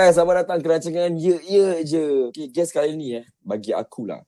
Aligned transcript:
guys, 0.00 0.16
selamat 0.16 0.48
datang 0.48 0.58
ke 0.64 0.68
rancangan 0.72 1.12
Ye 1.12 1.36
Ye 1.44 1.84
Je. 1.84 2.04
Okay, 2.32 2.48
guys 2.48 2.72
kali 2.72 2.96
ni 2.96 3.20
eh, 3.20 3.28
bagi 3.44 3.76
aku 3.76 4.08
lah. 4.08 4.24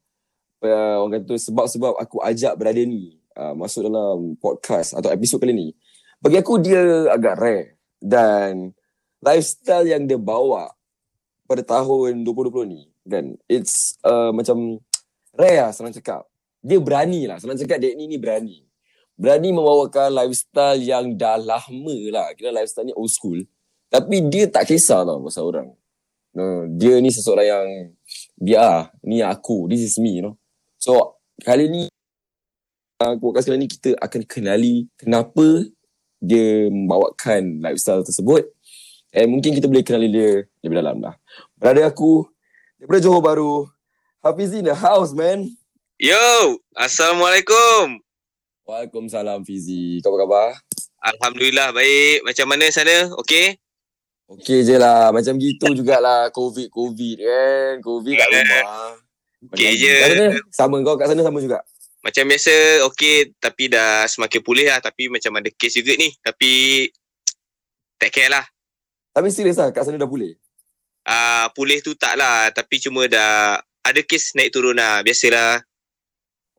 Uh, 0.60 1.00
orang 1.00 1.24
kata 1.24 1.40
sebab-sebab 1.40 1.96
aku 1.96 2.20
ajak 2.20 2.60
berada 2.60 2.84
ni 2.84 3.16
uh, 3.40 3.56
masuk 3.56 3.88
dalam 3.88 4.36
podcast 4.36 4.92
atau 4.92 5.08
episod 5.08 5.40
kali 5.40 5.56
ni. 5.56 5.68
Bagi 6.20 6.36
aku 6.44 6.60
dia 6.60 7.08
agak 7.08 7.40
rare. 7.40 7.80
Dan 7.96 8.76
lifestyle 9.24 9.88
yang 9.88 10.04
dia 10.04 10.20
bawa 10.20 10.68
pada 11.48 11.64
tahun 11.64 12.20
2020 12.20 12.68
ni 12.68 12.92
kan. 13.08 13.32
It's 13.48 13.96
uh, 14.04 14.28
macam 14.28 14.76
rare 15.32 15.56
lah 15.56 15.72
senang 15.72 15.96
cakap. 15.96 16.28
Dia 16.60 16.84
berani 16.84 17.24
lah. 17.24 17.40
Senang 17.40 17.56
cakap 17.56 17.80
dia 17.80 17.96
ni 17.96 18.12
ni 18.12 18.20
berani. 18.20 18.60
Berani 19.16 19.56
membawakan 19.56 20.20
lifestyle 20.20 20.84
yang 20.84 21.16
dah 21.16 21.40
lama 21.40 21.96
lah. 22.12 22.28
Kira 22.36 22.52
lifestyle 22.52 22.92
ni 22.92 22.92
old 22.92 23.08
school. 23.08 23.40
Tapi 23.92 24.24
dia 24.32 24.48
tak 24.48 24.72
kisah 24.72 25.04
tau 25.04 25.20
pasal 25.20 25.44
orang. 25.52 25.68
No, 26.32 26.64
dia 26.80 26.96
ni 26.96 27.12
seseorang 27.12 27.44
yang 27.44 27.68
biar 28.40 28.88
ni 29.04 29.20
aku, 29.20 29.68
this 29.68 29.84
is 29.84 30.00
me, 30.00 30.16
you 30.16 30.24
know. 30.24 30.34
So, 30.80 31.20
kali 31.44 31.68
ni 31.68 31.92
uh, 33.04 33.14
podcast 33.20 33.52
kali 33.52 33.60
ni 33.60 33.68
kita 33.68 33.92
akan 34.00 34.24
kenali 34.24 34.88
kenapa 34.96 35.68
dia 36.24 36.72
membawakan 36.72 37.60
lifestyle 37.60 38.00
tersebut. 38.00 38.48
And 39.12 39.28
mungkin 39.28 39.52
kita 39.52 39.68
boleh 39.68 39.84
kenali 39.84 40.08
dia 40.08 40.48
lebih 40.64 40.80
dalam 40.80 41.04
lah. 41.04 41.20
Berada 41.60 41.84
aku 41.84 42.24
daripada 42.80 43.04
Johor 43.04 43.20
Bahru, 43.20 43.68
Hafiz 44.24 44.56
in 44.56 44.64
the 44.64 44.72
house, 44.72 45.12
man. 45.12 45.52
Yo, 46.00 46.56
Assalamualaikum. 46.72 48.00
Waalaikumsalam 48.64 49.44
Fizi. 49.44 50.00
Kau 50.00 50.16
apa 50.16 50.18
khabar? 50.24 50.48
Alhamdulillah 51.02 51.76
baik. 51.76 52.24
Macam 52.24 52.46
mana 52.48 52.72
sana? 52.72 53.12
Okey? 53.20 53.61
Okey 54.38 54.64
je 54.64 54.76
lah. 54.80 55.12
Macam 55.12 55.36
gitu 55.36 55.68
jugalah 55.76 56.32
COVID-COVID 56.32 57.16
kan. 57.20 57.72
COVID 57.84 58.14
kat 58.16 58.28
rumah. 58.32 58.96
Okey 59.52 59.70
je. 59.76 59.94
Sana 60.00 60.26
sama 60.48 60.76
kau 60.80 60.96
kat 60.96 61.12
sana 61.12 61.20
sama 61.20 61.38
juga. 61.44 61.60
Macam 62.02 62.24
biasa 62.26 62.82
okey 62.90 63.36
tapi 63.38 63.68
dah 63.68 64.08
semakin 64.08 64.40
pulih 64.40 64.66
lah. 64.72 64.80
Tapi 64.80 65.12
macam 65.12 65.36
ada 65.36 65.50
kes 65.52 65.76
juga 65.76 65.92
ni. 66.00 66.10
Tapi 66.24 66.50
take 68.00 68.12
care 68.12 68.32
lah. 68.32 68.44
Tapi 69.12 69.28
serius 69.28 69.60
lah 69.60 69.68
kat 69.68 69.84
sana 69.84 70.00
dah 70.00 70.08
boleh. 70.08 70.34
Uh, 71.04 71.46
pulih 71.52 71.84
tu 71.84 71.92
tak 71.92 72.16
lah. 72.16 72.48
Tapi 72.50 72.80
cuma 72.80 73.04
dah 73.04 73.60
ada 73.84 74.00
kes 74.00 74.32
naik 74.32 74.50
turun 74.50 74.74
lah. 74.74 75.04
Biasalah. 75.04 75.60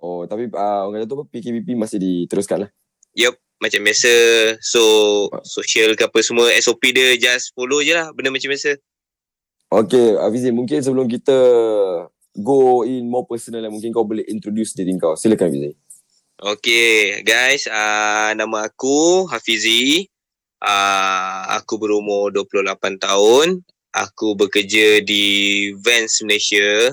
Oh 0.03 0.29
tapi 0.29 0.47
uh, 0.51 0.81
orang 0.85 1.03
kata 1.03 1.09
tu 1.09 1.15
apa 1.17 1.25
PKPP 1.31 1.73
masih 1.73 1.97
diteruskan 1.97 2.67
lah. 2.67 2.69
Yup. 3.17 3.42
Macam 3.63 3.79
biasa. 3.79 4.11
So 4.59 4.81
social 5.47 5.95
ke 5.95 6.03
apa 6.03 6.19
semua 6.19 6.51
SOP 6.59 6.91
dia 6.91 7.15
just 7.15 7.55
follow 7.55 7.79
je 7.79 7.95
lah. 7.95 8.11
Benda 8.11 8.27
macam 8.27 8.51
biasa. 8.51 8.75
Okay 9.71 10.19
Afizi 10.19 10.51
mungkin 10.51 10.83
sebelum 10.83 11.07
kita 11.07 11.33
go 12.35 12.83
in 12.83 13.07
more 13.07 13.23
personal 13.23 13.63
mungkin 13.71 13.95
kau 13.95 14.03
boleh 14.03 14.27
introduce 14.27 14.75
diri 14.75 14.91
kau. 14.99 15.15
Silakan 15.15 15.47
Afizi. 15.47 15.71
Okay 16.43 17.23
guys. 17.23 17.71
Uh, 17.71 18.35
nama 18.35 18.67
aku 18.67 19.23
Hafizi. 19.31 20.11
Uh, 20.59 21.55
aku 21.55 21.79
berumur 21.79 22.35
28 22.35 22.99
tahun. 22.99 23.63
Aku 23.95 24.35
bekerja 24.35 24.99
di 24.99 25.71
Vans 25.79 26.19
Malaysia. 26.27 26.91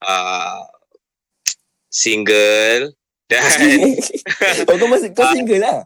Uh, 0.00 0.64
single. 1.92 2.96
Dan 3.32 3.40
oh, 4.68 4.76
kau 4.76 4.88
masih 4.88 5.10
kau 5.10 5.24
single 5.30 5.58
lah. 5.58 5.78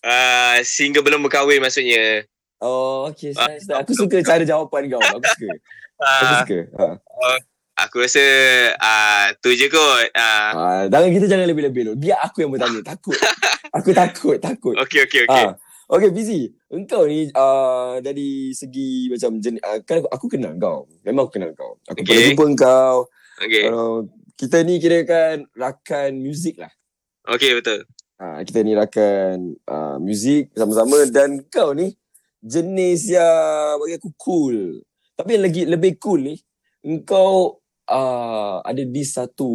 uh, 0.00 0.56
single 0.64 1.02
belum 1.02 1.20
berkahwin 1.22 1.60
maksudnya. 1.60 2.24
Oh 2.58 3.06
okay 3.06 3.30
saya. 3.30 3.60
Aku 3.78 3.92
suka 3.92 4.18
cara 4.20 4.40
jawapan 4.42 4.88
kau. 4.88 5.00
Aku 5.00 5.20
suka. 5.22 5.48
Aku 5.94 6.24
Uh, 6.24 6.38
suka. 6.40 6.58
Ha. 6.74 6.86
aku 7.76 7.96
rasa 8.00 8.24
uh, 8.74 9.26
tu 9.38 9.52
je 9.52 9.68
kot. 9.68 10.10
Uh, 10.10 10.50
Ah, 10.50 10.82
jangan 10.86 11.10
kita 11.10 11.26
jangan 11.28 11.46
lebih-lebih 11.46 11.80
dulu. 11.84 11.94
Biar 11.96 12.18
aku 12.20 12.40
yang 12.40 12.50
bertanya. 12.50 12.80
Takut. 12.90 13.14
aku 13.70 13.90
takut, 13.90 14.36
takut. 14.38 14.74
okay, 14.76 15.02
okay, 15.02 15.22
okay. 15.22 15.44
Ah, 15.44 15.54
okay, 15.88 16.10
Fizi. 16.10 16.50
Engkau 16.66 17.04
ni 17.04 17.30
uh, 17.30 17.98
dari 17.98 18.50
segi 18.50 19.06
macam 19.08 19.38
jen, 19.38 19.58
uh, 19.58 19.78
kan 19.82 20.02
aku 20.04 20.26
kenal 20.26 20.54
kau. 20.56 20.86
Memang 21.02 21.26
aku 21.26 21.36
kenal 21.36 21.50
kau. 21.52 21.78
Aku 21.84 21.94
Okay. 21.94 22.06
pernah 22.06 22.22
jumpa 22.28 22.46
kau. 22.56 22.96
Okay, 23.36 23.62
Uh, 23.66 24.06
kita 24.34 24.62
ni 24.62 24.78
kira 24.78 25.02
kan 25.02 25.46
rakan 25.52 26.10
muzik 26.16 26.54
lah. 26.56 26.70
Okay 27.28 27.56
betul. 27.56 27.84
Uh, 28.14 28.40
kita 28.46 28.62
ni 28.62 28.78
rakan 28.78 29.58
uh, 29.66 29.98
muzik 29.98 30.54
sama-sama 30.54 31.02
dan 31.10 31.42
kau 31.50 31.74
ni 31.74 31.92
jenis 32.44 33.08
yang 33.08 33.80
bagi 33.80 33.96
aku 33.96 34.10
cool. 34.20 34.84
Tapi 35.16 35.38
yang 35.38 35.44
lagi 35.48 35.62
lebih 35.64 35.96
cool 35.96 36.20
ni, 36.20 36.34
engkau 36.84 37.58
uh, 37.88 38.60
ada 38.60 38.82
this 38.84 39.16
satu 39.16 39.48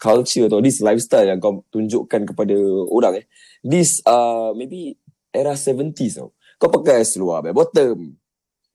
culture 0.00 0.48
atau 0.48 0.64
this 0.64 0.80
lifestyle 0.80 1.28
yang 1.28 1.38
kau 1.38 1.62
tunjukkan 1.68 2.32
kepada 2.32 2.56
orang 2.88 3.20
eh. 3.20 3.26
This 3.60 4.00
uh, 4.08 4.56
maybe 4.56 4.96
era 5.32 5.52
70s 5.56 6.18
tau. 6.18 6.32
Kau 6.56 6.70
pakai 6.72 7.04
seluar 7.04 7.44
bare 7.44 7.56
bottom. 7.56 8.16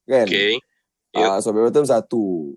Kan? 0.07 0.27
Okay. 0.27 0.61
Ah, 1.17 1.41
so 1.41 1.49
bare 1.49 1.69
bottom 1.69 1.87
satu. 1.87 2.53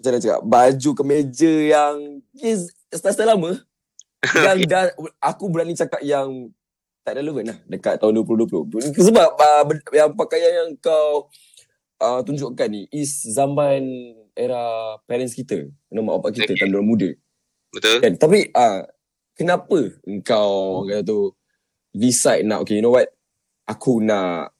Macam 0.00 0.10
mana 0.16 0.20
cakap? 0.24 0.40
Baju 0.44 0.90
kemeja 0.96 1.52
yang 1.76 2.24
is 2.40 2.72
style-style 2.92 3.36
lama. 3.36 3.60
yang 4.46 4.58
dah, 4.68 4.92
aku 5.20 5.48
berani 5.48 5.72
cakap 5.72 6.00
yang 6.04 6.52
tak 7.00 7.16
relevan 7.16 7.56
lah 7.56 7.58
dekat 7.64 7.96
tahun 7.96 8.20
2020. 8.20 8.92
Sebab 8.92 9.28
uh, 9.40 9.62
yang 9.96 10.12
pakaian 10.12 10.52
yang 10.52 10.70
kau 10.76 11.32
uh, 12.00 12.20
tunjukkan 12.20 12.68
ni 12.68 12.82
is 12.92 13.24
zaman 13.24 13.80
era 14.36 14.96
parents 15.08 15.32
kita. 15.32 15.68
Nama 15.88 16.04
mak 16.04 16.14
bapak 16.20 16.30
kita 16.36 16.52
Okay. 16.52 16.68
tahun 16.68 16.84
muda. 16.84 17.10
Betul. 17.72 17.96
Kan? 18.04 18.12
Tapi 18.20 18.52
uh, 18.52 18.84
kenapa 19.36 19.78
engkau 20.04 20.48
orang 20.84 21.00
kata 21.00 21.08
tu 21.08 21.20
decide 21.90 22.46
nak 22.46 22.62
okay 22.62 22.78
you 22.78 22.84
know 22.84 22.94
what 22.94 23.08
aku 23.66 23.98
nak 24.02 24.54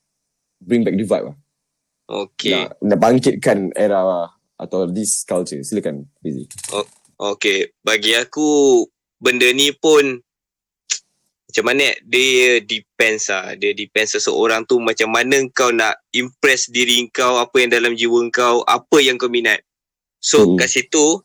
bring 0.61 0.81
back 0.81 0.97
the 0.97 1.05
vibe 1.05 1.33
lah. 1.33 1.37
Okay. 2.11 2.53
Nak, 2.53 2.69
nak 2.83 2.99
bangkitkan 2.99 3.59
era 3.77 4.27
atau 4.59 4.85
this 4.89 5.23
culture. 5.23 5.61
Silakan 5.63 6.05
Fizi. 6.19 6.45
Okay. 7.17 7.71
Bagi 7.81 8.13
aku, 8.19 8.83
benda 9.21 9.45
ni 9.53 9.69
pun 9.71 10.19
macam 11.51 11.65
mana 11.67 11.91
dia 12.07 12.63
depends 12.63 13.27
lah. 13.27 13.53
Dia 13.53 13.75
depends 13.75 14.15
seseorang 14.15 14.63
tu 14.63 14.79
macam 14.79 15.11
mana 15.11 15.35
kau 15.51 15.69
nak 15.69 15.99
impress 16.09 16.71
diri 16.71 17.05
kau, 17.11 17.37
apa 17.37 17.55
yang 17.59 17.69
dalam 17.69 17.93
jiwa 17.93 18.23
kau, 18.31 18.63
apa 18.63 18.97
yang 19.03 19.19
kau 19.19 19.27
minat. 19.27 19.59
So 20.17 20.47
Hmm. 20.47 20.55
kat 20.55 20.71
situ, 20.71 21.19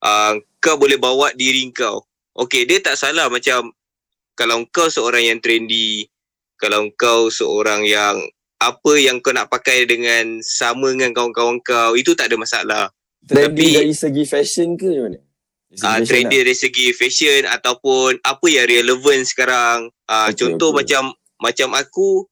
uh, 0.00 0.32
kau 0.62 0.76
boleh 0.78 0.96
bawa 0.96 1.34
diri 1.34 1.68
kau. 1.74 2.06
Okay, 2.34 2.66
dia 2.66 2.78
tak 2.82 2.94
salah 2.94 3.26
macam 3.26 3.74
kalau 4.34 4.62
kau 4.70 4.86
seorang 4.86 5.26
yang 5.26 5.38
trendy, 5.42 6.06
kalau 6.54 6.86
kau 6.94 7.30
seorang 7.30 7.82
yang 7.82 8.18
apa 8.62 8.92
yang 8.96 9.18
kau 9.18 9.34
nak 9.34 9.50
pakai 9.50 9.84
dengan 9.84 10.38
sama 10.40 10.94
dengan 10.94 11.10
kawan-kawan 11.10 11.58
kau, 11.60 11.98
itu 11.98 12.14
tak 12.14 12.30
ada 12.30 12.38
masalah. 12.38 12.84
Trendy 13.26 13.74
Tapi- 13.74 13.74
dari 13.74 13.94
segi 13.94 14.22
fashion 14.22 14.78
ke 14.78 14.86
macam 14.86 15.04
mana? 15.10 15.20
Uh, 15.82 15.98
fashion 15.98 16.06
trendy 16.06 16.36
dari 16.46 16.54
segi 16.54 16.94
fashion 16.94 17.42
ataupun 17.50 18.22
apa 18.22 18.46
yang 18.46 18.66
relevan 18.70 19.26
sekarang. 19.26 19.90
Uh, 20.06 20.30
Okay, 20.30 20.46
contoh 20.46 20.70
okay. 20.70 20.78
macam 20.84 21.02
macam 21.42 21.68
aku 21.74 22.26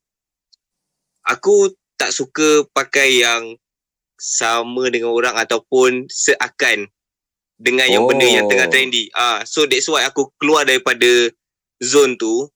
aku 1.26 1.74
tak 1.98 2.14
suka 2.14 2.66
pakai 2.70 3.22
yang 3.22 3.58
sama 4.18 4.86
dengan 4.90 5.10
orang 5.10 5.34
ataupun 5.34 6.06
seakan 6.06 6.86
dengan 7.58 7.86
yang 7.90 8.06
Oh. 8.06 8.10
benda 8.10 8.26
yang 8.26 8.46
tengah 8.46 8.70
trendy. 8.70 9.10
Ah, 9.14 9.38
uh, 9.38 9.38
so 9.46 9.66
that's 9.66 9.86
why 9.90 10.02
aku 10.06 10.30
keluar 10.38 10.66
daripada 10.66 11.30
zone 11.82 12.14
tu 12.18 12.46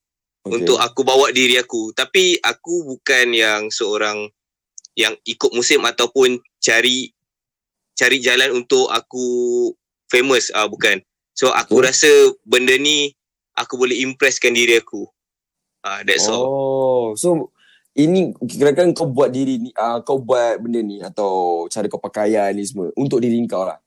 okay. 0.43 0.63
untuk 0.63 0.79
aku 0.79 1.03
bawa 1.03 1.31
diri 1.31 1.59
aku. 1.59 1.91
Tapi 1.91 2.39
aku 2.39 2.95
bukan 2.95 3.35
yang 3.35 3.67
seorang 3.71 4.27
yang 4.95 5.15
ikut 5.23 5.51
musim 5.51 5.83
ataupun 5.83 6.39
cari 6.59 7.11
cari 7.97 8.17
jalan 8.19 8.63
untuk 8.63 8.87
aku 8.89 9.25
famous 10.11 10.49
ah 10.55 10.65
uh, 10.65 10.67
bukan. 10.67 10.99
So 11.37 11.53
aku 11.53 11.79
Okay. 11.79 11.85
rasa 11.91 12.11
benda 12.43 12.73
ni 12.75 13.13
aku 13.53 13.77
boleh 13.77 13.99
impresskan 14.01 14.55
diri 14.55 14.79
aku. 14.79 15.05
Ah 15.85 15.99
uh, 15.99 16.07
that's 16.07 16.25
all. 16.27 16.43
Oh, 16.43 17.05
so 17.13 17.53
ini 17.97 18.29
kira-kira 18.45 18.93
kau 18.93 19.09
buat 19.09 19.33
diri 19.33 19.57
ni 19.57 19.69
uh, 19.73 20.01
kau 20.05 20.21
buat 20.21 20.61
benda 20.61 20.81
ni 20.81 21.01
atau 21.01 21.65
cara 21.69 21.89
kau 21.89 22.01
pakaian 22.01 22.53
ni 22.53 22.61
semua 22.65 22.93
untuk 22.97 23.21
diri 23.21 23.37
kau 23.49 23.65
lah. 23.65 23.77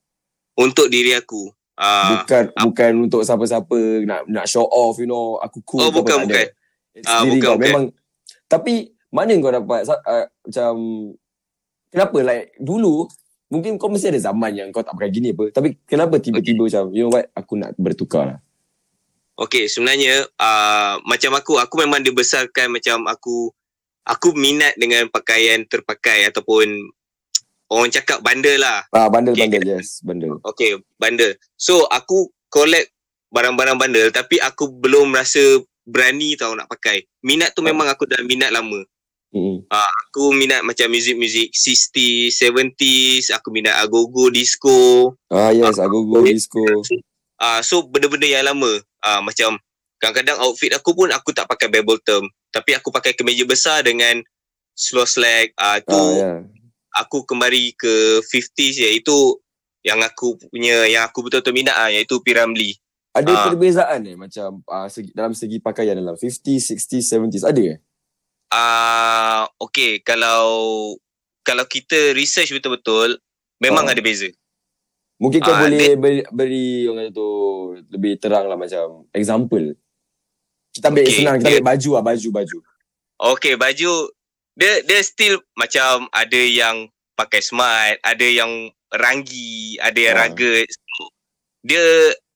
Untuk 0.59 0.91
diri 0.91 1.15
aku. 1.15 1.51
Uh, 1.81 2.21
bukan 2.21 2.45
bukan 2.61 2.93
untuk 3.09 3.25
siapa-siapa 3.25 4.05
nak 4.05 4.29
nak 4.29 4.45
show 4.45 4.69
off 4.69 5.01
you 5.01 5.09
know 5.09 5.41
aku 5.41 5.65
cool 5.65 5.81
Oh, 5.81 5.89
bukan, 5.89 6.29
bukan. 6.29 6.53
Ah, 7.09 7.25
diri 7.25 7.41
bukan, 7.41 7.47
kau 7.49 7.55
bukan. 7.57 7.65
memang 7.65 7.85
tapi 8.45 8.93
mana 9.09 9.33
kau 9.41 9.49
dapat 9.49 9.89
uh, 9.89 10.29
macam 10.45 10.73
kenapa 11.89 12.19
like 12.21 12.53
dulu 12.61 13.09
mungkin 13.51 13.77
kau 13.77 13.91
mesti 13.91 14.15
ada 14.15 14.21
zaman 14.31 14.55
yang 14.55 14.69
kau 14.71 14.81
tak 14.87 14.95
pakai 14.95 15.11
gini 15.11 15.35
apa 15.35 15.51
tapi 15.51 15.75
kenapa 15.83 16.23
tiba-tiba 16.23 16.71
macam 16.71 16.85
you 16.95 17.05
know 17.05 17.13
what 17.13 17.27
aku 17.35 17.59
nak 17.59 17.75
bertukar 17.77 18.25
lah. 18.37 18.41
Okay, 19.41 19.73
sebenarnya 19.73 20.29
uh, 20.37 21.01
macam 21.09 21.33
aku, 21.33 21.57
aku 21.57 21.81
memang 21.81 22.05
dibesarkan 22.05 22.77
macam 22.77 23.09
aku 23.09 23.49
aku 24.05 24.37
minat 24.37 24.77
dengan 24.77 25.09
pakaian 25.09 25.65
terpakai 25.65 26.29
ataupun 26.29 26.93
orang 27.73 27.89
cakap 27.89 28.21
bandel 28.21 28.61
lah. 28.61 28.85
Ah 28.93 29.09
bandel 29.09 29.33
Okay, 29.33 29.49
bandel 29.49 29.65
yes 29.65 30.05
bandel. 30.05 30.45
Okay, 30.45 30.77
bandel. 31.01 31.41
So, 31.57 31.89
aku 31.89 32.29
collect 32.53 32.93
barang-barang 33.33 33.81
bandel 33.81 34.13
tapi 34.13 34.37
aku 34.45 34.69
belum 34.69 35.17
rasa 35.17 35.41
berani 35.89 36.37
tau 36.37 36.53
nak 36.53 36.69
pakai. 36.69 37.09
Minat 37.25 37.57
tu 37.57 37.65
Oh. 37.65 37.67
memang 37.67 37.89
aku 37.89 38.05
dah 38.05 38.21
minat 38.21 38.53
lama. 38.53 38.85
Hmm. 39.31 39.63
Aku 39.71 40.35
minat 40.35 40.67
macam 40.67 40.91
muzik-muzik 40.91 41.55
60s, 41.55 42.35
70s, 42.35 43.31
aku 43.31 43.55
minat 43.55 43.79
agogo, 43.79 44.27
disco. 44.27 45.15
Ah 45.31 45.55
yes 45.55 45.79
agogo 45.79 46.27
disco. 46.27 46.59
Ah, 47.39 47.63
so 47.63 47.87
benda-benda 47.87 48.27
yang 48.27 48.43
lama. 48.45 48.69
Ah, 48.99 49.23
macam 49.23 49.55
kadang-kadang 49.97 50.43
outfit 50.43 50.75
aku 50.75 50.93
pun 50.93 51.09
aku 51.09 51.31
tak 51.31 51.47
pakai 51.47 51.71
bell 51.71 51.87
bottom, 51.87 52.27
tapi 52.51 52.75
aku 52.75 52.91
pakai 52.91 53.15
kemeja 53.15 53.47
besar 53.47 53.87
dengan 53.87 54.19
slow 54.75 55.07
slack. 55.07 55.55
Ah, 55.55 55.79
tu 55.79 55.95
Ah 55.95 56.11
ya. 56.11 56.33
aku 56.99 57.23
kembali 57.23 57.79
ke 57.79 58.19
50s 58.27 58.83
iaitu 58.83 59.39
yang 59.81 60.03
aku 60.03 60.37
punya 60.51 60.85
yang 60.85 61.07
aku 61.07 61.23
betul-betul 61.23 61.55
minat 61.55 61.79
ah 61.79 61.87
iaitu 61.87 62.19
Piramli. 62.21 62.75
Ada 63.11 63.31
Ah. 63.31 63.45
perbezaan 63.47 64.01
eh 64.07 64.15
macam 64.15 64.63
uh, 64.67 64.87
segi, 64.87 65.11
dalam 65.15 65.35
segi 65.35 65.59
pakaian 65.59 65.95
dalam 65.95 66.15
50s, 66.15 66.75
60s, 66.75 67.07
70s 67.15 67.47
ada 67.47 67.63
eh? 67.63 67.79
Ah, 68.51 69.47
okay 69.57 70.03
kalau 70.03 70.43
kalau 71.41 71.65
kita 71.65 72.13
research 72.13 72.51
betul-betul 72.51 73.17
memang 73.59 73.87
Ah. 73.87 73.95
ada 73.95 74.03
beza. 74.03 74.27
Mungkin 75.17 75.39
kau 75.39 75.53
Ah, 75.53 75.63
boleh 75.63 75.95
beri, 75.95 76.21
beri 76.27 76.67
orang 76.89 77.07
kata 77.07 77.13
tu 77.13 77.29
lebih 77.89 78.13
terang 78.17 78.49
lah 78.49 78.57
macam 78.57 79.05
example. 79.13 79.77
Kita 80.73 80.89
ambil 80.89 81.05
Okay, 81.05 81.15
senang, 81.15 81.37
kita 81.37 81.45
dia- 81.45 81.53
ambil 81.59 81.69
baju 81.69 81.91
lah, 81.93 82.03
baju, 82.03 82.29
baju. 82.33 82.59
Okay, 83.21 83.55
baju 83.55 83.93
dia 84.57 84.73
dia 84.83 85.01
still 85.01 85.39
macam 85.55 86.09
ada 86.11 86.41
yang 86.41 86.89
pakai 87.15 87.41
smart, 87.41 88.01
ada 88.01 88.25
yang 88.25 88.51
ranggi, 88.91 89.79
ada 89.79 89.99
yang 90.01 90.17
Ah. 90.17 90.21
rugged. 90.27 90.67
So, 90.67 91.13
dia 91.63 91.85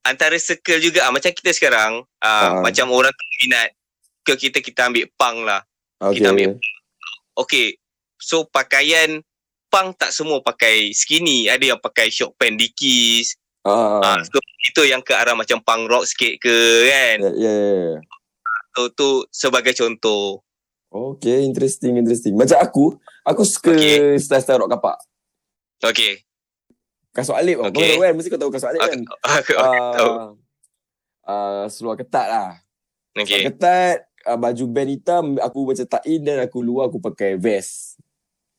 antara 0.05 0.37
circle 0.37 0.79
juga 0.79 1.09
ah. 1.09 1.13
macam 1.13 1.33
kita 1.33 1.51
sekarang 1.51 2.05
ah, 2.21 2.55
Ah. 2.55 2.63
macam 2.63 2.93
orang 2.93 3.11
tu 3.11 3.25
minat 3.43 3.73
ke 4.23 4.37
kita 4.39 4.61
kita 4.61 4.87
ambil 4.87 5.09
punk 5.17 5.39
lah. 5.43 5.65
Okay, 5.97 6.19
Kita 6.19 6.31
ambil- 6.31 6.61
okay. 7.35 7.67
So 8.17 8.45
pakaian 8.45 9.21
punk 9.69 9.97
tak 9.97 10.11
semua 10.11 10.39
pakai 10.39 10.91
skinny, 10.91 11.47
ada 11.47 11.65
yang 11.65 11.79
pakai 11.79 12.09
short 12.09 12.35
pant 12.35 12.55
dikis. 12.55 13.35
Ah, 13.61 14.01
Ah, 14.01 14.19
so 14.21 14.37
itu 14.63 14.83
yang 14.85 15.01
ke 15.01 15.11
arah 15.11 15.33
macam 15.33 15.59
punk 15.59 15.89
rock 15.89 16.05
sikit 16.05 16.37
ke 16.39 16.57
kan. 16.85 17.17
ya, 17.21 17.31
ya, 17.35 17.53
ya. 17.53 17.95
So 18.71 18.89
tu 18.89 19.09
sebagai 19.29 19.73
contoh. 19.73 20.43
Okay, 20.89 21.43
interesting, 21.43 21.97
interesting. 21.97 22.35
Macam 22.35 22.55
aku, 22.57 22.85
aku 23.23 23.43
suka 23.43 23.73
Okay. 23.73 24.15
style-style 24.15 24.63
rock 24.63 24.71
kapak. 24.71 24.97
Okay. 25.83 26.23
Kasut 27.11 27.35
alip. 27.35 27.59
Okay. 27.61 27.67
Kau 27.67 27.83
tahu 27.89 28.01
kan? 28.01 28.13
Mesti 28.15 28.29
kau 28.29 28.39
tahu 28.39 28.51
kasut 28.51 28.71
alip 28.71 28.81
kan? 28.81 29.01
Aku, 29.33 29.53
aku 29.55 29.79
tahu. 29.93 30.13
Ah, 30.15 30.31
ah, 31.25 31.65
seluar 31.67 31.95
ketat 31.95 32.27
lah. 32.27 32.51
Okay. 33.13 33.43
Seluar 33.43 33.47
ketat, 33.49 33.97
ah, 34.27 34.39
baju 34.41 34.65
band 34.69 34.91
hitam, 34.91 35.25
aku 35.39 35.73
macam 35.73 35.87
tak 35.87 36.03
in 36.09 36.25
dan 36.25 36.43
aku 36.45 36.65
luar 36.65 36.89
aku 36.89 36.99
pakai 37.01 37.37
vest. 37.37 38.01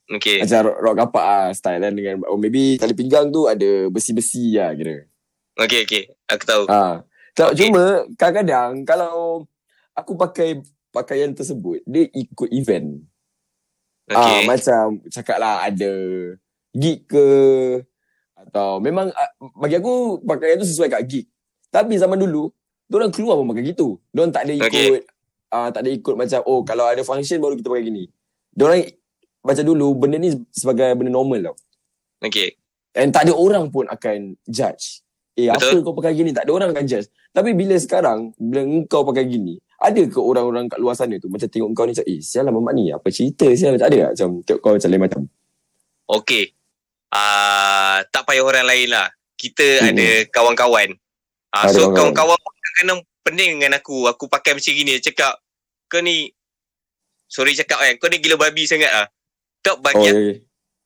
Okay. 0.06 0.38
Macam 0.38 0.70
rock, 0.70 0.78
rock 0.86 0.96
kapak 1.02 1.26
ah 1.26 1.48
style 1.50 1.82
kan 1.82 1.94
dengan 1.98 2.22
oh 2.30 2.38
maybe 2.38 2.78
tali 2.78 2.94
pinggang 2.94 3.34
tu 3.34 3.50
ada 3.50 3.90
besi-besi 3.90 4.54
lah 4.54 4.70
kira. 4.78 5.10
Okay, 5.58 5.82
okay. 5.88 6.04
Aku 6.30 6.44
tahu. 6.46 6.64
Ah. 6.70 7.02
Tak, 7.36 7.52
Okay. 7.52 7.68
Cuma 7.68 8.06
kadang-kadang 8.16 8.86
kalau 8.86 9.44
aku 9.98 10.14
pakai 10.16 10.62
pakaian 10.94 11.34
tersebut 11.34 11.82
dia 11.90 12.06
ikut 12.14 12.50
event. 12.54 13.02
Ah 14.14 14.22
Okay. 14.22 14.40
macam 14.46 15.02
cakap 15.10 15.38
lah 15.42 15.66
ada 15.66 15.92
gig 16.78 17.10
ke 17.10 17.26
atau 18.38 18.78
memang 18.78 19.10
bagi 19.58 19.82
aku 19.82 20.22
pakaian 20.22 20.62
tu 20.62 20.70
sesuai 20.70 20.94
kat 20.94 21.04
gig. 21.10 21.26
Tapi 21.74 21.98
zaman 21.98 22.22
dulu 22.22 22.54
orang 22.94 23.10
keluar 23.10 23.42
pun 23.42 23.50
pakai 23.50 23.74
gitu. 23.74 23.98
Diorang 24.14 24.30
tak 24.30 24.46
ada 24.46 24.54
ikut 24.54 24.70
Okay. 24.70 25.02
Ah 25.56 25.68
tak 25.72 25.88
ada 25.88 25.92
ikut 25.96 26.16
macam 26.20 26.44
oh 26.44 26.68
kalau 26.68 26.84
ada 26.84 27.00
function 27.02 27.40
baru 27.40 27.56
kita 27.56 27.72
pakai 27.72 27.88
gini. 27.88 28.04
Diorang 28.52 28.84
macam 29.40 29.64
dulu 29.64 29.88
benda 29.96 30.20
ni 30.20 30.36
sebagai 30.52 30.92
benda 31.00 31.16
normal 31.16 31.40
tau. 31.52 31.56
Okay. 32.20 32.60
And 32.92 33.12
tak 33.12 33.28
ada 33.28 33.34
orang 33.36 33.72
pun 33.72 33.88
akan 33.88 34.36
judge. 34.44 35.04
Eh, 35.36 35.52
Betul. 35.52 35.84
apa 35.84 35.84
kau 35.84 35.96
pakai 35.96 36.16
gini? 36.16 36.32
Tak 36.32 36.48
ada 36.48 36.52
orang 36.56 36.70
akan 36.72 36.86
judge. 36.88 37.12
Tapi 37.36 37.52
bila 37.52 37.76
sekarang, 37.76 38.32
bila 38.40 38.64
engkau 38.64 39.04
pakai 39.04 39.28
gini, 39.28 39.60
ada 39.76 40.00
ke 40.00 40.16
orang-orang 40.16 40.72
kat 40.72 40.80
luar 40.80 40.96
sana 40.96 41.20
tu 41.20 41.28
macam 41.28 41.44
tengok 41.52 41.76
kau 41.76 41.84
ni 41.84 41.92
macam, 41.92 42.08
eh, 42.08 42.20
sial 42.24 42.48
lah 42.48 42.56
mamat 42.56 42.74
ni. 42.74 42.96
Apa 42.96 43.12
cerita 43.12 43.44
sial? 43.52 43.76
Tak 43.76 43.92
ada 43.92 43.98
tak? 44.00 44.12
Macam 44.16 44.30
tengok 44.48 44.60
kau 44.64 44.72
macam 44.80 44.90
lain 44.90 45.04
macam. 45.04 45.22
Okay. 46.08 46.44
Ah, 47.12 48.00
tak 48.10 48.24
payah 48.26 48.48
orang 48.48 48.66
lain 48.66 48.88
lah. 48.96 49.12
Kita 49.36 49.68
Hmm. 49.84 49.88
ada 49.92 50.08
kawan-kawan. 50.32 50.90
Ah, 51.52 51.68
Ada 51.68 51.76
so 51.76 51.92
kawan-kawan. 51.92 51.96
kawan-kawan 52.16 52.38
pun 52.40 52.52
kadang-kadang 52.56 53.00
pening 53.28 53.52
dengan 53.60 53.72
aku. 53.76 53.98
Aku 54.08 54.24
pakai 54.32 54.56
macam 54.56 54.72
gini. 54.72 54.96
Cakap, 55.04 55.36
kau 55.96 56.04
ni, 56.04 56.36
sorry 57.32 57.56
cakap 57.56 57.80
kan, 57.80 57.96
kau 57.96 58.12
ni 58.12 58.20
gila 58.20 58.36
babi 58.36 58.68
sangat 58.68 58.92
lah. 58.92 59.08
Tak 59.64 59.80
Oh, 59.80 60.04
ya, 60.04 60.12
ya. 60.12 60.34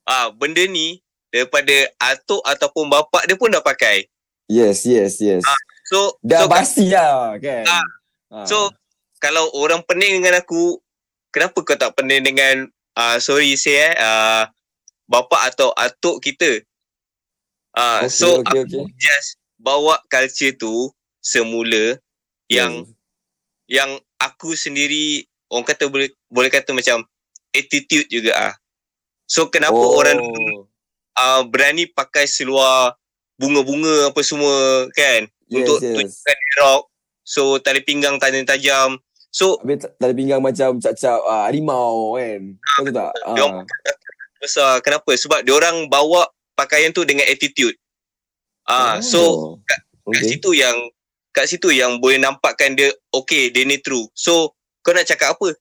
ah, 0.06 0.28
benda 0.30 0.62
ni, 0.70 1.02
daripada 1.34 1.74
atuk 1.98 2.46
ataupun 2.46 2.94
bapak 2.94 3.26
dia 3.26 3.34
pun 3.34 3.50
dah 3.50 3.66
pakai. 3.66 4.06
Yes, 4.46 4.86
yes, 4.86 5.18
yes. 5.18 5.42
So, 5.90 6.18
Dah 6.22 6.46
so, 6.46 6.50
basi 6.50 6.94
lah, 6.94 7.34
kan? 7.42 7.66
Ah, 7.66 7.88
Ah. 8.30 8.46
so 8.46 8.70
kalau 9.18 9.50
orang 9.58 9.82
pening 9.90 10.22
dengan 10.22 10.38
aku, 10.38 10.78
kenapa 11.34 11.66
kau 11.66 11.74
tak 11.74 11.98
pening 11.98 12.22
dengan, 12.22 12.70
ah, 12.94 13.18
sorry 13.18 13.58
say 13.58 13.90
eh, 13.90 13.94
ah, 13.98 14.46
bapak 15.10 15.50
atau 15.54 15.74
atuk 15.74 16.22
kita? 16.22 16.62
Ah, 17.74 18.06
Okay, 18.06 18.14
so, 18.14 18.46
okay, 18.46 18.62
aku 18.62 18.86
okay. 18.86 18.94
just 19.02 19.42
bawa 19.58 19.98
culture 20.08 20.54
tu 20.54 20.94
semula 21.20 21.98
yang 22.48 22.86
Yes. 22.86 22.90
yang 23.82 23.92
aku 24.20 24.54
sendiri 24.54 25.24
orang 25.50 25.66
kata 25.66 25.88
boleh 25.90 26.12
boleh 26.30 26.52
kata 26.52 26.76
macam 26.76 27.02
attitude 27.56 28.08
juga 28.12 28.36
ah. 28.36 28.54
So 29.26 29.50
kenapa 29.50 29.78
oh. 29.78 29.98
orang 29.98 30.20
uh, 31.18 31.42
berani 31.48 31.90
pakai 31.90 32.26
seluar 32.26 32.98
bunga-bunga 33.40 34.12
apa 34.12 34.22
semua 34.22 34.86
kan 34.92 35.26
yes, 35.48 35.56
untuk 35.56 35.78
yes. 35.80 35.94
tunjukkan 35.96 36.40
rock. 36.62 36.84
So 37.24 37.42
tali 37.62 37.82
pinggang 37.86 38.20
tajam-tajam. 38.20 39.00
So 39.30 39.62
Habis 39.62 39.86
tali 40.02 40.14
pinggang 40.18 40.42
macam 40.42 40.82
cap-cap 40.82 41.22
ah, 41.30 41.48
harimau 41.48 42.18
kan? 42.18 42.58
Kau 42.58 42.84
tahu 42.90 42.94
tak? 42.94 43.14
Dia 43.38 43.46
Ah. 43.46 43.64
besar 44.42 44.72
kenapa? 44.82 45.12
Sebab 45.14 45.46
dia 45.46 45.54
orang 45.54 45.88
bawa 45.88 46.26
pakaian 46.58 46.92
tu 46.92 47.06
dengan 47.06 47.30
attitude. 47.30 47.78
Ah 48.66 49.00
so 49.00 49.22
Oh. 49.22 49.54
kat 49.66 49.82
okay. 50.10 50.36
situ 50.36 50.58
yang 50.58 50.76
kat 51.32 51.46
situ 51.46 51.70
yang 51.70 52.02
boleh 52.02 52.18
nampakkan 52.18 52.74
dia 52.74 52.90
okay 53.14 53.50
dia 53.54 53.64
ni 53.64 53.78
true. 53.80 54.10
So 54.14 54.54
kau 54.82 54.94
nak 54.94 55.06
cakap 55.06 55.38
apa? 55.38 55.54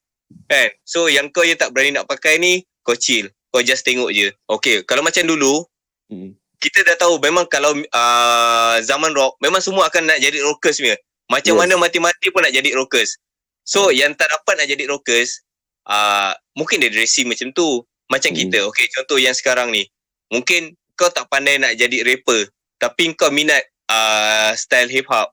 Kan? 0.49 0.69
So 0.85 1.09
yang 1.09 1.29
kau 1.33 1.45
yang 1.45 1.57
tak 1.57 1.73
berani 1.73 1.97
nak 1.97 2.09
pakai 2.09 2.37
ni 2.41 2.65
kau 2.85 2.97
chill. 2.97 3.29
Kau 3.49 3.65
just 3.65 3.85
tengok 3.85 4.13
je. 4.13 4.29
Okay, 4.45 4.85
kalau 4.85 5.01
macam 5.01 5.25
dulu 5.25 5.65
Hmm. 6.09 6.33
kita 6.57 6.89
dah 6.89 6.97
tahu 6.97 7.21
memang 7.21 7.45
kalau 7.45 7.77
uh, 7.77 8.77
zaman 8.81 9.13
rock 9.13 9.37
memang 9.45 9.61
semua 9.61 9.93
akan 9.93 10.09
nak 10.09 10.19
jadi 10.25 10.41
rockers 10.41 10.81
punya. 10.81 10.97
Macam 11.29 11.53
Yes. 11.53 11.61
mana 11.61 11.77
mati-mati 11.77 12.33
pun 12.33 12.41
nak 12.41 12.53
jadi 12.57 12.73
rockers. 12.73 13.21
So 13.61 13.93
yang 13.93 14.17
tak 14.17 14.33
dapat 14.33 14.57
nak 14.57 14.69
jadi 14.73 14.89
rockers 14.89 15.45
uh, 15.85 16.33
mungkin 16.57 16.81
dia 16.81 16.89
dressing 16.89 17.29
macam 17.29 17.53
tu. 17.53 17.85
Macam 18.09 18.33
Hmm. 18.33 18.41
kita. 18.41 18.59
Okay 18.73 18.89
contoh 18.89 19.21
yang 19.21 19.37
sekarang 19.37 19.69
ni. 19.69 19.85
Mungkin 20.33 20.73
kau 20.97 21.13
tak 21.13 21.29
pandai 21.29 21.61
nak 21.61 21.77
jadi 21.77 22.01
rapper 22.01 22.49
tapi 22.81 23.13
kau 23.13 23.29
minat 23.29 23.61
uh, 23.93 24.57
style 24.57 24.89
hip 24.89 25.05
hop. 25.13 25.29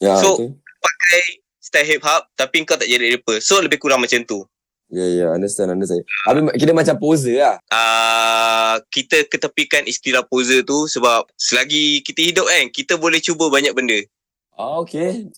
Ya, 0.00 0.16
So- 0.18 0.34
okay. 0.34 0.48
Pakai 0.80 1.22
style 1.60 1.86
hip 1.86 2.02
hop 2.02 2.24
tapi 2.34 2.64
kau 2.64 2.74
tak 2.74 2.88
jadi 2.88 3.14
rapper. 3.14 3.38
So 3.38 3.60
lebih 3.60 3.76
kurang 3.76 4.00
macam 4.00 4.24
tu. 4.24 4.42
Ya, 4.90 5.06
ya, 5.06 5.26
understand, 5.30 5.70
understand. 5.70 6.02
Habis 6.26 6.50
kita 6.58 6.74
macam 6.74 6.98
poser 6.98 7.38
lah. 7.38 7.56
Uh, 7.70 8.82
kita 8.90 9.22
ketepikan 9.30 9.86
istilah 9.86 10.26
poser 10.26 10.66
tu 10.66 10.90
sebab 10.90 11.30
selagi 11.38 12.02
kita 12.02 12.26
hidup 12.26 12.46
kan 12.48 12.66
kita 12.74 12.98
boleh 12.98 13.22
cuba 13.22 13.46
banyak 13.46 13.70
benda. 13.70 14.02
Ah, 14.58 14.82
okay. 14.82 15.30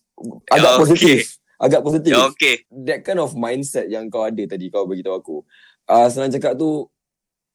Agak 0.49 0.73
Okay. 0.73 0.81
positif. 0.81 1.19
agak 1.61 1.81
positif. 1.85 2.11
Ya, 2.11 2.25
okay. 2.25 2.55
That 2.73 3.05
kind 3.05 3.21
of 3.21 3.37
mindset 3.37 3.87
yang 3.87 4.09
kau 4.09 4.25
ada 4.25 4.43
tadi 4.47 4.67
kau 4.67 4.83
bagi 4.83 5.05
tahu 5.05 5.15
aku. 5.15 5.37
Uh, 5.85 6.09
senang 6.09 6.33
cakap 6.33 6.57
tu 6.57 6.89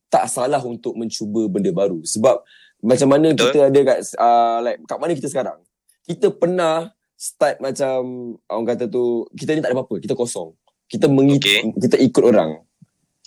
tak 0.07 0.29
salah 0.29 0.61
untuk 0.61 0.95
mencuba 0.95 1.49
benda 1.49 1.71
baru 1.73 1.99
sebab 2.03 2.39
macam 2.79 3.09
mana 3.09 3.33
Betul. 3.33 3.51
kita 3.51 3.59
ada 3.67 3.79
kat 3.83 3.97
uh, 4.15 4.57
like 4.61 4.79
kat 4.85 4.97
mana 4.97 5.11
kita 5.11 5.27
sekarang. 5.27 5.59
Kita 6.05 6.29
pernah 6.29 6.93
start 7.17 7.57
macam 7.57 7.97
orang 8.45 8.67
kata 8.77 8.85
tu 8.85 9.25
kita 9.33 9.57
ni 9.57 9.65
tak 9.65 9.73
ada 9.73 9.81
apa-apa, 9.81 9.97
kita 9.97 10.13
kosong. 10.13 10.53
Kita 10.87 11.09
mengikut 11.09 11.43
Okay. 11.43 11.61
kita 11.83 11.97
ikut 11.99 12.23
orang. 12.23 12.61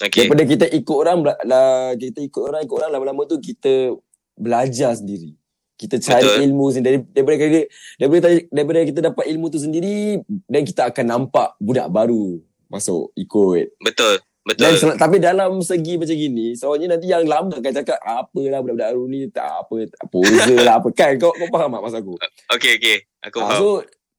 Okay. 0.00 0.24
Daripada 0.24 0.42
kita 0.48 0.64
ikut 0.70 0.96
orang 0.96 1.18
lah, 1.44 1.92
kita 1.98 2.24
ikut 2.24 2.40
orang 2.40 2.64
ikut 2.64 2.76
orang 2.80 2.90
lama-lama 2.96 3.28
tu 3.28 3.36
kita 3.36 3.92
belajar 4.38 4.96
sendiri. 4.96 5.36
Kita 5.76 6.00
cari 6.00 6.24
Betul. 6.24 6.44
ilmu 6.48 6.66
sendiri 6.72 7.04
daripada 7.12 7.36
daripada, 7.36 7.60
daripada 8.00 8.28
daripada 8.48 8.78
kita 8.88 9.00
dapat 9.12 9.24
ilmu 9.28 9.46
tu 9.52 9.60
sendiri 9.60 10.22
dan 10.48 10.62
kita 10.64 10.88
akan 10.88 11.04
nampak 11.04 11.52
budak 11.60 11.90
baru 11.92 12.40
masuk 12.72 13.12
ikut. 13.18 13.76
Betul. 13.82 14.22
Dan 14.40 14.56
Betul. 14.56 14.72
sel- 14.74 14.96
tapi 14.96 15.16
dalam 15.16 15.60
segi 15.60 15.94
macam 15.94 16.16
gini, 16.16 16.52
soalnya 16.54 16.96
nanti 16.96 17.06
yang 17.06 17.22
lama 17.22 17.52
akan 17.52 17.72
cakap 17.74 18.00
apalah 18.00 18.32
budak-budak 18.58 18.88
baru 18.88 19.04
ni 19.04 19.20
tak 19.28 19.44
apa, 19.44 19.76
tak 19.86 20.02
poser 20.06 20.58
lah 20.58 20.80
apa 20.80 20.88
kan. 20.96 21.12
Kau 21.16 21.30
kau 21.30 21.46
faham 21.46 21.70
tak 21.70 21.82
maksud 21.82 22.00
aku? 22.00 22.14
Okay, 22.50 22.72
okay. 22.74 22.96
Aku 23.20 23.36
Ah, 23.38 23.44
faham. 23.46 23.58
so 23.58 23.66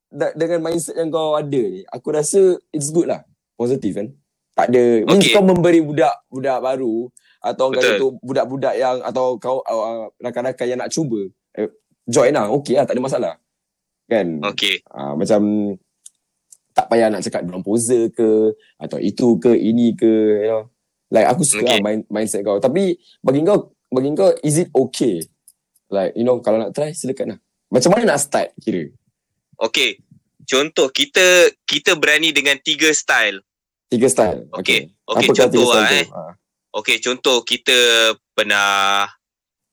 da- 0.08 0.36
dengan 0.36 0.62
mindset 0.62 0.94
yang 0.94 1.10
kau 1.10 1.34
ada 1.34 1.50
ni, 1.64 1.82
aku 1.84 2.08
rasa 2.10 2.42
it's 2.70 2.90
good 2.90 3.06
lah. 3.06 3.26
Positif 3.56 3.94
kan? 3.94 4.14
Tak 4.52 4.70
ada. 4.70 4.84
Means 5.04 5.24
Okay. 5.24 5.34
kau 5.34 5.42
memberi 5.42 5.82
budak 5.82 6.14
budak 6.28 6.58
baru 6.60 7.10
atau 7.42 7.64
orang 7.66 7.82
kata 7.82 7.98
tu 7.98 8.08
budak-budak 8.20 8.74
yang 8.76 9.02
atau 9.02 9.34
kau 9.36 9.58
uh, 9.60 10.06
rakan-rakan 10.18 10.66
yang 10.68 10.80
nak 10.80 10.92
cuba 10.92 11.18
eh, 11.56 11.66
join 12.04 12.30
lah. 12.30 12.46
Okay 12.54 12.78
lah, 12.78 12.86
tak 12.86 12.94
ada 12.94 13.02
masalah. 13.02 13.34
Kan? 14.06 14.38
Okay. 14.46 14.86
Ah, 14.86 15.14
macam 15.14 15.42
tak 16.72 16.88
payah 16.88 17.12
nak 17.12 17.24
cakap 17.24 17.44
dorang 17.44 17.64
poser 17.64 18.12
ke 18.12 18.56
atau 18.80 18.98
itu 18.98 19.38
ke 19.38 19.52
ini 19.56 19.96
ke 19.96 20.12
you 20.44 20.50
know. 20.50 20.64
Like 21.12 21.28
aku 21.28 21.44
suka 21.44 21.68
Okay. 21.68 21.78
okay. 21.78 21.84
mind, 21.84 22.02
mindset 22.08 22.42
kau. 22.48 22.58
Tapi 22.58 22.96
bagi 23.20 23.44
kau 23.44 23.76
bagi 23.92 24.10
kau 24.16 24.32
is 24.48 24.64
it 24.64 24.72
okay? 24.72 25.20
Like 25.92 26.16
you 26.16 26.24
know 26.24 26.40
kalau 26.40 26.58
nak 26.64 26.72
try 26.72 26.96
silakan 26.96 27.36
lah. 27.36 27.40
Macam 27.72 27.92
mana 27.92 28.16
nak 28.16 28.24
start 28.24 28.56
kira? 28.64 28.88
Okay. 29.60 30.00
Contoh 30.48 30.92
kita 30.92 31.52
kita 31.68 32.00
berani 32.00 32.32
dengan 32.32 32.56
tiga 32.60 32.92
style. 32.96 33.44
Tiga 33.92 34.08
style. 34.08 34.48
Okay. 34.56 34.92
Okay, 35.04 35.28
tiga 35.32 35.48
contoh 35.48 35.68
lah 35.76 35.88
tu? 35.88 36.00
eh. 36.00 36.08
Ah. 36.12 36.34
Okay, 36.72 36.98
contoh 37.04 37.44
kita 37.44 37.76
pernah 38.32 39.08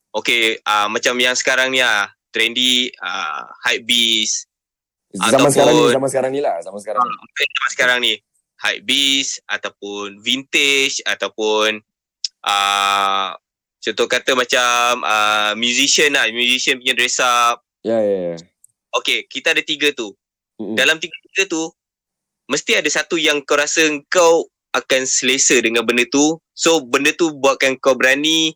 Okay, 0.09 0.59
uh, 0.65 0.89
macam 0.91 1.15
yang 1.21 1.37
sekarang 1.37 1.71
ni 1.71 1.85
lah 1.85 2.11
trendy 2.33 2.91
uh, 2.99 3.45
hype 3.63 3.85
beast 3.85 4.48
Zaman 5.11 5.25
Ataupun- 5.25 5.53
sekarang 5.53 5.75
ni, 5.75 5.85
zaman 5.89 6.09
sekarang 6.09 6.31
ni 6.31 6.41
lah, 6.41 6.55
zaman 6.61 6.79
sekarang 6.79 7.03
ni. 7.03 7.15
zaman 7.17 7.71
sekarang 7.71 7.99
ni 7.99 8.13
hype 8.59 8.83
beast 8.83 9.33
ataupun 9.47 10.19
vintage 10.19 11.01
ataupun 11.03 11.79
uh, 12.43 13.31
contoh 13.79 14.07
kata 14.07 14.35
macam 14.35 15.01
uh, 15.01 15.53
musician 15.55 16.11
lah 16.11 16.27
musician 16.29 16.77
punya 16.77 16.93
dress 16.93 17.19
up 17.19 17.63
Ya, 17.81 17.97
ya, 17.97 18.35
ya. 18.35 18.37
okay 18.91 19.25
kita 19.25 19.55
ada 19.55 19.63
tiga 19.63 19.95
tu 19.95 20.11
Mm-mm. 20.59 20.75
dalam 20.75 20.99
tiga-tiga 20.99 21.47
tu 21.47 21.71
mesti 22.45 22.75
ada 22.75 22.91
satu 22.91 23.15
yang 23.15 23.41
kau 23.41 23.55
rasa 23.55 23.81
kau 24.09 24.45
akan 24.71 25.07
selesa 25.07 25.55
dengan 25.57 25.87
benda 25.87 26.03
tu 26.05 26.37
so 26.53 26.83
benda 26.83 27.15
tu 27.15 27.31
buatkan 27.33 27.79
kau 27.79 27.95
berani 27.95 28.53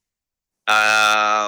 uh, 0.67 1.47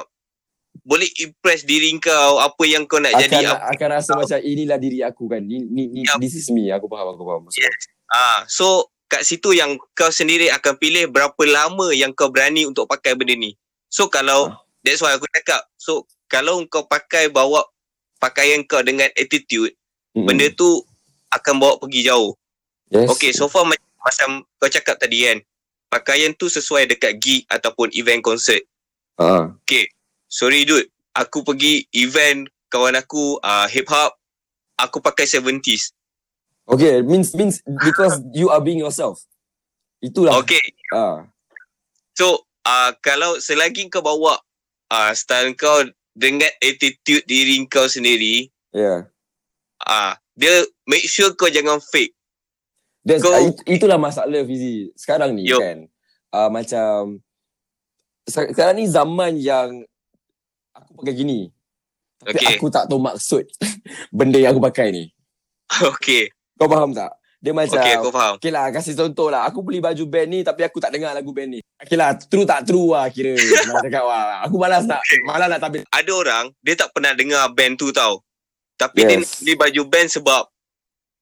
boleh 0.84 1.08
impress 1.24 1.64
diri 1.64 1.88
kau 1.96 2.36
apa 2.38 2.62
yang 2.68 2.84
kau 2.84 3.00
nak 3.00 3.16
Akan, 3.16 3.22
jadi 3.24 3.36
apa 3.48 3.72
akan 3.72 3.88
rasa 3.88 4.12
macam 4.20 4.38
inilah 4.38 4.76
diri 4.76 5.00
aku 5.00 5.24
kan. 5.32 5.40
Ni, 5.40 5.64
ni, 5.64 5.88
ni, 5.88 6.04
Yup. 6.04 6.20
this 6.20 6.36
is 6.36 6.52
me. 6.52 6.68
Aku 6.68 6.86
faham, 6.92 7.16
aku 7.16 7.24
faham. 7.24 7.40
Maksud 7.48 7.64
Yes. 7.64 7.88
Ah, 8.12 8.44
so 8.46 8.92
kat 9.08 9.24
situ 9.24 9.56
yang 9.56 9.80
kau 9.96 10.12
sendiri 10.12 10.52
akan 10.52 10.76
pilih 10.76 11.08
berapa 11.08 11.42
lama 11.48 11.88
yang 11.96 12.12
kau 12.12 12.28
berani 12.28 12.68
untuk 12.68 12.84
pakai 12.84 13.16
benda 13.16 13.32
ni. 13.32 13.56
So 13.88 14.12
kalau 14.12 14.52
Ah. 14.52 14.60
that's 14.84 15.00
why 15.00 15.16
aku 15.16 15.24
cakap. 15.32 15.64
So 15.80 16.04
kalau 16.28 16.60
kau 16.68 16.84
pakai 16.84 17.32
bawa 17.32 17.64
pakaian 18.20 18.60
kau 18.68 18.84
dengan 18.84 19.08
attitude, 19.16 19.72
Mm-mm. 20.12 20.28
benda 20.28 20.52
tu 20.52 20.84
akan 21.32 21.54
bawa 21.58 21.74
pergi 21.80 22.06
jauh. 22.06 22.36
yes. 22.92 23.08
Okay, 23.10 23.32
so 23.32 23.48
far 23.48 23.64
macam, 23.64 23.88
macam 23.98 24.28
kau 24.60 24.68
cakap 24.68 25.00
tadi 25.00 25.24
kan, 25.26 25.38
pakaian 25.88 26.36
tu 26.36 26.46
sesuai 26.46 26.86
dekat 26.86 27.16
gig 27.18 27.42
ataupun 27.48 27.88
event 27.96 28.20
konsert. 28.20 28.62
Ah. 29.16 29.50
Sorry 30.34 30.66
dude, 30.66 30.90
aku 31.14 31.46
pergi 31.46 31.86
event 31.94 32.50
kawan 32.66 32.98
aku 32.98 33.38
uh, 33.38 33.70
hip 33.70 33.86
hop, 33.86 34.18
aku 34.74 34.98
pakai 34.98 35.30
70s. 35.30 35.94
Okay, 36.66 37.06
means 37.06 37.30
means 37.38 37.62
because 37.86 38.18
you 38.38 38.50
are 38.50 38.58
being 38.58 38.82
yourself. 38.82 39.22
Itulah. 40.02 40.42
Okay, 40.42 40.58
Ah. 40.90 41.30
So 42.18 42.42
uh, 42.66 42.90
kalau 42.98 43.38
selagi 43.38 43.86
kau 43.86 44.02
bawa 44.02 44.34
uh, 44.90 45.12
style 45.14 45.54
kau 45.54 45.86
dengan 46.10 46.50
attitude 46.58 47.22
diri 47.24 47.62
kau 47.66 47.86
sendiri, 47.86 48.50
Yeah. 48.74 49.06
uh, 49.86 50.18
dia 50.34 50.66
make 50.84 51.06
sure 51.06 51.30
kau 51.34 51.46
jangan 51.46 51.78
fake. 51.78 52.10
That's, 53.06 53.22
Kau- 53.22 53.30
uh, 53.30 53.54
it, 53.54 53.62
itulah 53.70 54.02
masalah 54.02 54.42
Fizi. 54.42 54.90
Sekarang 54.98 55.30
ni 55.30 55.46
Yup. 55.46 55.62
kan. 55.62 55.78
Uh, 56.34 56.50
macam 56.50 57.22
se- 58.24 58.50
sekarang 58.50 58.82
ni 58.82 58.90
zaman 58.90 59.38
yang 59.38 59.86
aku 60.94 61.02
pakai 61.02 61.14
gini. 61.18 61.50
Tapi 62.22 62.38
Okay. 62.38 62.56
aku 62.56 62.66
tak 62.70 62.86
tahu 62.86 63.02
maksud 63.02 63.44
benda 64.16 64.38
yang 64.38 64.54
aku 64.54 64.62
pakai 64.62 64.94
ni. 64.94 65.04
okay, 65.90 66.30
Kau 66.54 66.70
faham 66.70 66.94
tak? 66.94 67.10
Dia 67.44 67.52
macam 67.52 67.76
okay, 67.76 67.92
aku 68.00 68.08
faham. 68.08 68.32
Okay 68.40 68.48
lah, 68.48 68.72
kasih 68.72 68.96
contoh 68.96 69.28
lah. 69.28 69.44
Aku 69.44 69.60
beli 69.60 69.76
baju 69.76 70.00
band 70.08 70.28
ni 70.32 70.40
tapi 70.40 70.64
aku 70.64 70.80
tak 70.80 70.94
dengar 70.96 71.12
lagu 71.12 71.28
band 71.28 71.58
ni. 71.58 71.60
Okay 71.76 71.92
lah, 71.92 72.16
true 72.16 72.48
tak 72.48 72.64
true 72.64 72.96
lah 72.96 73.04
kira. 73.12 73.36
Cakap 73.84 74.00
wah. 74.00 74.40
Aku 74.48 74.56
malas 74.56 74.88
nak, 74.88 75.04
malas 75.28 75.52
nak 75.52 75.60
tampil. 75.60 75.84
Ada 75.92 76.12
orang 76.14 76.44
dia 76.64 76.72
tak 76.72 76.88
pernah 76.96 77.12
dengar 77.12 77.44
band 77.52 77.76
tu 77.76 77.92
tau. 77.92 78.24
Tapi 78.80 79.04
dia 79.04 79.20
Yes. 79.20 79.28
nak 79.28 79.30
beli 79.44 79.54
baju 79.60 79.82
band 79.84 80.08
sebab 80.08 80.42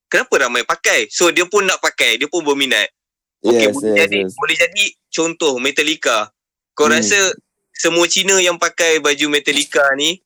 kenapa 0.06 0.34
ramai 0.38 0.62
pakai? 0.62 1.10
So 1.10 1.34
dia 1.34 1.42
pun 1.42 1.66
nak 1.66 1.82
pakai, 1.82 2.22
dia 2.22 2.30
pun 2.30 2.46
berminat. 2.46 2.86
Okay, 3.42 3.66
Yes, 3.66 3.74
boleh 3.74 3.90
yes, 3.90 3.98
jadi 4.06 4.18
yes. 4.22 4.32
boleh 4.38 4.56
jadi 4.62 4.84
contoh 5.10 5.52
Metallica. 5.58 6.30
Kau 6.72 6.86
Hmm. 6.86 6.94
rasa 6.94 7.18
semua 7.82 8.06
Cina 8.06 8.38
yang 8.38 8.62
pakai 8.62 9.02
baju 9.02 9.26
Metallica 9.26 9.82
ni 9.98 10.22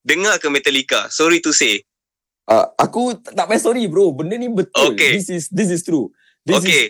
dengar 0.00 0.40
ke 0.40 0.48
Metallica? 0.48 1.12
Sorry 1.12 1.44
to 1.44 1.52
say. 1.52 1.84
Uh, 2.48 2.64
aku 2.80 3.12
tak, 3.20 3.44
payah 3.44 3.60
sorry 3.60 3.84
bro. 3.92 4.08
Benda 4.16 4.40
ni 4.40 4.48
betul. 4.48 4.96
Okay. 4.96 5.20
This 5.20 5.28
is 5.28 5.44
this 5.52 5.68
is 5.68 5.84
true. 5.84 6.08
This 6.48 6.64
is 6.64 6.72
okay, 6.72 6.84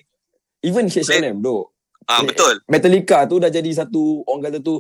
even 0.63 0.87
H&M 0.87 1.43
bro. 1.43 1.67
ah 2.07 2.23
Eh, 2.23 2.31
betul. 2.31 2.63
Metallica 2.71 3.27
tu 3.27 3.43
dah 3.43 3.51
jadi 3.51 3.67
satu 3.75 4.23
orang 4.23 4.55
kata 4.55 4.63
tu 4.63 4.79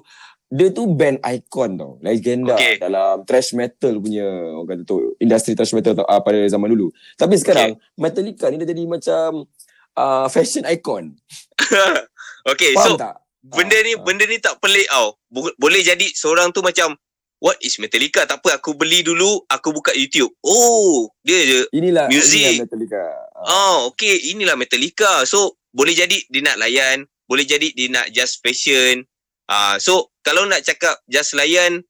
dia 0.49 0.71
tu 0.71 0.87
band 0.87 1.19
icon 1.27 1.75
tau. 1.75 1.93
Legenda 1.99 2.55
Okay. 2.55 2.79
dalam 2.79 3.27
thrash 3.27 3.59
metal 3.59 3.99
punya 3.99 4.23
orang 4.55 4.71
kata 4.71 4.83
tu 4.87 5.19
industri 5.19 5.59
thrash 5.59 5.75
metal 5.75 5.99
tau, 5.99 6.07
uh, 6.07 6.23
pada 6.23 6.47
zaman 6.47 6.71
dulu. 6.71 6.95
Tapi 7.19 7.35
sekarang 7.43 7.75
Metallica 7.99 8.47
ni 8.55 8.63
dah 8.63 8.69
jadi 8.71 8.87
macam 8.87 9.51
uh, 9.99 10.27
fashion 10.31 10.63
icon. 10.71 11.11
okay, 12.55 12.71
Faham 12.79 12.95
so 12.95 13.03
tak? 13.03 13.19
Benda 13.51 13.77
ni 13.79 13.93
Ah, 13.93 13.97
ah. 13.97 14.03
benda 14.03 14.25
ni 14.25 14.37
tak 14.37 14.57
pelik 14.59 14.87
tau. 14.87 15.17
Bo- 15.27 15.57
Boleh 15.57 15.81
jadi 15.81 16.07
seorang 16.11 16.51
tu 16.51 16.61
macam 16.61 16.95
what 17.39 17.57
is 17.61 17.77
Metallica? 17.77 18.25
Tak 18.25 18.41
apa 18.41 18.57
aku 18.57 18.75
beli 18.75 19.01
dulu, 19.01 19.45
aku 19.45 19.71
buka 19.71 19.93
YouTube. 19.93 20.33
Oh, 20.41 21.07
dia 21.21 21.39
je. 21.41 21.61
Inilah 21.71 22.07
Music. 22.07 22.59
inilah 22.59 22.65
Metallica. 22.65 23.03
Uh, 23.33 23.47
Oh, 23.47 23.77
okay, 23.89 24.15
inilah 24.29 24.55
Metallica. 24.55 25.23
So, 25.25 25.39
boleh 25.69 25.93
jadi 25.93 26.19
dia 26.25 26.43
nak 26.43 26.59
layan, 26.59 26.99
boleh 27.25 27.45
jadi 27.45 27.71
dia 27.71 27.89
nak 27.89 28.11
just 28.11 28.41
fashion. 28.41 29.05
Ah, 29.45 29.77
so 29.77 30.13
kalau 30.21 30.45
nak 30.45 30.61
cakap 30.61 31.01
just 31.07 31.33
layan 31.33 31.81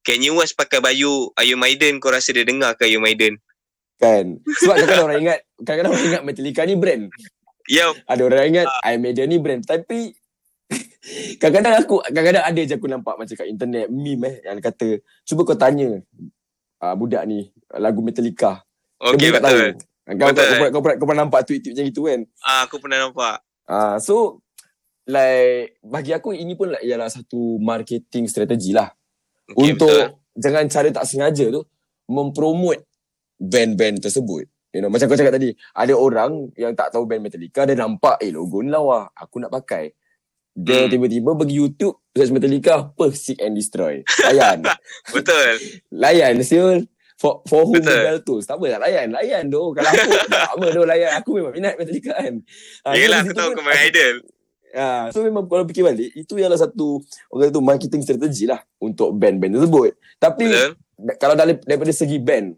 Kanye 0.00 0.30
West 0.30 0.54
pakai 0.54 0.78
baju 0.78 1.30
Iron 1.40 1.58
Maiden 1.58 1.98
kau 1.98 2.10
rasa 2.10 2.30
dia 2.30 2.42
dengar 2.42 2.74
ke 2.74 2.86
Iron 2.86 3.02
Maiden? 3.02 3.38
kan. 3.96 4.34
Sebab 4.58 4.74
kadang-kadang 4.76 5.06
orang 5.06 5.20
ingat 5.20 5.38
kadang-kadang 5.56 5.92
orang 5.92 6.06
ingat 6.08 6.22
Metallica 6.22 6.62
ni 6.62 6.74
brand. 6.74 7.06
Ya, 7.64 7.86
Ada 8.04 8.22
orang 8.24 8.44
ingat 8.48 8.66
Iron 8.84 8.98
Maiden 9.00 9.26
ni 9.28 9.38
brand 9.38 9.62
tapi 9.62 10.10
kadang-kadang 11.42 11.82
aku 11.82 11.98
kadang-kadang 12.06 12.44
ada 12.46 12.60
je 12.62 12.74
aku 12.78 12.86
nampak 12.86 13.14
macam 13.18 13.34
kat 13.34 13.48
internet 13.50 13.90
meme 13.90 14.22
eh 14.30 14.34
yang 14.46 14.62
kata 14.62 15.02
cuba 15.26 15.42
kau 15.42 15.58
tanya 15.58 15.98
uh, 16.78 16.94
budak 16.94 17.26
ni 17.26 17.50
lagu 17.74 18.00
Metallica. 18.02 18.62
tak 19.34 19.42
betul. 19.42 19.42
tahu. 19.42 19.58
Kau, 20.02 20.28
Betul. 20.30 20.34
kau, 20.34 20.34
kau, 20.34 20.70
kau, 20.70 20.82
pernah- 20.82 20.98
kau 20.98 21.06
pernah 21.06 21.22
nampak 21.26 21.40
tweet-tweet 21.46 21.74
macam 21.78 21.86
itu 21.86 22.00
kan? 22.10 22.20
Ah, 22.42 22.60
aku 22.66 22.82
pernah 22.82 22.98
nampak. 23.06 23.36
Uh, 23.66 23.96
so 24.02 24.42
like 25.06 25.78
bagi 25.82 26.10
aku 26.14 26.34
ini 26.34 26.54
pun 26.58 26.74
like, 26.74 26.82
ialah 26.82 27.10
satu 27.10 27.58
marketing 27.62 28.26
strategi 28.26 28.70
lah 28.74 28.90
Okay, 29.50 29.74
untuk 29.74 29.90
betul. 29.90 30.38
jangan 30.38 30.64
cara 30.70 30.88
tak 30.90 31.06
sengaja 31.06 31.46
tu 31.50 31.62
mempromote 32.10 32.86
band-band 33.38 34.02
tersebut. 34.02 34.46
You 34.72 34.80
know, 34.80 34.88
macam 34.88 35.04
kau 35.04 35.18
cakap 35.18 35.36
tadi, 35.36 35.52
ada 35.76 35.92
orang 35.92 36.48
yang 36.56 36.72
tak 36.72 36.94
tahu 36.96 37.04
band 37.04 37.28
Metallica, 37.28 37.68
dia 37.68 37.76
nampak, 37.76 38.16
eh 38.24 38.32
logo 38.32 38.64
ni 38.64 38.72
lawa, 38.72 39.04
aku 39.12 39.36
nak 39.36 39.52
pakai. 39.52 39.92
Dia 40.52 40.84
Hmm. 40.84 40.90
tiba-tiba 40.92 41.32
pergi 41.32 41.56
YouTube, 41.56 41.96
search 42.12 42.28
Metallica, 42.28 42.92
apa, 42.92 43.04
Seek 43.10 43.40
and 43.40 43.56
Destroy. 43.56 44.04
Layan. 44.20 44.60
Betul. 45.16 45.56
Layan, 45.88 46.36
siul. 46.44 46.84
For, 47.16 47.40
for 47.46 47.64
whom 47.64 47.78
Betul. 47.78 47.94
the 47.94 48.04
bell 48.04 48.20
tolls. 48.20 48.44
Tak 48.44 48.58
apa 48.58 48.82
layan. 48.82 49.14
Layan 49.14 49.46
tu. 49.46 49.62
Kalau 49.72 49.88
aku, 49.88 50.10
tak 50.28 50.52
apa 50.52 50.66
tu 50.74 50.82
layan. 50.82 51.10
Aku 51.22 51.30
memang 51.38 51.52
minat 51.54 51.78
Metallica 51.78 52.12
kan. 52.18 52.34
Ah, 52.82 52.98
Yelah 52.98 53.22
so 53.22 53.30
aku 53.30 53.32
tahu 53.32 53.48
kau 53.54 53.62
main 53.62 53.80
idol. 53.88 54.16
Ah, 54.72 55.04
so 55.08 55.22
memang 55.22 55.46
kalau 55.46 55.64
fikir 55.64 55.84
balik, 55.84 56.10
itu 56.12 56.34
ialah 56.36 56.56
satu 56.56 56.98
orang 57.28 57.40
kata 57.44 57.52
tu 57.52 57.62
marketing 57.62 58.02
strategi 58.02 58.44
lah 58.44 58.58
untuk 58.76 59.12
band-band 59.14 59.54
tersebut. 59.54 59.94
Tapi 60.18 60.48
Betul? 60.48 60.70
kalau 61.16 61.34
dari, 61.36 61.54
daripada 61.62 61.92
segi 61.92 62.18
band 62.18 62.56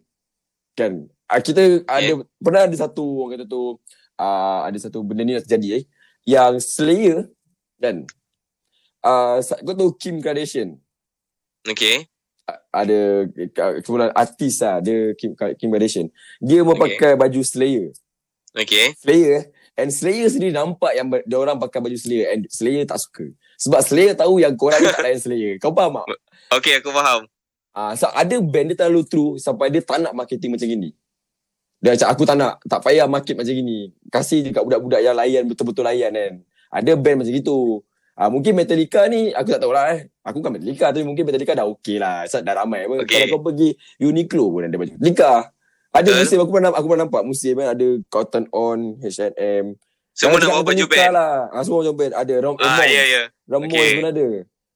kan 0.75 1.07
uh, 1.07 1.41
kita 1.43 1.83
ada 1.87 2.13
pernah 2.39 2.67
ada 2.67 2.77
satu 2.79 3.03
orang 3.23 3.39
kata 3.39 3.45
tu 3.47 3.79
uh, 4.19 4.61
ada 4.67 4.79
satu 4.79 5.03
benda 5.03 5.23
ni 5.23 5.35
nak 5.35 5.47
terjadi 5.47 5.83
eh 5.83 5.85
yang 6.25 6.59
Slayer 6.59 7.31
kan 7.85 7.97
uh, 9.05 9.37
kau 9.45 9.77
tahu 9.77 9.93
Kim 10.01 10.25
Kardashian 10.25 10.81
Okay. 11.65 12.05
Ada 12.69 13.25
uh, 13.25 13.73
kemudian 13.81 14.13
artis 14.13 14.61
lah 14.61 14.81
dia 14.85 15.17
Kim, 15.17 15.33
Kim 15.57 15.69
Kardashian 15.73 16.09
dia 16.41 16.65
memakai 16.65 17.17
baju 17.17 17.41
Slayer 17.45 17.93
Okay. 18.55 18.95
Slayer 18.97 19.31
eh 19.41 19.45
and 19.75 19.91
Slayer 19.91 20.31
sendiri 20.31 20.55
nampak 20.55 20.95
yang 20.95 21.11
ber- 21.11 21.25
dia 21.27 21.37
orang 21.37 21.57
pakai 21.61 21.81
baju 21.81 21.97
Slayer 21.97 22.37
and 22.37 22.49
Slayer 22.53 22.85
tak 22.89 23.01
suka 23.01 23.29
sebab 23.61 23.81
Slayer 23.81 24.13
tahu 24.17 24.41
yang 24.41 24.57
korang 24.57 24.81
ni 24.81 24.93
tak 24.93 25.05
layan 25.05 25.21
Slayer 25.21 25.53
kau 25.61 25.73
faham 25.73 26.01
tak 26.05 26.21
Okay 26.55 26.79
aku 26.79 26.95
faham. 26.95 27.27
Ah, 27.75 27.99
so 27.99 28.07
ada 28.15 28.37
band 28.39 28.71
dia 28.71 28.79
terlalu 28.79 29.03
true 29.03 29.35
sampai 29.43 29.67
dia 29.67 29.83
tak 29.83 29.99
nak 29.99 30.15
marketing 30.15 30.55
macam 30.55 30.69
gini. 30.71 30.95
Dia 31.83 31.99
macam 31.99 32.09
aku 32.15 32.23
tak 32.23 32.37
nak, 32.39 32.63
tak 32.65 32.81
payah 32.87 33.07
market 33.11 33.35
macam 33.35 33.51
gini. 33.51 33.91
Kasih 34.09 34.47
dekat 34.47 34.63
budak-budak 34.63 35.01
yang 35.03 35.19
layan 35.19 35.43
betul-betul 35.51 35.85
layan 35.85 36.15
kan. 36.15 36.35
Ada 36.75 36.99
band 36.99 37.23
macam 37.23 37.31
gitu. 37.31 37.87
Ah, 38.15 38.31
mungkin 38.31 38.55
Metallica 38.55 39.07
ni 39.07 39.31
aku 39.31 39.55
tak 39.55 39.63
tahu 39.63 39.71
lah 39.75 39.95
eh. 39.95 40.11
Aku 40.27 40.43
kan 40.43 40.51
Metallica 40.55 40.91
tapi 40.91 41.07
mungkin 41.07 41.23
Metallica 41.27 41.55
dah 41.55 41.67
okey 41.71 42.03
lah. 42.03 42.27
Sebab 42.27 42.43
dah 42.43 42.55
ramai 42.63 42.87
apa. 42.87 43.07
Okay. 43.07 43.27
Kalau 43.31 43.39
kau 43.39 43.51
pergi 43.51 43.75
Uniqlo 44.03 44.51
pun 44.51 44.67
ada 44.67 44.75
baju 44.75 44.91
Metallica. 44.99 45.55
Ada 45.95 46.11
Betul. 46.11 46.19
musim 46.27 46.39
aku 46.43 46.51
pernah 46.51 46.71
aku 46.75 46.87
pernah 46.91 47.03
nampak 47.07 47.23
musim 47.23 47.55
kan 47.55 47.69
ada 47.71 47.87
Cotton 48.11 48.45
On, 48.51 48.99
H&M. 48.99 49.79
Semua 50.15 50.39
nak 50.39 50.51
bawa 50.51 50.63
baju 50.67 50.85
band. 50.87 51.11
Lah. 51.15 51.37
Ah, 51.55 51.63
semua 51.63 51.79
baju 51.83 51.93
band. 51.95 52.13
Ada 52.15 52.35
Ram 52.43 52.55
Ah 52.59 52.79
Ramones. 52.79 52.91
ya 52.91 53.03
ya. 53.07 53.23
Ramones 53.47 53.71
Okay. 53.75 53.95
pun 53.95 54.07
ada. 54.11 54.27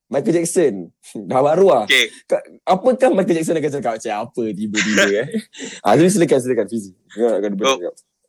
Michael 0.09 0.35
Jackson. 0.41 0.73
dah 1.29 1.39
baru 1.39 1.67
lah. 1.69 1.83
Okay. 1.87 2.05
Apakah 2.67 3.09
Michael 3.15 3.35
Jackson 3.39 3.55
akan 3.55 3.71
cakap 3.71 3.91
macam 3.99 4.15
apa 4.27 4.43
tiba-tiba 4.51 5.07
eh? 5.15 5.27
ah, 5.87 5.93
jadi 5.95 6.09
silakan 6.11 6.39
silakan 6.43 6.67
Fizi. 6.67 6.91
Oh. 7.19 7.79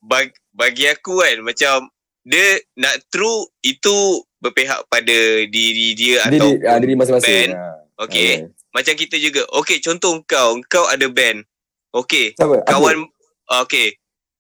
Bag, 0.01 0.33
bagi 0.55 0.87
aku 0.87 1.19
kan 1.19 1.37
macam 1.43 1.91
dia 2.23 2.47
nak 2.77 2.95
true 3.09 3.49
itu 3.61 3.97
berpihak 4.39 4.85
pada 4.87 5.17
diri 5.45 5.93
dia 5.93 6.25
Diri, 6.27 6.41
atau 6.41 6.51
ah, 6.67 6.79
diri 6.79 6.95
masing-masing. 6.97 7.29
band. 7.29 7.53
Ah, 7.55 7.77
Okay. 8.01 8.49
Macam 8.73 8.97
kita 8.97 9.21
juga. 9.21 9.45
Okay 9.53 9.77
contoh 9.77 10.25
kau. 10.25 10.57
Kau 10.65 10.89
ada 10.89 11.05
band. 11.05 11.45
Okay. 11.93 12.33
Siapa? 12.33 12.65
Aku? 12.65 12.69
Kawan. 12.71 12.97
Okay. 13.67 13.93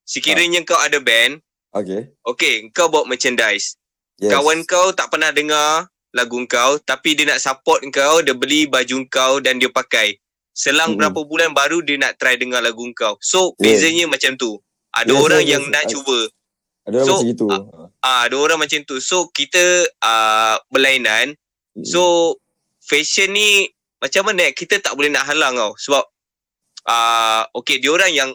Sekiranya 0.02 0.64
kau 0.64 0.80
ada 0.80 0.96
band. 0.96 1.44
Okay. 1.70 2.08
Okay. 2.25 2.72
Kau 2.72 2.88
bawa 2.88 3.04
merchandise. 3.04 3.76
Yes. 4.16 4.32
Kawan 4.32 4.64
kau 4.64 4.90
tak 4.90 5.12
pernah 5.12 5.28
dengar 5.28 5.87
lagu 6.10 6.40
kau 6.44 6.80
tapi 6.80 7.14
dia 7.14 7.28
nak 7.28 7.38
support 7.38 7.84
kau, 7.92 8.18
dia 8.18 8.32
beli 8.32 8.64
baju 8.64 8.96
kau 9.06 9.38
dan 9.38 9.56
dia 9.56 9.68
pakai. 9.68 10.16
Selang 10.50 10.96
Mm-mm. 10.96 11.04
berapa 11.04 11.20
bulan 11.22 11.50
baru 11.52 11.78
dia 11.80 11.94
nak 11.96 12.16
try 12.16 12.34
dengar 12.34 12.60
lagu 12.60 12.88
kau. 12.92 13.20
So 13.20 13.52
Yeah. 13.56 13.76
bezanya 13.76 14.04
macam 14.08 14.34
tu. 14.34 14.56
Ada 14.90 15.12
Yes, 15.12 15.20
orang 15.20 15.42
yes, 15.44 15.50
yang 15.52 15.62
yes. 15.62 15.70
nak 15.70 15.84
I- 15.84 15.90
cuba. 15.92 16.18
Ada 16.90 16.97
orang 17.00 17.06
So, 17.06 17.14
macam 17.14 17.30
gitu. 17.30 17.47
Ah, 18.00 18.20
ada 18.26 18.37
orang 18.37 18.59
macam 18.59 18.78
tu. 18.82 18.97
So 18.99 19.30
kita 19.30 19.62
ah 20.02 20.59
berlainan. 20.73 21.37
Hmm. 21.76 21.85
So 21.87 22.35
fashion 22.82 23.30
ni 23.30 23.70
macam 24.00 24.32
mana 24.32 24.50
kita 24.50 24.80
tak 24.80 24.97
boleh 24.97 25.12
nak 25.12 25.28
halang 25.28 25.54
tau 25.54 25.76
sebab 25.76 26.02
ah 26.88 27.44
okay 27.52 27.78
dia 27.78 27.92
orang 27.92 28.11
yang 28.11 28.30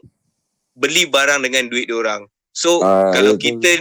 beli 0.78 1.10
barang 1.10 1.42
dengan 1.42 1.66
duit 1.68 1.90
dia 1.90 1.98
orang. 1.98 2.30
So 2.56 2.80
Ah, 2.86 3.12
kalau 3.12 3.36
betul. 3.36 3.60
kita 3.60 3.72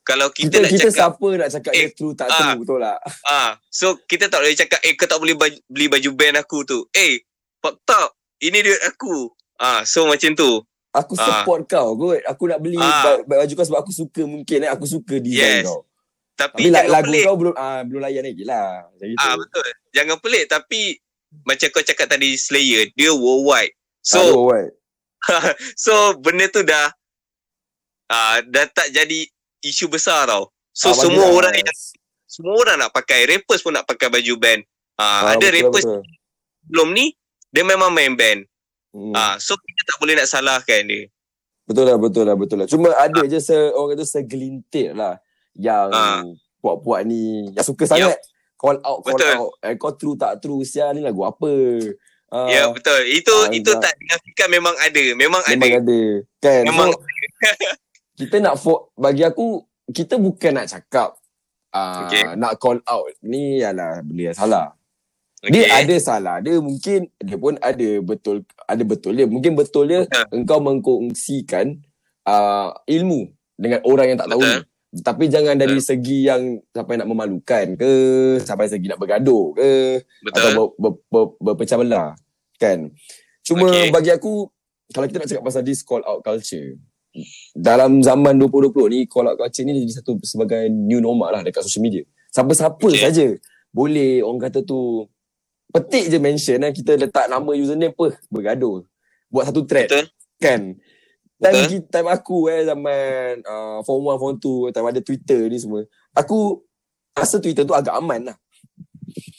kalau 0.00 0.28
kita, 0.34 0.58
kita, 0.58 0.64
nak 0.64 0.70
kita 0.74 0.88
cakap 0.90 1.12
siapa 1.14 1.28
nak 1.38 1.48
cakap 1.54 1.72
dia 1.72 1.80
Eh, 1.86 1.88
true 1.94 2.14
tak 2.18 2.26
ah. 2.26 2.34
true 2.34 2.58
betul 2.66 2.78
tak? 2.82 2.98
Ah, 3.30 3.50
so 3.70 3.86
kita 4.10 4.26
tak 4.26 4.42
boleh 4.42 4.56
cakap 4.58 4.80
eh 4.82 4.92
kau 4.98 5.06
tak 5.06 5.18
boleh 5.22 5.36
baju, 5.38 5.58
beli 5.70 5.86
baju 5.86 6.10
band 6.18 6.36
aku 6.42 6.58
tu. 6.66 6.78
Eh, 6.90 7.22
fucked 7.62 7.88
up. 7.94 8.16
Ini 8.40 8.58
duit 8.64 8.82
aku. 8.88 9.30
Ah, 9.60 9.84
so 9.86 10.08
macam 10.08 10.32
tu. 10.34 10.64
Aku 10.92 11.14
Ah. 11.14 11.22
support 11.22 11.60
kau 11.64 11.94
kot. 11.94 12.18
Aku 12.24 12.44
nak 12.44 12.58
beli 12.58 12.74
ba- 12.74 13.22
baju 13.22 13.52
kau 13.52 13.62
sebab 13.64 13.80
aku 13.80 13.92
suka 13.92 14.22
mungkin 14.24 14.58
eh. 14.60 14.70
Aku 14.70 14.84
suka 14.84 15.16
design 15.16 15.62
Yes. 15.62 15.64
kau. 15.64 15.86
Tapi, 16.34 16.66
Tapi 16.66 16.88
lagu 16.88 17.04
pelik. 17.06 17.24
kau 17.24 17.36
belum 17.36 17.54
ah 17.54 17.80
belum 17.80 18.00
layan 18.00 18.24
lagi 18.24 18.42
lah. 18.42 18.88
Ah, 19.18 19.34
betul. 19.34 19.62
Jangan 19.90 20.16
pelik 20.18 20.44
tapi 20.46 20.96
macam 21.42 21.68
kau 21.68 21.80
cakap 21.80 22.08
tadi 22.08 22.34
Slayer, 22.34 22.90
dia 22.90 23.12
worldwide. 23.12 23.70
So 24.00 24.18
Aduh, 24.18 24.48
right. 24.48 24.72
so 25.76 25.92
benda 26.16 26.48
tu 26.48 26.62
dah 26.62 26.88
ah 28.08 28.40
dah 28.42 28.66
tak 28.66 28.90
jadi 28.90 29.28
isu 29.62 29.86
besar 29.86 30.26
tau. 30.26 30.48
So 30.72 30.88
Ah, 30.88 30.92
bagi 30.92 31.02
semua 31.04 31.24
lah. 31.24 31.36
orang 31.36 31.54
yang 31.56 31.76
semua 32.24 32.54
orang 32.56 32.76
nak 32.78 32.90
pakai, 32.90 33.26
rappers 33.26 33.60
pun 33.60 33.70
nak 33.70 33.84
pakai 33.84 34.08
baju 34.08 34.34
band. 34.36 34.62
Ah, 34.96 35.04
Ah, 35.28 35.34
ada 35.34 35.44
betul, 35.44 35.54
rappers 35.56 35.84
betul. 35.84 36.02
belum 36.64 36.88
ni 36.90 37.12
dia 37.48 37.62
memang 37.62 37.90
main 37.90 38.10
band. 38.12 38.42
Hmm. 38.90 39.14
Ah, 39.14 39.38
so 39.38 39.54
kita 39.54 39.80
tak 39.86 39.96
boleh 39.98 40.14
nak 40.18 40.26
salahkan 40.26 40.82
dia. 40.82 41.06
Betul 41.62 41.86
lah, 41.86 41.96
betul 41.96 42.24
lah, 42.26 42.34
betul 42.34 42.56
lah. 42.58 42.66
Cuma 42.66 42.90
ada 42.90 43.22
je 43.22 43.38
se, 43.38 43.54
orang 43.54 43.94
kata 43.94 44.04
segelintir 44.04 44.90
lah 44.92 45.22
yang 45.54 45.86
Ah. 45.94 46.26
puak-puak 46.58 47.06
ni 47.06 47.54
yang 47.54 47.62
suka 47.62 47.86
sangat 47.86 48.18
call 48.58 48.76
out, 48.82 48.98
call 49.00 49.14
Betul. 49.14 49.32
out. 49.32 49.50
Eh, 49.62 49.74
kau 49.74 49.94
true 49.94 50.18
tak 50.18 50.42
true, 50.42 50.60
sial 50.62 50.92
ni 50.92 51.00
lagu 51.00 51.22
apa? 51.22 51.48
Uh, 52.30 52.46
Ya 52.46 52.66
betul. 52.68 53.00
Itu 53.08 53.32
ah, 53.32 53.50
itu 53.50 53.70
tak. 53.74 53.94
dinafikan 53.96 54.48
memang 54.50 54.74
ada. 54.76 55.04
Memang, 55.14 55.42
memang 55.46 55.70
ada. 55.70 55.78
ada. 55.80 56.00
Kan? 56.38 56.62
Memang 56.66 56.88
So, 56.90 56.98
kita 58.20 58.36
nak, 58.38 58.54
for, 58.54 58.90
bagi 58.94 59.24
aku, 59.24 59.64
kita 59.88 60.14
bukan 60.14 60.52
nak 60.54 60.68
cakap 60.68 61.16
uh, 61.72 62.06
Okay. 62.06 62.34
nak 62.34 62.58
call 62.58 62.78
out. 62.84 63.10
Ni 63.22 63.58
ialah 63.58 64.02
benda 64.02 64.30
yang 64.30 64.36
salah. 64.36 64.66
Okay. 65.40 65.52
Dia 65.56 65.64
ada 65.72 65.96
salah. 65.96 66.36
Dia 66.44 66.60
mungkin 66.60 67.08
dia 67.16 67.36
pun 67.40 67.56
ada 67.64 67.88
betul 68.04 68.44
ada 68.68 68.82
betul 68.84 69.12
dia. 69.16 69.24
Mungkin 69.24 69.56
betul 69.56 69.88
dia 69.88 70.00
Betul. 70.04 70.36
engkau 70.36 70.58
mengkongsikan 70.60 71.80
uh, 72.28 72.76
ilmu 72.84 73.32
dengan 73.56 73.80
orang 73.88 74.12
yang 74.12 74.18
tak 74.20 74.28
tahu 74.28 74.44
Betul. 74.44 74.52
ni. 74.60 74.68
Tapi 75.00 75.24
jangan 75.30 75.54
dari 75.54 75.78
segi 75.78 76.26
yang 76.26 76.58
sampai 76.74 76.98
nak 76.98 77.08
memalukan 77.08 77.78
ke, 77.78 77.92
sampai 78.42 78.66
segi 78.66 78.90
nak 78.90 78.98
bergaduh 78.98 79.54
ke, 79.54 80.02
atau 80.34 80.50
Betul. 80.50 80.52
ber, 80.52 80.66
ber, 80.76 80.92
ber, 81.08 81.24
berpecah 81.38 81.78
belah. 81.78 82.10
Kan? 82.58 82.90
Cuma 83.46 83.70
Okay. 83.70 83.94
bagi 83.94 84.10
aku, 84.10 84.50
kalau 84.90 85.06
kita 85.06 85.22
nak 85.22 85.28
cakap 85.30 85.44
pasal 85.46 85.62
this 85.62 85.86
call 85.86 86.02
out 86.02 86.20
culture, 86.26 86.74
dalam 87.54 88.02
zaman 88.02 88.34
2020 88.34 88.90
ni, 88.90 89.00
call 89.06 89.30
out 89.30 89.38
culture 89.38 89.62
ni 89.62 89.78
jadi 89.78 90.02
satu 90.02 90.18
sebagai 90.26 90.66
new 90.68 90.98
normal 90.98 91.38
lah 91.38 91.40
dekat 91.46 91.62
social 91.62 91.86
media. 91.86 92.02
Siapa-siapa 92.34 92.82
Okay. 92.82 92.98
saja 92.98 93.26
boleh 93.70 94.26
orang 94.26 94.42
kata 94.50 94.66
tu 94.66 95.06
petik 95.70 96.04
je 96.06 96.18
mention 96.18 96.58
kan 96.58 96.72
kita 96.72 96.92
letak 96.94 97.26
nama 97.26 97.50
username 97.52 97.90
apa 97.90 98.06
bergaduh 98.26 98.82
buat 99.26 99.46
satu 99.46 99.62
thread 99.62 99.86
Betul. 99.86 100.06
kan 100.36 100.60
time, 101.38 101.54
Betul. 101.54 101.68
kita, 101.70 101.86
time 101.88 102.08
aku 102.10 102.38
eh 102.46 102.62
zaman 102.62 103.40
uh, 103.42 103.78
form 103.82 104.10
1 104.10 104.18
form 104.18 104.34
2 104.36 104.74
time 104.74 104.86
ada 104.86 105.00
Twitter 105.00 105.40
ni 105.46 105.56
semua 105.56 105.86
aku 106.12 106.60
rasa 107.10 107.38
Twitter 107.38 107.62
tu 107.62 107.72
agak 107.72 107.94
aman 107.96 108.32
lah 108.32 108.38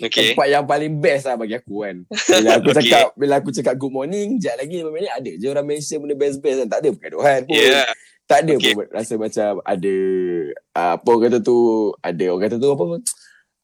Okay. 0.02 0.34
tempat 0.36 0.52
yang 0.52 0.66
paling 0.68 1.00
best 1.00 1.24
lah 1.24 1.38
bagi 1.38 1.56
aku 1.56 1.86
kan 1.86 1.96
bila 2.42 2.50
aku 2.58 2.70
Okay. 2.70 2.78
cakap 2.84 3.06
bila 3.16 3.34
aku 3.40 3.50
cakap 3.54 3.74
good 3.78 3.94
morning 3.94 4.36
jap 4.36 4.60
lagi 4.60 4.82
5 4.82 4.90
minit 4.90 5.12
ada 5.14 5.32
je 5.32 5.46
orang 5.48 5.64
mention 5.64 6.02
benda 6.02 6.18
best-best 6.18 6.58
kan 6.60 6.68
tak 6.68 6.80
ada 6.84 6.90
pergaduhan 6.92 7.40
pun 7.46 7.56
Yeah. 7.56 7.88
tak 8.26 8.44
ada 8.44 8.54
Okay. 8.60 8.74
pun 8.76 8.86
rasa 8.90 9.14
macam 9.16 9.62
ada 9.64 9.96
uh, 10.76 10.92
apa 10.98 11.08
orang 11.08 11.24
kata 11.24 11.38
tu 11.40 11.58
ada 12.02 12.24
orang 12.28 12.44
kata 12.44 12.56
tu 12.58 12.68
apa 12.68 12.84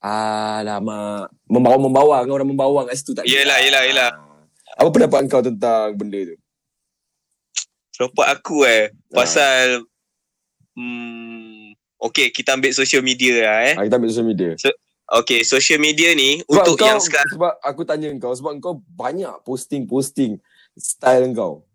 Alamak 0.04 1.34
Membawang-membawang 1.50 2.26
Orang 2.30 2.50
membawang 2.50 2.86
kat 2.86 2.96
situ 3.02 3.18
tak. 3.18 3.26
Yelah, 3.26 3.58
yelah, 3.66 3.84
yelah. 3.88 4.10
Apa 4.78 4.90
pendapat 4.94 5.26
kau 5.26 5.42
tentang 5.42 5.98
benda 5.98 6.22
tu? 6.22 6.38
Nampak 7.98 8.28
aku 8.30 8.62
eh. 8.70 8.94
Ah. 9.10 9.26
Pasal. 9.26 9.82
Hmm, 10.78 11.74
okay, 11.98 12.30
kita 12.30 12.54
ambil 12.54 12.70
social 12.70 13.02
media 13.02 13.42
lah 13.42 13.58
eh. 13.66 13.74
Ha, 13.74 13.82
kita 13.90 13.98
ambil 13.98 14.14
social 14.14 14.30
media 14.30 14.54
Okay, 15.08 15.42
social 15.42 15.80
media 15.82 16.14
ni 16.14 16.44
sebab 16.46 16.68
untuk 16.68 16.78
kau, 16.78 16.86
yang 16.86 17.02
sekarang. 17.02 17.32
Sebab 17.34 17.54
aku 17.64 17.82
tanya 17.88 18.12
kau 18.22 18.36
Sebab 18.38 18.52
kau 18.62 18.76
banyak 18.94 19.34
posting-posting 19.42 20.38
Style 20.78 21.26
kau 21.34 21.66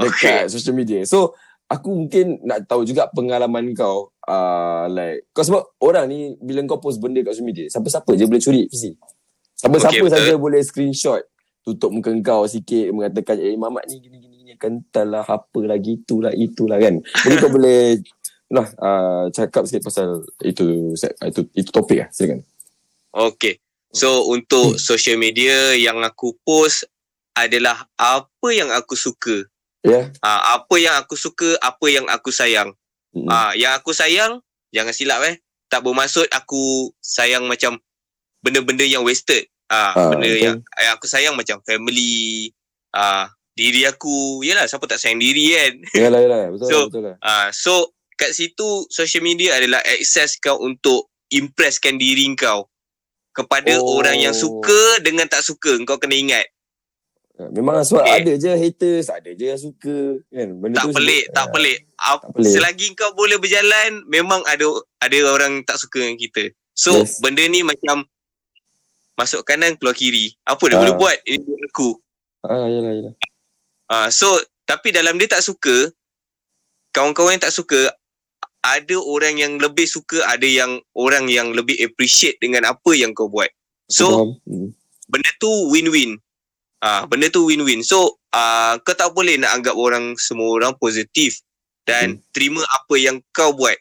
Dekat 0.00 0.48
social 0.48 0.72
media 0.72 1.04
So 1.04 1.36
Aku 1.72 1.88
mungkin 1.96 2.36
nak 2.44 2.68
tahu 2.68 2.84
juga 2.84 3.08
pengalaman 3.16 3.72
kau 3.72 4.12
uh, 4.28 4.84
Like 4.92 5.32
Kau 5.32 5.40
sebab 5.40 5.72
orang 5.80 6.04
ni 6.12 6.36
Bila 6.36 6.60
kau 6.68 6.82
post 6.82 7.00
benda 7.00 7.24
kat 7.24 7.32
social 7.32 7.48
media 7.48 7.64
Siapa-siapa 7.72 8.10
je 8.12 8.24
boleh 8.28 8.42
curi 8.44 8.62
PC 8.68 8.84
Siapa-siapa 9.56 10.04
Okay, 10.04 10.12
saja 10.12 10.32
boleh 10.36 10.60
screenshot 10.60 11.24
Tutup 11.64 11.88
muka 11.88 12.12
kau 12.20 12.44
sikit 12.44 12.92
Mengatakan 12.92 13.40
Eh 13.40 13.56
Mamat 13.56 13.88
ni 13.88 14.04
gini-gini 14.04 14.52
Kental 14.60 15.16
lah 15.16 15.24
Apa 15.24 15.64
lah 15.64 15.80
Gitulah 15.80 16.36
Itulah 16.36 16.76
kan 16.76 17.00
Jadi 17.00 17.34
kau 17.40 17.48
boleh 17.56 18.04
Nah, 18.52 18.68
uh, 18.76 19.24
cakap 19.32 19.64
sikit 19.64 19.88
pasal 19.88 20.28
itu 20.44 20.92
itu 20.92 21.40
itu 21.56 21.70
topik 21.72 22.04
lah. 22.04 22.08
Silakan. 22.12 22.44
Okay. 23.32 23.56
So 23.92 24.28
untuk 24.28 24.76
social 24.76 25.16
media 25.16 25.72
yang 25.72 26.00
aku 26.04 26.36
post 26.44 26.84
adalah 27.32 27.88
apa 27.96 28.48
yang 28.52 28.68
aku 28.68 28.92
suka. 28.92 29.48
Ya. 29.82 30.10
Ah, 30.18 30.56
apa 30.56 30.74
yang 30.78 30.94
aku 30.94 31.14
suka, 31.14 31.58
apa 31.58 31.86
yang 31.86 32.06
aku 32.06 32.30
sayang. 32.30 32.70
Mm. 33.12 33.26
Ah, 33.26 33.52
yang 33.52 33.74
aku 33.74 33.90
sayang, 33.90 34.38
jangan 34.70 34.94
silap 34.94 35.20
eh. 35.26 35.36
Tak 35.66 35.82
bermaksud 35.82 36.30
aku 36.30 36.90
sayang 36.98 37.44
macam 37.44 37.76
benda-benda 38.38 38.82
yang 38.82 39.02
wasted. 39.02 39.46
Ah, 39.66 39.90
Ah, 39.92 40.08
benda 40.12 40.28
betul. 40.28 40.38
yang, 40.38 40.56
yang 40.60 40.92
aku 40.94 41.06
sayang 41.08 41.34
macam 41.34 41.58
family, 41.64 42.52
ah, 42.90 43.26
diri 43.52 43.82
aku. 43.84 44.40
Yalah, 44.42 44.64
siapa 44.64 44.86
tak 44.86 45.00
sayang 45.00 45.18
diri 45.18 45.50
kan? 45.50 45.72
Yalah, 46.06 46.20
yalah. 46.20 46.40
Betul 46.54 46.66
So, 46.66 46.76
lah, 46.76 46.84
betul 46.88 47.02
lah. 47.02 47.16
Ah, 47.20 47.46
so 47.50 47.72
kat 48.14 48.30
situ 48.32 48.86
social 48.86 49.20
media 49.20 49.58
adalah 49.58 49.82
akses 49.82 50.38
kau 50.38 50.60
untuk 50.60 51.10
impresskan 51.28 51.96
diri 51.96 52.28
kau 52.36 52.68
kepada 53.32 53.72
Oh. 53.80 53.96
orang 53.98 54.20
yang 54.20 54.36
suka 54.36 55.00
dengan 55.00 55.24
tak 55.26 55.42
suka. 55.42 55.74
Kau 55.82 55.96
kena 55.96 56.14
ingat. 56.14 56.46
Memang 57.32 57.80
sebab 57.80 58.04
Okay. 58.04 58.16
ada 58.22 58.32
je 58.36 58.52
haters, 58.52 59.06
ada 59.08 59.30
je 59.32 59.44
yang 59.48 59.58
suka. 59.60 60.20
Kan? 60.28 60.48
Benda 60.60 60.76
tak 60.78 60.84
tu 60.84 60.90
pelik, 61.00 61.24
sebab- 61.24 61.34
tak 61.34 61.42
ah, 61.42 61.50
pelik. 61.50 61.78
Tak 61.96 62.30
pelik. 62.36 62.52
Selagi 62.52 62.86
kau 62.92 63.10
boleh 63.16 63.38
berjalan, 63.40 63.90
memang 64.04 64.44
ada 64.44 64.68
ada 65.00 65.16
orang 65.32 65.64
tak 65.64 65.80
suka 65.80 66.04
dengan 66.04 66.20
kita. 66.20 66.52
So, 66.76 67.02
Yes. 67.02 67.18
benda 67.24 67.40
ni 67.48 67.64
macam 67.64 68.04
masuk 69.16 69.42
kanan, 69.44 69.80
keluar 69.80 69.96
kiri. 69.96 70.36
Apa 70.44 70.64
dia 70.68 70.76
Ah. 70.76 70.80
boleh 70.84 70.94
buat? 70.94 71.16
Ini 71.24 71.52
aku. 71.72 71.88
Ah, 72.44 72.68
yalah, 72.68 72.92
yalah. 73.00 73.14
Ah, 73.88 74.08
so, 74.12 74.28
tapi 74.68 74.92
dalam 74.92 75.16
dia 75.16 75.28
tak 75.28 75.40
suka, 75.42 75.88
kawan-kawan 76.92 77.40
yang 77.40 77.44
tak 77.48 77.56
suka, 77.56 77.92
ada 78.62 78.96
orang 79.02 79.40
yang 79.40 79.58
lebih 79.58 79.88
suka, 79.88 80.22
ada 80.28 80.46
yang 80.46 80.78
orang 80.94 81.26
yang 81.26 81.50
lebih 81.50 81.80
appreciate 81.82 82.38
dengan 82.38 82.68
apa 82.68 82.92
yang 82.92 83.10
kau 83.16 83.26
buat. 83.26 83.48
So, 83.88 84.06
Faham? 84.06 84.28
Hmm. 84.46 84.70
benda 85.08 85.28
tu 85.36 85.50
win-win. 85.72 86.16
Ah, 86.82 87.06
benda 87.06 87.30
tu 87.30 87.46
win-win. 87.46 87.86
So, 87.86 88.18
ah, 88.34 88.74
kau 88.82 88.90
tak 88.98 89.14
boleh 89.14 89.38
nak 89.38 89.54
anggap 89.54 89.78
orang 89.78 90.18
semua 90.18 90.50
orang 90.58 90.74
positif 90.82 91.38
dan 91.86 92.18
terima 92.34 92.58
apa 92.66 92.94
yang 92.98 93.22
kau 93.30 93.54
buat. 93.54 93.78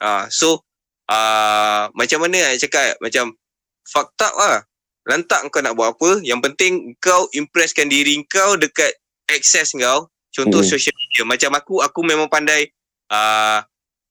Ah, 0.00 0.24
so, 0.32 0.64
ah, 1.04 1.92
macam 1.92 2.24
mana 2.24 2.48
nak 2.48 2.64
cakap 2.64 2.96
macam 3.04 3.36
fucked 3.84 4.24
up 4.24 4.32
lah. 4.40 4.64
Lantak 5.04 5.52
kau 5.52 5.60
nak 5.60 5.76
buat 5.76 6.00
apa, 6.00 6.24
yang 6.24 6.40
penting 6.40 6.96
kau 6.96 7.28
impresskan 7.36 7.92
diri 7.92 8.16
kau 8.24 8.56
dekat 8.56 8.96
access 9.28 9.76
kau. 9.76 10.08
Contoh 10.32 10.64
Hmm. 10.64 10.70
social 10.72 10.96
media. 10.96 11.22
Macam 11.28 11.52
aku, 11.54 11.84
aku 11.84 12.00
memang 12.02 12.32
pandai 12.32 12.72
ah, 13.12 13.60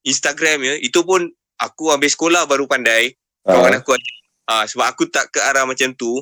Instagram 0.06 0.62
ya. 0.62 0.74
Itu 0.86 1.02
pun 1.02 1.26
aku 1.58 1.90
habis 1.90 2.14
sekolah 2.14 2.46
baru 2.46 2.70
pandai 2.70 3.18
kawan 3.42 3.74
Ah, 3.74 3.82
aku. 3.82 3.98
Ah, 4.46 4.64
sebab 4.70 4.86
aku 4.86 5.10
tak 5.10 5.34
ke 5.34 5.42
arah 5.42 5.66
macam 5.66 5.90
tu. 5.98 6.22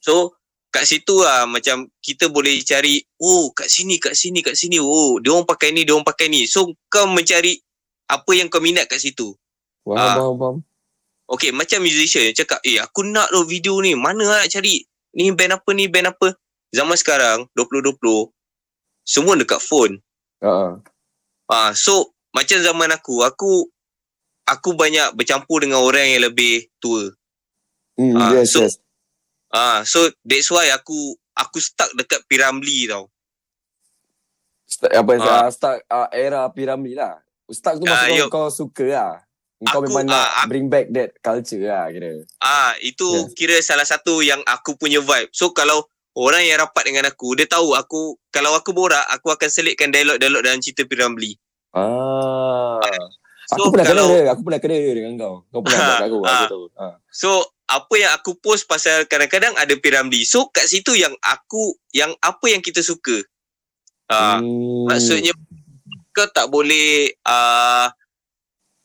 So, 0.00 0.37
kat 0.68 0.84
situ 0.84 1.24
lah 1.24 1.48
macam 1.48 1.88
kita 2.04 2.28
boleh 2.28 2.60
cari, 2.60 3.00
oh 3.20 3.50
kat 3.56 3.68
sini, 3.68 3.96
kat 3.96 4.12
sini, 4.12 4.44
kat 4.44 4.54
sini. 4.54 4.76
Oh, 4.80 5.16
dia 5.18 5.32
orang 5.32 5.48
pakai 5.48 5.72
ni, 5.72 5.84
dia 5.88 5.96
orang 5.96 6.04
pakai 6.04 6.28
ni. 6.28 6.44
So, 6.44 6.76
kau 6.92 7.08
mencari 7.08 7.56
apa 8.08 8.30
yang 8.36 8.52
kau 8.52 8.60
minat 8.60 8.88
kat 8.88 9.00
situ. 9.00 9.32
Faham, 9.84 9.98
ah. 9.98 10.16
faham, 10.16 10.36
faham. 10.36 10.56
Okay, 11.28 11.52
macam 11.52 11.84
musician 11.84 12.24
yang 12.24 12.36
cakap, 12.36 12.60
eh 12.64 12.80
aku 12.80 13.04
nak 13.04 13.28
tu 13.28 13.44
video 13.44 13.76
ni. 13.84 13.92
Mana 13.92 14.24
lah 14.24 14.38
nak 14.44 14.50
cari? 14.52 14.80
Ni 15.16 15.28
band 15.32 15.60
apa, 15.60 15.70
ni 15.76 15.84
band 15.88 16.12
apa. 16.16 16.32
Zaman 16.72 16.96
sekarang, 16.96 17.48
2020, 17.52 18.32
semua 19.04 19.36
dekat 19.36 19.60
phone. 19.60 20.00
Ah, 20.40 20.80
ah. 21.48 21.72
So, 21.76 22.16
macam 22.32 22.60
zaman 22.60 22.92
aku, 22.92 23.24
aku 23.24 23.68
aku 24.48 24.72
banyak 24.72 25.12
bercampur 25.12 25.60
dengan 25.60 25.84
orang 25.84 26.16
yang 26.16 26.32
lebih 26.32 26.72
tua. 26.80 27.12
Hmm, 28.00 28.16
Ah, 28.16 28.32
yes, 28.40 28.56
so- 28.56 28.64
yes. 28.64 28.80
Ah, 29.48 29.80
so 29.82 29.98
that's 30.22 30.48
why 30.48 30.68
aku 30.68 30.96
aku 31.32 31.58
stuck 31.58 31.88
dekat 31.94 32.20
Piramli 32.24 32.84
tau. 32.84 33.08
Start, 34.64 34.92
apa, 34.92 35.10
Ah. 35.16 35.40
ah. 35.40 35.48
start 35.48 35.78
ah, 35.86 36.08
era 36.10 36.44
piramid 36.46 36.92
lah. 36.94 37.16
Start 37.46 37.80
tu 37.80 37.84
Ah, 37.84 38.04
maksud 38.04 38.18
yuk. 38.18 38.28
kau, 38.28 38.48
suka 38.48 38.84
lah. 38.84 39.12
Kau 39.64 39.80
Aku, 39.80 39.88
memang 39.90 40.04
nak 40.06 40.14
ah, 40.14 40.28
aku- 40.38 40.50
bring 40.52 40.68
back 40.68 40.86
that 40.92 41.16
culture 41.18 41.58
lah 41.58 41.88
kira. 41.88 42.20
Ah, 42.38 42.76
itu 42.78 43.08
Yes. 43.08 43.32
kira 43.32 43.56
salah 43.58 43.82
satu 43.82 44.20
yang 44.20 44.38
aku 44.44 44.76
punya 44.76 45.00
vibe. 45.00 45.32
So 45.32 45.50
kalau 45.50 45.82
orang 46.12 46.44
yang 46.44 46.60
rapat 46.60 46.84
dengan 46.84 47.08
aku, 47.08 47.32
dia 47.32 47.48
tahu 47.48 47.72
aku 47.72 48.00
kalau 48.28 48.52
aku 48.52 48.70
borak, 48.70 49.02
aku 49.08 49.32
akan 49.32 49.48
selitkan 49.48 49.88
dialog-dialog 49.88 50.44
dalam 50.44 50.60
cerita 50.60 50.84
Piramli. 50.84 51.32
Ah. 51.72 52.78
So 53.48 53.64
aku 53.64 53.72
pernah 53.72 53.86
kalau 53.88 54.04
kena 54.04 54.14
dia. 54.14 54.30
Aku 54.30 54.42
pernah 54.44 54.60
kena 54.60 54.76
dia 54.76 54.92
dengan 54.92 55.12
kau. 55.16 55.34
Kau 55.48 55.60
pernah 55.64 55.80
buat 55.80 55.96
kat 55.96 56.06
aku. 56.06 56.18
Ah. 56.20 56.28
Aku 56.28 56.44
tahu. 56.46 56.64
Ah. 56.76 56.94
so 57.08 57.30
apa 57.68 57.94
yang 58.00 58.12
aku 58.16 58.32
post 58.40 58.64
pasal 58.64 59.04
kadang-kadang 59.04 59.52
ada 59.60 59.76
Piramli. 59.76 60.24
So 60.24 60.48
kat 60.48 60.64
situ 60.64 60.96
yang 60.96 61.12
aku 61.20 61.76
yang 61.92 62.16
apa 62.24 62.48
yang 62.48 62.64
kita 62.64 62.80
suka. 62.80 63.20
Hmm. 64.08 64.88
maksudnya 64.88 65.36
kau 66.16 66.24
tak 66.32 66.48
boleh 66.48 67.12
ah 67.28 67.92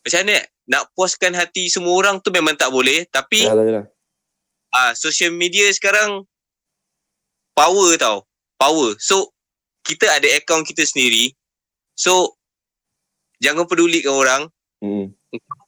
macam 0.03 0.19
mana 0.27 0.43
nak 0.67 0.91
puaskan 0.91 1.31
hati 1.31 1.71
semua 1.71 1.95
orang 1.95 2.19
tu 2.19 2.27
memang 2.27 2.59
tak 2.59 2.67
boleh 2.75 3.07
tapi 3.07 3.47
ah 4.75 4.91
social 4.99 5.31
media 5.31 5.71
sekarang 5.71 6.27
power 7.55 7.95
tau. 7.95 8.27
Power. 8.59 8.99
So 8.99 9.31
kita 9.87 10.11
ada 10.11 10.27
akaun 10.35 10.67
kita 10.67 10.83
sendiri. 10.83 11.31
So 11.95 12.35
jangan 13.39 13.63
pedulikan 13.63 14.11
orang. 14.11 14.41
Hmm. 14.83 15.15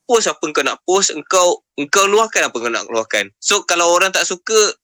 Post 0.05 0.29
apa 0.29 0.45
kau 0.53 0.61
nak 0.61 0.77
post, 0.85 1.09
engkau 1.11 1.65
engkau 1.75 2.05
luahkan 2.05 2.45
apa 2.45 2.55
kau 2.55 2.69
nak 2.69 2.85
luahkan. 2.85 3.33
So 3.41 3.65
kalau 3.65 3.89
orang 3.89 4.13
tak 4.13 4.29
suka 4.29 4.77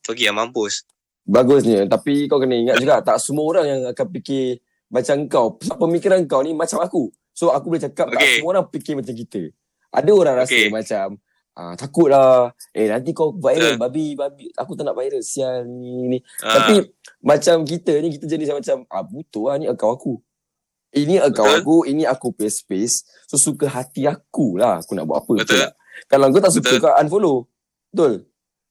pergi 0.00 0.32
yang 0.32 0.40
mampus. 0.40 0.88
Bagusnya. 1.28 1.84
Tapi 1.84 2.24
kau 2.24 2.40
kena 2.40 2.56
ingat 2.56 2.80
juga. 2.80 3.04
Tak 3.04 3.20
semua 3.20 3.44
orang 3.44 3.66
yang 3.68 3.80
akan 3.92 4.06
fikir 4.16 4.64
macam 4.88 5.28
kau. 5.28 5.46
Sebab 5.60 5.76
pemikiran 5.76 6.24
kau 6.24 6.40
ni 6.40 6.56
macam 6.56 6.80
aku. 6.80 7.12
So 7.36 7.52
aku 7.52 7.76
boleh 7.76 7.84
cakap 7.84 8.08
tak 8.08 8.16
Okay. 8.16 8.40
semua 8.40 8.48
orang 8.56 8.64
fikir 8.72 8.96
macam 8.96 9.12
kita. 9.12 9.52
Ada 9.92 10.10
orang 10.10 10.34
rasa 10.40 10.56
Okay. 10.56 10.72
macam 10.72 11.06
ah, 11.52 11.74
takut 11.76 12.08
lah. 12.08 12.56
Eh 12.72 12.88
nanti 12.88 13.12
kau 13.12 13.36
viral. 13.36 13.76
Betul. 13.76 13.84
Babi, 13.84 14.06
babi. 14.16 14.46
Aku 14.56 14.72
tak 14.72 14.88
nak 14.88 14.96
viral. 14.96 15.20
Sial 15.20 15.68
ni, 15.68 16.16
ni. 16.16 16.18
Ah, 16.40 16.64
Tapi 16.64 16.88
macam 17.20 17.68
kita 17.68 17.92
ni, 18.00 18.16
kita 18.16 18.24
jenis 18.24 18.48
macam, 18.48 18.88
ah 18.88 19.04
butuh 19.04 19.52
lah 19.52 19.56
ni 19.60 19.68
akaun 19.68 19.92
aku. 19.92 20.14
Ini 20.90 21.20
Betul. 21.20 21.48
aku, 21.54 21.76
ini 21.84 22.02
aku 22.02 22.32
punya 22.32 22.48
space. 22.48 22.94
So 23.24 23.36
suka 23.36 23.68
hati 23.68 24.04
aku 24.04 24.56
lah 24.56 24.80
aku 24.80 24.92
nak 24.92 25.04
buat 25.04 25.20
apa. 25.20 25.32
Betul. 25.38 25.60
tak? 25.60 25.72
Kalau 26.06 26.26
kau 26.28 26.40
tak 26.40 26.54
suka, 26.54 26.68
Betul. 26.70 26.80
kau 26.80 26.92
unfollow. 26.96 27.36
Betul. 27.88 28.12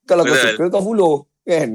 Kalau 0.03 0.21
kau 0.23 0.33
Betul. 0.33 0.51
suka, 0.51 0.63
kau 0.67 0.83
follow. 0.83 1.13
Kan? 1.43 1.69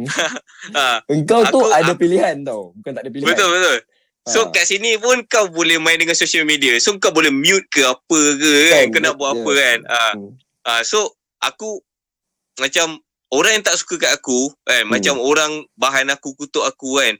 ah, 0.72 0.98
Engkau 1.12 1.40
tu 1.46 1.57
Aku- 1.59 1.70
ada 1.70 1.88
aku- 1.88 1.98
pilihan 1.98 2.37
tau. 2.42 2.74
Bukan 2.74 2.92
tak 2.92 3.02
ada 3.02 3.11
pilihan. 3.11 3.28
betul 3.28 3.48
betul. 3.50 3.78
So 4.22 4.38
Ah. 4.40 4.46
kat 4.50 4.64
sini 4.64 4.94
pun 4.96 5.24
kau 5.24 5.48
boleh 5.48 5.78
main 5.78 5.96
dengan 5.96 6.12
social 6.12 6.44
media. 6.44 6.76
So 6.76 6.94
kau 6.96 7.11
boleh 7.11 7.31
mute 7.31 7.66
ke 7.68 7.83
apa 7.83 8.20
ke 8.37 8.52
kan. 8.68 8.70
Kan, 8.70 8.87
Kau 8.88 9.00
nak 9.00 9.14
buat 9.16 9.31
yes. 9.31 9.38
apa 9.38 9.50
kan. 9.52 9.78
Ah, 9.88 10.12
Hmm. 10.12 10.31
ah, 10.64 10.83
so 10.83 10.98
aku 11.38 11.81
macam 12.57 13.00
orang 13.28 13.52
yang 13.55 13.64
tak 13.64 13.74
suka 13.74 13.96
kat 13.98 14.12
aku 14.12 14.52
kan. 14.61 14.83
Hmm. 14.83 14.90
Macam 14.90 15.14
orang 15.18 15.52
bahan 15.74 16.07
aku 16.09 16.37
kutuk 16.37 16.62
aku 16.62 16.98
kan. 16.98 17.14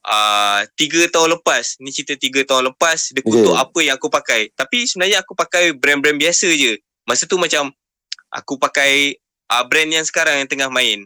Ah, 0.00 0.64
tiga 0.74 1.04
tahun 1.08 1.36
lepas. 1.36 1.76
Ni 1.78 1.90
cerita 1.90 2.16
tiga 2.16 2.40
tahun 2.42 2.72
lepas. 2.72 3.12
Dia 3.12 3.20
kutuk 3.20 3.52
Okay. 3.52 3.60
apa 3.60 3.78
yang 3.82 3.94
aku 3.94 4.08
pakai. 4.08 4.40
Tapi 4.50 4.88
sebenarnya 4.88 5.20
aku 5.20 5.32
pakai 5.34 5.72
brand-brand 5.72 6.16
biasa 6.16 6.48
je. 6.50 6.80
Masa 7.04 7.24
tu 7.24 7.36
macam 7.36 7.68
aku 8.28 8.56
pakai 8.56 9.16
ah, 9.46 9.60
brand 9.62 9.90
yang 9.90 10.02
sekarang 10.02 10.40
yang 10.40 10.48
tengah 10.48 10.68
main. 10.68 11.04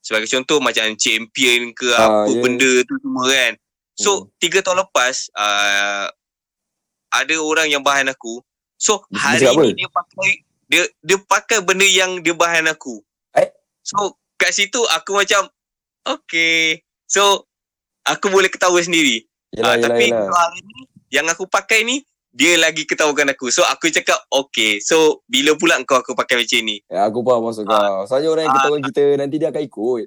Sebagai 0.00 0.26
contoh 0.26 0.58
macam 0.58 0.82
champion 0.96 1.70
ke 1.70 1.86
Ah, 1.90 2.24
apa 2.24 2.32
yeah. 2.32 2.40
benda 2.40 2.72
tu 2.82 2.94
semua 2.98 3.24
kan. 3.28 3.52
So 3.92 4.10
Hmm. 4.16 4.26
tiga 4.38 4.58
tahun 4.58 4.80
lepas 4.80 5.28
uh, 5.32 6.08
ada 7.12 7.34
orang 7.38 7.68
yang 7.68 7.84
bahan 7.84 8.08
aku. 8.08 8.40
So 8.74 9.04
Dia 9.06 9.20
hari 9.20 9.46
apa? 9.46 9.60
ni 9.62 9.76
dia 9.76 9.86
pakai 9.86 10.30
dia 10.66 10.82
dia 10.98 11.18
pakai 11.20 11.58
benda 11.60 11.84
yang 11.84 12.18
dia 12.18 12.32
bahan 12.32 12.64
aku. 12.66 13.04
Eh? 13.36 13.52
So 13.84 14.16
kat 14.34 14.50
situ 14.50 14.80
aku 14.88 15.14
macam 15.14 15.46
okay. 16.02 16.80
So 17.04 17.44
aku 18.04 18.26
boleh 18.28 18.48
ketawa 18.48 18.78
sendiri. 18.78 19.26
Yelah, 19.52 19.68
Ah, 19.68 19.76
yelah, 19.76 19.88
tapi 19.90 20.04
yelah. 20.08 20.28
hari 20.28 20.60
ni 20.62 20.78
yang 21.12 21.26
aku 21.28 21.44
pakai 21.44 21.84
ni 21.84 22.00
dia 22.32 22.56
lagi 22.56 22.88
ketawakan 22.88 23.36
aku. 23.36 23.52
So 23.52 23.60
aku 23.62 23.92
cakap 23.92 24.16
okay. 24.32 24.80
So 24.80 25.20
bila 25.28 25.52
pula 25.52 25.76
kau 25.84 26.00
aku 26.00 26.16
pakai 26.16 26.40
macam 26.40 26.60
ni? 26.64 26.80
Ya, 26.88 27.04
aku 27.04 27.20
faham 27.20 27.44
maksud 27.44 27.68
Ah. 27.68 27.76
kau. 28.00 28.08
Soalnya 28.08 28.28
orang 28.32 28.44
yang 28.48 28.52
Ah. 28.52 28.58
ketahuan 28.58 28.82
kita, 28.82 29.02
nanti 29.16 29.36
dia 29.36 29.48
akan 29.52 29.62
ikut. 29.62 30.06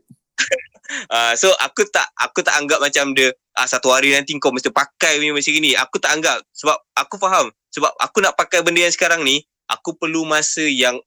Uh, 1.10 1.34
so 1.42 1.48
aku 1.62 1.86
tak 1.90 2.06
aku 2.14 2.42
tak 2.42 2.58
anggap 2.58 2.78
macam 2.78 3.14
dia 3.14 3.32
ah, 3.56 3.66
satu 3.66 3.90
hari 3.90 4.12
nanti 4.12 4.36
kau 4.36 4.52
mesti 4.52 4.74
pakai 4.74 5.22
punya 5.22 5.32
macam 5.32 5.54
ni. 5.56 5.72
Aku 5.74 5.96
tak 6.02 6.12
anggap 6.18 6.42
sebab 6.52 6.76
aku 6.94 7.16
faham 7.16 7.48
sebab 7.70 7.92
aku 8.00 8.20
nak 8.20 8.34
pakai 8.34 8.64
benda 8.64 8.84
yang 8.84 8.94
sekarang 8.94 9.22
ni, 9.22 9.44
aku 9.68 9.94
perlu 9.94 10.24
masa 10.24 10.64
yang 10.64 10.98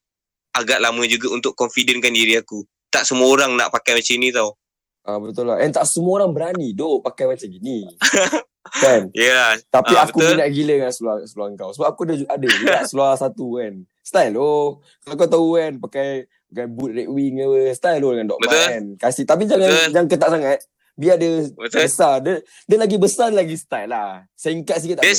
agak 0.52 0.78
lama 0.78 1.02
juga 1.04 1.28
untuk 1.30 1.52
confidentkan 1.54 2.12
diri 2.12 2.36
aku. 2.36 2.62
Tak 2.88 3.04
semua 3.04 3.26
orang 3.26 3.52
nak 3.54 3.68
pakai 3.68 3.98
macam 3.98 4.16
ni 4.16 4.30
tau. 4.30 4.54
Ah, 5.02 5.16
betul 5.16 5.44
lah. 5.44 5.58
And 5.58 5.70
tak 5.70 5.84
semua 5.84 6.18
orang 6.18 6.32
berani 6.32 6.72
duk 6.72 7.00
pakai 7.00 7.26
macam 7.26 7.46
gini. 7.46 7.88
kan? 8.82 9.08
Ya. 9.10 9.24
Yeah. 9.24 9.48
Tapi 9.66 9.92
Ah, 9.92 10.04
aku 10.04 10.20
betul. 10.20 10.36
minat 10.36 10.48
gila 10.50 10.72
dengan 10.76 10.92
seluar, 10.92 11.16
seluar 11.24 11.48
kau. 11.54 11.72
Sebab 11.72 11.86
aku 11.86 12.00
ada, 12.04 12.14
ada 12.28 12.48
seluar 12.90 13.14
satu 13.14 13.56
kan. 13.56 13.74
Style 14.02 14.32
lo. 14.32 14.80
Kalau 15.00 15.14
kau 15.16 15.28
tahu 15.28 15.48
kan 15.56 15.72
pakai 15.78 16.08
pakai 16.48 16.66
boot 16.66 16.90
red 16.90 17.08
wing 17.08 17.36
ke 17.36 17.44
apa, 17.44 17.60
style 17.72 18.00
lo 18.00 18.08
dengan 18.10 18.26
Dok 18.26 18.38
Betul. 18.40 18.56
kan. 18.58 18.82
Kasih 18.98 19.24
tapi 19.24 19.42
jangan 19.44 19.68
Betul. 19.68 19.88
jangan 19.90 20.06
ketat 20.06 20.28
sangat. 20.30 20.58
Biar 20.92 21.14
dia 21.14 21.32
Betul. 21.46 21.78
besar. 21.80 22.14
Dia, 22.20 22.34
dia 22.64 22.76
lagi 22.76 22.96
besar 22.96 23.28
lagi 23.30 23.54
style 23.54 23.88
lah. 23.88 24.24
Singkat 24.34 24.76
sikit 24.78 24.96
tak 24.98 25.04
apa. 25.04 25.16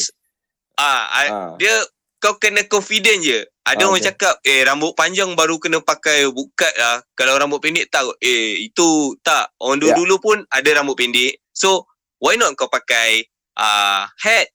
ah, 0.77 1.03
ah, 1.07 1.27
Ah. 1.27 1.51
dia 1.55 1.75
kau 2.19 2.35
kena 2.35 2.67
confident 2.67 3.19
je. 3.23 3.39
Ada 3.63 3.85
Ah, 3.85 3.87
orang 3.87 4.01
okay. 4.01 4.11
cakap, 4.11 4.35
eh 4.43 4.61
rambut 4.61 4.91
panjang 4.93 5.31
baru 5.33 5.55
kena 5.57 5.79
pakai 5.79 6.27
bukat 6.27 6.73
lah. 6.75 6.99
Kalau 7.13 7.37
rambut 7.37 7.59
pendek 7.59 7.87
tak. 7.87 8.03
Eh 8.19 8.59
itu 8.61 9.15
tak. 9.21 9.55
Orang 9.57 9.79
Ya. 9.79 9.93
dulu-dulu 9.95 10.15
pun 10.19 10.37
ada 10.47 10.69
rambut 10.75 10.93
pendek. 10.93 11.39
So 11.53 11.87
why 12.19 12.35
not 12.35 12.53
kau 12.53 12.67
pakai 12.67 13.23
ah 13.55 14.09
hat. 14.19 14.47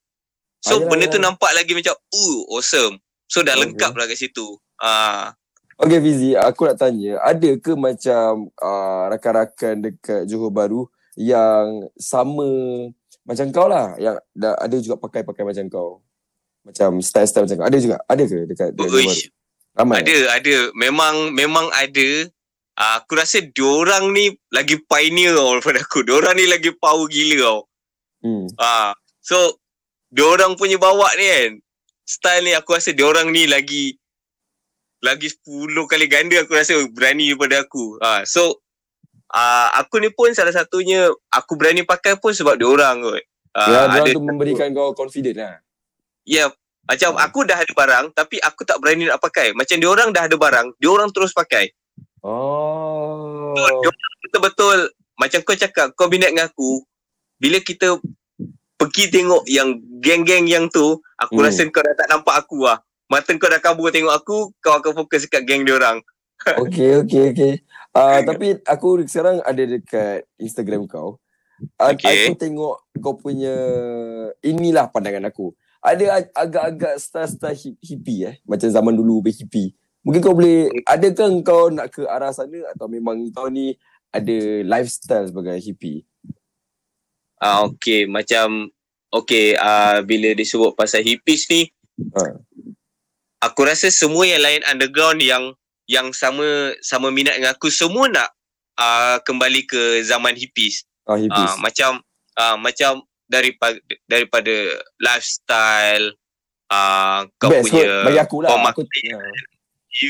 So 0.61 0.77
Ah, 0.77 0.79
yelah, 0.81 0.88
benda 0.88 1.05
tu 1.07 1.16
yelah. 1.16 1.33
nampak 1.33 1.50
lagi 1.53 1.72
macam, 1.72 1.94
uh 1.94 2.38
awesome. 2.53 3.00
So 3.24 3.40
dah 3.40 3.55
Okay. 3.55 3.62
lengkap 3.64 3.92
lah 3.94 4.05
kat 4.05 4.18
situ. 4.18 4.61
Ah, 4.77 5.33
Okay 5.74 5.98
Fizi, 5.98 6.38
aku 6.38 6.70
nak 6.70 6.79
tanya, 6.79 7.18
ada 7.18 7.50
ke 7.59 7.74
macam 7.74 8.46
uh, 8.62 9.11
rakan-rakan 9.11 9.83
dekat 9.83 10.22
Johor 10.24 10.55
Bahru 10.55 10.87
yang 11.16 11.90
sama 11.96 12.46
macam 13.24 13.50
kau 13.50 13.66
lah, 13.66 13.98
yang 13.98 14.14
dah 14.31 14.55
ada 14.55 14.77
juga 14.79 14.94
pakai-pakai 14.94 15.42
macam 15.42 15.64
kau? 15.66 16.03
Macam 16.64 16.98
style-style 17.05 17.44
macam. 17.44 17.68
Ada 17.68 17.77
juga? 17.77 17.96
Ada 18.09 18.22
ke 18.24 18.37
dekat, 18.48 18.68
uish, 18.81 19.29
Ramai? 19.77 20.00
ada, 20.00 20.16
ada. 20.33 20.57
Memang 20.72 21.37
memang 21.37 21.68
ada. 21.77 22.29
Ah, 22.74 22.98
aku 22.98 23.14
rasa 23.14 23.38
diorang 23.38 24.11
ni 24.11 24.35
lagi 24.50 24.81
pioneer 24.83 25.37
tau 25.37 25.61
daripada 25.61 25.79
aku. 25.85 26.03
Diorang 26.03 26.35
ni 26.35 26.50
lagi 26.50 26.74
power 26.74 27.07
gila 27.07 27.37
tau. 27.38 27.61
Hmm. 28.24 28.50
Ah, 28.59 28.90
so 29.22 29.61
diorang 30.11 30.59
punya 30.59 30.81
bawa 30.81 31.07
ni 31.14 31.27
kan. 31.29 31.53
Style 32.03 32.42
ni 32.42 32.53
aku 32.57 32.74
rasa 32.74 32.90
diorang 32.90 33.31
ni 33.31 33.46
lagi 33.46 33.94
lagi 35.05 35.29
10 35.29 35.85
kali 35.85 36.09
ganda 36.09 36.40
aku 36.42 36.57
rasa 36.57 36.74
berani 36.90 37.31
daripada 37.31 37.62
aku. 37.62 38.00
Ah, 38.03 38.27
so 38.27 38.64
ah, 39.31 39.70
aku 39.79 40.03
ni 40.03 40.11
pun 40.11 40.35
salah 40.35 40.50
satunya 40.50 41.12
aku 41.31 41.55
berani 41.55 41.87
pakai 41.87 42.18
pun 42.18 42.35
sebab 42.35 42.59
diorang 42.59 43.05
kot. 43.05 43.22
Ah, 43.55 43.68
Ya, 43.70 43.79
ada 43.87 44.03
dia 44.03 44.18
tu 44.18 44.24
memberikan 44.24 44.74
kau 44.74 44.96
confident 44.98 45.37
lah. 45.38 45.55
Ya, 46.24 46.48
macam 46.84 47.16
Ah. 47.16 47.24
aku 47.24 47.44
dah 47.44 47.56
ada 47.56 47.68
barang 47.68 48.12
tapi 48.12 48.40
aku 48.40 48.64
tak 48.64 48.80
berani 48.80 49.06
nak 49.06 49.20
pakai. 49.20 49.52
Macam 49.52 49.76
diorang 49.76 50.08
dah 50.10 50.24
ada 50.24 50.37
barang, 50.37 50.76
diorang 50.76 51.08
terus 51.08 51.30
pakai. 51.30 51.68
Oh. 52.24 53.52
So, 53.52 53.62
diorang 53.80 54.14
betul-betul 54.20 54.78
macam 55.14 55.38
kau 55.42 55.54
cakap 55.54 55.92
kau 55.92 56.08
minat 56.08 56.32
dengan 56.32 56.48
aku 56.48 56.82
bila 57.37 57.60
kita 57.60 58.00
pergi 58.74 59.04
tengok 59.06 59.44
yang 59.46 59.76
geng-geng 60.00 60.44
yang 60.44 60.66
tu 60.66 60.98
aku 61.14 61.38
Hmm. 61.38 61.46
rasa 61.46 61.62
kau 61.68 61.78
dah 61.78 61.94
tak 61.94 62.08
nampak 62.08 62.34
aku 62.34 62.64
lah 62.64 62.80
mata 63.06 63.30
kau 63.30 63.46
dah 63.46 63.60
kabur 63.60 63.92
tengok 63.92 64.10
aku 64.10 64.50
kau 64.58 64.74
akan 64.74 64.92
fokus 64.96 65.28
dekat 65.28 65.44
geng 65.44 65.62
diorang 65.62 66.02
Okay, 66.58 66.98
okay, 66.98 67.30
okay. 67.30 67.52
Uh, 67.94 68.20
tapi 68.20 68.58
aku 68.64 69.06
sekarang 69.06 69.38
ada 69.40 69.62
dekat 69.62 70.26
Instagram 70.37 70.84
kau. 70.84 71.16
Uh, 71.78 71.94
Okay. 71.94 72.26
Aku 72.26 72.34
tengok 72.34 72.82
kau 72.98 73.14
punya 73.14 73.54
inilah 74.42 74.90
pandangan 74.90 75.30
aku. 75.30 75.54
Ada 75.84 76.04
ag- 76.16 76.32
agak-agak 76.32 76.94
style-style 76.96 77.52
hip- 77.54 77.82
hippie 77.84 78.24
eh. 78.24 78.34
Macam 78.42 78.66
zaman 78.66 78.96
dulu 78.96 79.20
be 79.20 79.30
hippie. 79.30 79.76
Mungkin 80.00 80.20
kau 80.20 80.32
boleh, 80.32 80.72
adakah 80.84 81.28
kau 81.40 81.68
nak 81.68 81.92
ke 81.92 82.04
arah 82.04 82.32
sana 82.32 82.56
atau 82.72 82.88
memang 82.88 83.28
kau 83.30 83.48
ni 83.48 83.76
ada 84.08 84.36
lifestyle 84.64 85.28
sebagai 85.28 85.60
hippie? 85.60 86.08
ah 87.36 87.66
okey 87.68 88.08
macam 88.08 88.72
okey 89.12 89.52
ah 89.54 90.00
bila 90.00 90.32
disebut 90.32 90.72
pasal 90.72 91.04
hippies 91.04 91.44
ni 91.50 91.68
Ha. 92.14 92.40
aku 93.38 93.60
rasa 93.62 93.92
semua 93.92 94.24
yang 94.24 94.40
lain 94.40 94.64
underground 94.64 95.20
yang 95.20 95.52
yang 95.84 96.10
sama 96.10 96.72
sama 96.80 97.12
minat 97.12 97.36
dengan 97.36 97.52
aku 97.52 97.68
semua 97.68 98.08
nak 98.08 98.32
ah 98.74 99.20
kembali 99.20 99.62
ke 99.62 100.00
zaman 100.02 100.32
hippies 100.34 100.88
Ah, 101.04 101.20
hippies. 101.20 101.52
Ah, 101.52 101.56
macam 101.60 101.90
ah, 102.34 102.56
macam 102.56 103.04
daripada 103.28 103.78
daripada 104.08 104.54
lifestyle 105.00 106.12
ah 106.68 107.24
kau 107.40 107.52
Best 107.52 107.68
kot 107.68 107.80
punya 107.80 107.92
bagi 108.04 108.20
aku 108.20 108.37
lah. 108.40 108.50
Aku, 108.72 108.82
ya. 109.04 109.20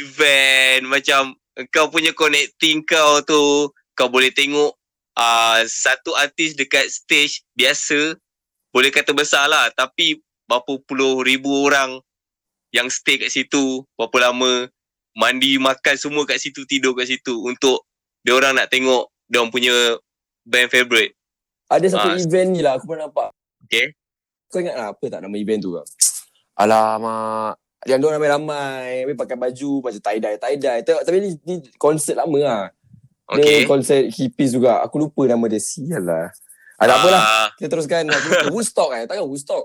event 0.01 0.83
macam 0.89 1.23
kau 1.71 1.91
punya 1.91 2.11
connecting 2.15 2.83
kau 2.87 3.23
tu 3.23 3.71
kau 3.95 4.09
boleh 4.11 4.31
tengok 4.35 4.75
ah 5.15 5.63
satu 5.67 6.15
artis 6.19 6.59
dekat 6.59 6.91
stage 6.91 7.47
biasa 7.55 8.19
boleh 8.75 8.91
kata 8.91 9.15
besar 9.15 9.47
lah 9.47 9.71
tapi 9.71 10.19
berapa 10.51 10.83
puluh 10.83 11.23
ribu 11.23 11.71
orang 11.71 12.03
yang 12.75 12.91
stay 12.91 13.23
kat 13.23 13.31
situ 13.31 13.87
berapa 13.95 14.31
lama 14.31 14.67
mandi 15.15 15.57
makan 15.63 15.95
semua 15.95 16.27
kat 16.27 16.43
situ 16.43 16.67
tidur 16.67 16.99
kat 16.99 17.07
situ 17.07 17.39
untuk 17.47 17.87
dia 18.27 18.35
orang 18.35 18.59
nak 18.59 18.67
tengok 18.67 19.07
dia 19.31 19.39
orang 19.39 19.55
punya 19.55 19.75
band 20.43 20.69
favourite 20.75 21.15
Ada 21.69 21.87
satu 21.91 22.09
Ah. 22.13 22.19
event 22.19 22.49
ni 22.51 22.61
lah 22.61 22.77
aku 22.77 22.85
pernah 22.87 23.09
nampak. 23.09 23.31
Okay. 23.65 23.97
Kau 24.49 24.61
ingat 24.61 24.77
lah 24.77 24.93
apa 24.93 25.05
tak 25.09 25.21
nama 25.21 25.35
event 25.35 25.61
tu 25.61 25.71
lah? 25.75 25.87
Alamak. 26.55 27.59
Yang 27.85 27.99
dia 28.01 28.11
ramai-ramai. 28.17 28.89
Habis 29.05 29.17
pakai 29.17 29.37
baju 29.37 29.71
macam 29.83 30.01
tie-dye, 30.01 30.37
tie-dye. 30.39 30.81
Tengok, 30.81 31.03
tapi 31.05 31.17
ni, 31.21 31.31
ni 31.45 31.55
konsert 31.77 32.17
lama 32.17 32.39
lah. 32.41 32.63
Okay. 33.27 33.65
Dia 33.65 33.69
konsert 33.69 34.05
hippies 34.09 34.53
juga. 34.53 34.81
Aku 34.85 35.01
lupa 35.01 35.25
nama 35.25 35.45
dia. 35.49 35.61
Sial 35.61 36.05
lah. 36.05 36.29
Ah, 36.77 36.87
tak 36.87 36.97
apalah. 37.01 37.23
Kita 37.57 37.69
teruskan. 37.71 38.03
Woodstock 38.53 38.89
kan? 38.91 39.05
Takkan 39.05 39.25
Woodstock? 39.25 39.65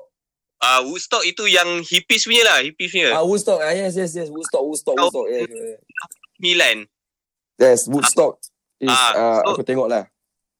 Ah, 0.59 0.83
Woodstock 0.83 1.23
itu 1.23 1.47
yang 1.47 1.79
hippies 1.81 2.27
punya 2.27 2.43
lah, 2.43 2.59
hippies 2.59 2.91
punya. 2.91 3.15
Ah, 3.15 3.23
Woodstock. 3.23 3.59
Ah, 3.59 3.71
yes, 3.71 3.95
yes, 3.95 4.11
yes. 4.11 4.27
Woodstock, 4.27 4.63
Woodstock. 4.63 4.95
Woodstock. 4.95 5.27
Yes, 5.31 5.47
yes. 5.47 5.79
Milan. 6.35 6.77
yes 7.55 7.87
Woodstock. 7.87 8.39
Is, 8.79 8.87
Ah, 8.87 9.11
ah, 9.11 9.39
so- 9.43 9.55
aku 9.55 9.63
tengok 9.63 9.87
lah. 9.87 10.07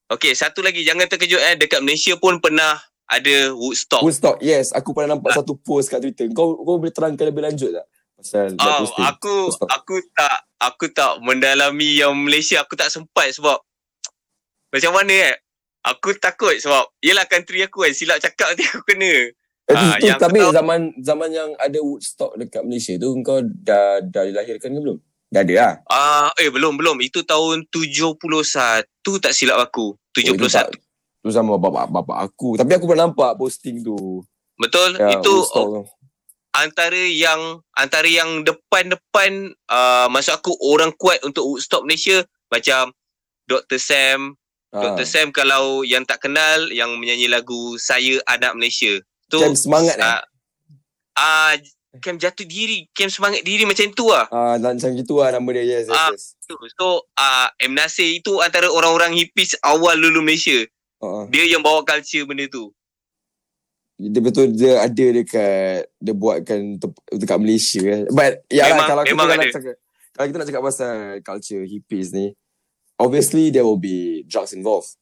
Okay, 0.09 0.33
satu 0.33 0.59
lagi 0.59 0.81
jangan 0.81 1.05
terkejut 1.05 1.37
eh 1.39 1.55
dekat 1.55 1.79
Malaysia 1.79 2.17
pun 2.17 2.41
pernah 2.41 2.81
ada 3.05 3.53
Woodstock. 3.53 4.01
Woodstock, 4.01 4.37
yes. 4.39 4.69
Aku 4.71 4.89
pernah 4.89 5.13
nampak 5.13 5.31
Ah. 5.31 5.37
satu 5.37 5.53
post 5.55 5.85
kat 5.87 6.01
Twitter. 6.01 6.25
Kau 6.29 6.57
kau 6.57 6.77
boleh 6.77 6.89
terangkan 6.89 7.25
lebih 7.25 7.41
lanjut 7.43 7.69
tak? 7.71 7.85
Pasal 8.15 8.57
Oh, 8.57 8.89
aku 8.99 9.33
Woodstock. 9.47 9.69
aku 9.69 9.95
tak 10.11 10.37
aku 10.59 10.85
tak 10.89 11.11
mendalami 11.19 11.95
yang 11.95 12.17
Malaysia 12.17 12.59
aku 12.59 12.73
tak 12.73 12.89
sempat 12.89 13.31
sebab 13.31 13.61
macam 14.69 14.91
mana 14.91 15.13
eh 15.29 15.35
aku 15.81 16.11
takut 16.15 16.53
sebab 16.53 16.89
yelah 16.99 17.23
country 17.23 17.63
aku 17.63 17.81
kan 17.81 17.93
silap 17.93 18.19
cakap 18.19 18.51
nanti 18.51 18.65
aku 18.67 18.81
kena 18.83 19.29
Eh, 19.69 19.71
Ah, 19.71 19.93
tu, 19.93 20.01
tu, 20.01 20.07
yang 20.09 20.17
tapi 20.19 20.41
tahu- 20.41 20.49
zaman 20.51 20.79
zaman 20.97 21.29
yang 21.29 21.49
ada 21.55 21.77
Woodstock 21.79 22.33
dekat 22.35 22.65
Malaysia 22.65 22.97
tu 22.97 23.13
kau 23.21 23.37
dah 23.39 24.01
dah 24.01 24.25
dilahirkan 24.25 24.65
ke 24.67 24.79
belum? 24.79 24.97
Dah 25.29 25.39
ada 25.39 25.53
lah. 25.53 25.73
ah 25.87 26.29
eh 26.35 26.49
belum 26.49 26.73
belum 26.75 26.97
itu 26.99 27.21
tahun 27.21 27.69
71 27.69 28.17
tak 29.19 29.31
silap 29.31 29.61
aku 29.61 29.93
Oh, 29.93 30.09
itu 30.15 30.33
71 30.35 30.49
tak- 30.49 30.73
Tu 31.19 31.29
sama 31.29 31.55
bapak 31.55 31.91
bapak 31.91 32.17
aku. 32.23 32.55
Tapi 32.55 32.71
aku 32.73 32.87
pernah 32.87 33.05
nampak 33.05 33.35
posting 33.35 33.79
tu. 33.79 34.23
betul 34.55 34.95
Ya, 34.95 35.15
itu 35.15 35.33
tu. 35.45 35.83
antara 36.51 36.97
yang 36.97 37.39
antara 37.71 38.05
yang 38.05 38.41
depan-depan 38.41 39.31
uh, 39.65 40.07
maksud 40.07 40.33
aku 40.33 40.51
orang 40.65 40.89
kuat 40.93 41.21
untuk 41.21 41.45
Woodstock 41.45 41.83
Malaysia 41.83 42.19
macam 42.47 42.89
Dr. 43.45 43.77
Sam 43.77 44.33
Ah. 44.69 44.85
Dr. 44.85 45.01
Sam 45.03 45.27
kalau 45.29 45.81
yang 45.81 46.03
tak 46.03 46.21
kenal 46.21 46.69
yang 46.69 46.93
menyanyi 46.93 47.25
lagu 47.25 47.73
Saya 47.75 48.21
Anak 48.23 48.53
Malaysia. 48.53 49.01
Tu 49.25 49.37
Camp 49.37 49.53
semangat 49.55 49.97
eh? 49.97 50.05
ah 50.05 50.21
uh, 51.17 51.53
camp 51.97 52.17
jatuh 52.17 52.45
diri, 52.45 52.85
camp 52.91 53.09
semangat 53.09 53.41
diri 53.41 53.65
macam 53.65 53.89
tu 53.89 54.05
lah. 54.05 54.29
Ah, 54.29 54.53
macam 54.55 54.93
gitu 54.93 55.17
lah 55.17 55.33
nama 55.33 55.49
dia. 55.51 55.65
Yes, 55.65 55.85
yes, 55.85 55.97
Ah. 55.97 56.13
yes. 56.13 56.37
Tu. 56.39 56.53
So 56.77 57.09
uh, 57.11 57.47
M 57.59 57.73
Nasir 57.73 58.05
itu 58.13 58.37
antara 58.37 58.69
orang-orang 58.69 59.17
hippies 59.17 59.57
awal 59.59 59.97
dulu 59.97 60.21
Malaysia. 60.21 60.61
Ah, 60.99 61.05
ah. 61.05 61.23
Dia 61.25 61.49
yang 61.49 61.59
bawa 61.59 61.81
culture 61.81 62.23
benda 62.23 62.45
tu. 62.45 62.69
Dia 63.97 64.21
betul 64.21 64.53
dia 64.53 64.79
ada 64.79 65.05
dekat 65.11 65.91
dia 65.91 66.13
buatkan 66.13 66.77
tep- 66.77 67.03
dekat 67.11 67.37
Malaysia 67.37 67.81
eh. 67.81 68.01
But 68.07 68.45
ya 68.47 68.69
Memang- 68.69 68.87
kalau 68.87 69.03
kita 69.03 69.35
nak 69.35 69.51
cakap 69.51 69.75
kalau 70.13 70.25
kita 70.25 70.37
nak 70.37 70.47
cakap 70.47 70.63
pasal 70.63 70.93
culture 71.19 71.63
hippies 71.63 72.11
ni 72.11 72.31
obviously 72.95 73.49
there 73.49 73.63
will 73.63 73.75
be 73.75 74.23
drugs 74.23 74.53
involved. 74.53 74.95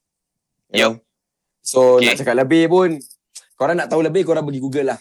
You 0.72 0.82
know? 0.82 0.94
So 1.62 2.00
Okay. 2.00 2.10
nak 2.10 2.18
cakap 2.18 2.36
lebih 2.40 2.72
pun 2.72 2.98
korang 3.54 3.76
nak 3.76 3.86
tahu 3.86 4.02
lebih 4.02 4.24
korang 4.24 4.42
pergi 4.42 4.62
Google 4.62 4.88
lah. 4.90 5.00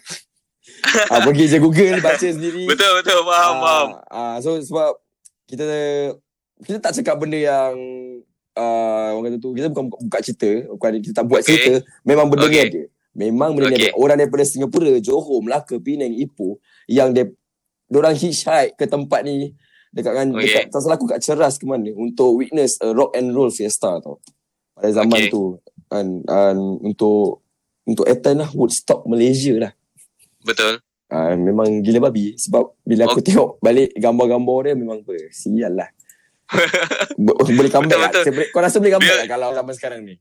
Ah, 1.08 1.20
pergi 1.20 1.44
je 1.46 1.58
Google 1.58 1.98
baca 1.98 2.26
sendiri. 2.26 2.66
Betul 2.66 2.90
betul 2.98 3.20
faham 3.22 3.52
Ah, 3.52 3.60
faham. 3.60 3.88
ah, 4.08 4.36
so 4.38 4.56
sebab 4.56 4.96
kita 5.46 5.64
kita 6.62 6.78
tak 6.80 6.92
cakap 6.96 7.20
benda 7.20 7.36
yang 7.36 7.74
uh, 8.56 9.08
orang 9.14 9.30
kata 9.30 9.38
tu 9.38 9.52
kita 9.52 9.68
bukan 9.68 9.84
buka, 9.88 9.98
buka 10.02 10.18
cerita, 10.20 10.50
bukan 10.72 10.90
kita 11.00 11.14
tak 11.14 11.26
buat 11.26 11.40
Okay. 11.40 11.48
cerita, 11.52 11.72
memang 12.02 12.26
benda 12.26 12.46
ni 12.46 12.56
Okay. 12.56 12.66
ada. 12.66 12.82
Memang 13.12 13.50
benda 13.52 13.66
ni 13.68 13.76
Okay. 13.76 13.92
ada. 13.92 14.00
Orang 14.00 14.16
daripada 14.16 14.44
Singapura, 14.44 14.92
Johor, 14.98 15.38
Melaka, 15.40 15.76
Penang, 15.76 16.12
Ipoh 16.12 16.56
yang 16.88 17.12
dia 17.12 17.28
orang 17.92 18.16
hitchhike 18.16 18.74
ke 18.74 18.84
tempat 18.84 19.22
ni 19.22 19.52
dekat 19.92 20.12
kan 20.12 20.26
Okay. 20.32 20.42
dekat 20.48 20.62
tak 20.68 20.80
salah 20.80 20.96
aku 20.96 21.06
kat 21.06 21.20
Ceras 21.20 21.56
ke 21.56 21.64
mana 21.64 21.88
untuk 21.92 22.36
witness 22.36 22.80
a 22.80 22.90
rock 22.90 23.14
and 23.14 23.32
roll 23.32 23.48
fiesta 23.48 24.00
tau. 24.00 24.18
Pada 24.74 24.90
zaman 24.90 25.24
Okay. 25.24 25.30
tu 25.30 25.56
kan 25.86 26.04
untuk 26.82 27.44
untuk 27.86 28.02
attend 28.02 28.42
lah 28.42 28.50
Woodstock 28.50 29.06
Malaysia 29.06 29.54
lah. 29.56 29.72
Betul. 30.46 30.78
uh, 31.08 31.34
memang 31.34 31.82
gila 31.82 32.06
babi 32.06 32.34
sebab 32.36 32.78
bila 32.80 33.04
aku 33.04 33.18
Okay. 33.18 33.26
tengok 33.28 33.58
balik 33.58 33.90
gambar-gambar 33.92 34.58
dia 34.62 34.74
memang 34.74 35.02
apa 35.02 35.12
sial 35.28 35.74
lah 35.74 35.90
Bo- 37.18 37.34
boleh 37.36 37.66
comeback 37.68 38.14
Betul, 38.14 38.32
boleh, 38.32 38.48
kau 38.48 38.60
rasa 38.60 38.78
boleh 38.78 38.92
comeback 38.92 39.10
Dia- 39.12 39.22
tak 39.22 39.30
kalau 39.32 39.48
zaman 39.52 39.74
sekarang 39.74 40.00
ni 40.02 40.14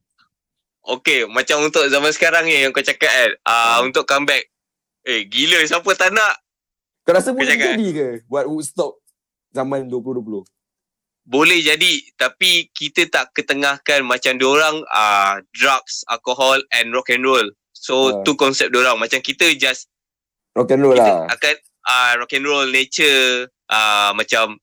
Okay, 0.85 1.25
macam 1.25 1.65
untuk 1.65 1.81
zaman 1.83 2.09
sekarang 2.09 2.45
ni 2.45 2.61
yang 2.61 2.69
kau 2.69 2.77
cakap 2.79 3.09
kan, 3.09 3.31
uh, 3.41 3.57
Hmm. 3.75 3.89
untuk 3.89 4.05
comeback. 4.05 4.53
Eh, 5.01 5.25
gila 5.25 5.57
siapa 5.61 5.89
tak 5.91 6.13
nak? 6.13 6.37
kau 7.01 7.09
rasa 7.09 7.33
boleh 7.33 7.53
jadi 7.53 7.85
ke 7.87 8.07
buat 8.25 8.45
Woodstock 8.45 9.01
zaman 9.49 9.85
2020 9.85 10.45
Boleh 11.23 11.57
jadi, 11.59 11.89
tapi 12.13 12.69
kita 12.69 13.05
tak 13.07 13.33
ketengahkan 13.33 14.01
macam 14.01 14.37
diorang 14.37 14.85
uh, 14.85 15.41
drugs, 15.51 16.05
alcohol 16.05 16.61
and 16.71 16.89
rock 16.91 17.09
and 17.09 17.21
roll. 17.21 17.49
So, 17.71 17.93
Ah. 18.11 18.21
tu 18.21 18.33
konsep 18.35 18.69
diorang. 18.69 18.93
Macam 18.95 19.17
kita 19.19 19.49
just 19.55 19.89
rock 20.55 20.71
and 20.71 20.81
roll 20.81 20.95
lah 20.95 21.27
akan 21.29 21.55
uh, 21.85 22.11
rock 22.17 22.33
and 22.33 22.45
roll, 22.47 22.67
nature, 22.71 23.45
uh, 23.69 24.11
macam 24.17 24.57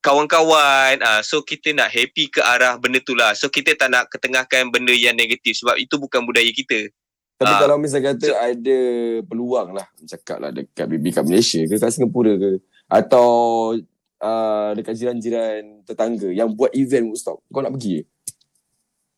kawan-kawan. 0.00 1.00
Uh, 1.02 1.20
so, 1.20 1.42
kita 1.42 1.74
nak 1.74 1.90
happy 1.92 2.30
ke 2.30 2.40
arah 2.40 2.78
benda 2.80 3.02
tu 3.02 3.12
lah. 3.12 3.34
So, 3.36 3.50
kita 3.52 3.76
tak 3.76 3.90
nak 3.92 4.08
ketengahkan 4.08 4.70
benda 4.72 4.94
yang 4.94 5.16
negatif 5.18 5.60
sebab 5.60 5.76
itu 5.76 5.98
bukan 6.00 6.24
budaya 6.24 6.48
kita. 6.48 6.88
Tapi 7.40 7.56
Ah. 7.56 7.60
kalau 7.64 7.80
misalnya 7.80 8.12
kata 8.12 8.36
ada 8.36 8.78
peluang 9.24 9.72
lah 9.72 9.88
cakap 10.04 10.44
lah 10.44 10.52
dekat 10.52 10.84
BB 10.84 11.08
kat 11.08 11.24
Malaysia 11.24 11.64
ke 11.64 11.72
kat 11.80 11.88
Singapura 11.88 12.36
ke 12.36 12.60
atau 12.84 13.28
uh, 14.20 14.70
dekat 14.76 14.92
jiran-jiran 15.00 15.80
tetangga 15.88 16.28
yang 16.36 16.52
buat 16.52 16.68
event 16.76 17.08
Woodstock 17.08 17.40
kau 17.48 17.64
nak 17.64 17.72
pergi 17.72 18.04
ke? 18.04 18.04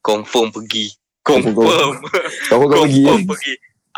Confirm 0.07 0.55
pergi. 0.55 0.87
Confirm. 1.27 1.66
Confirm. 1.66 1.99
Pergi 2.47 3.03
Confirm 3.03 3.27
ke? 3.27 3.31
pergi. 3.35 3.55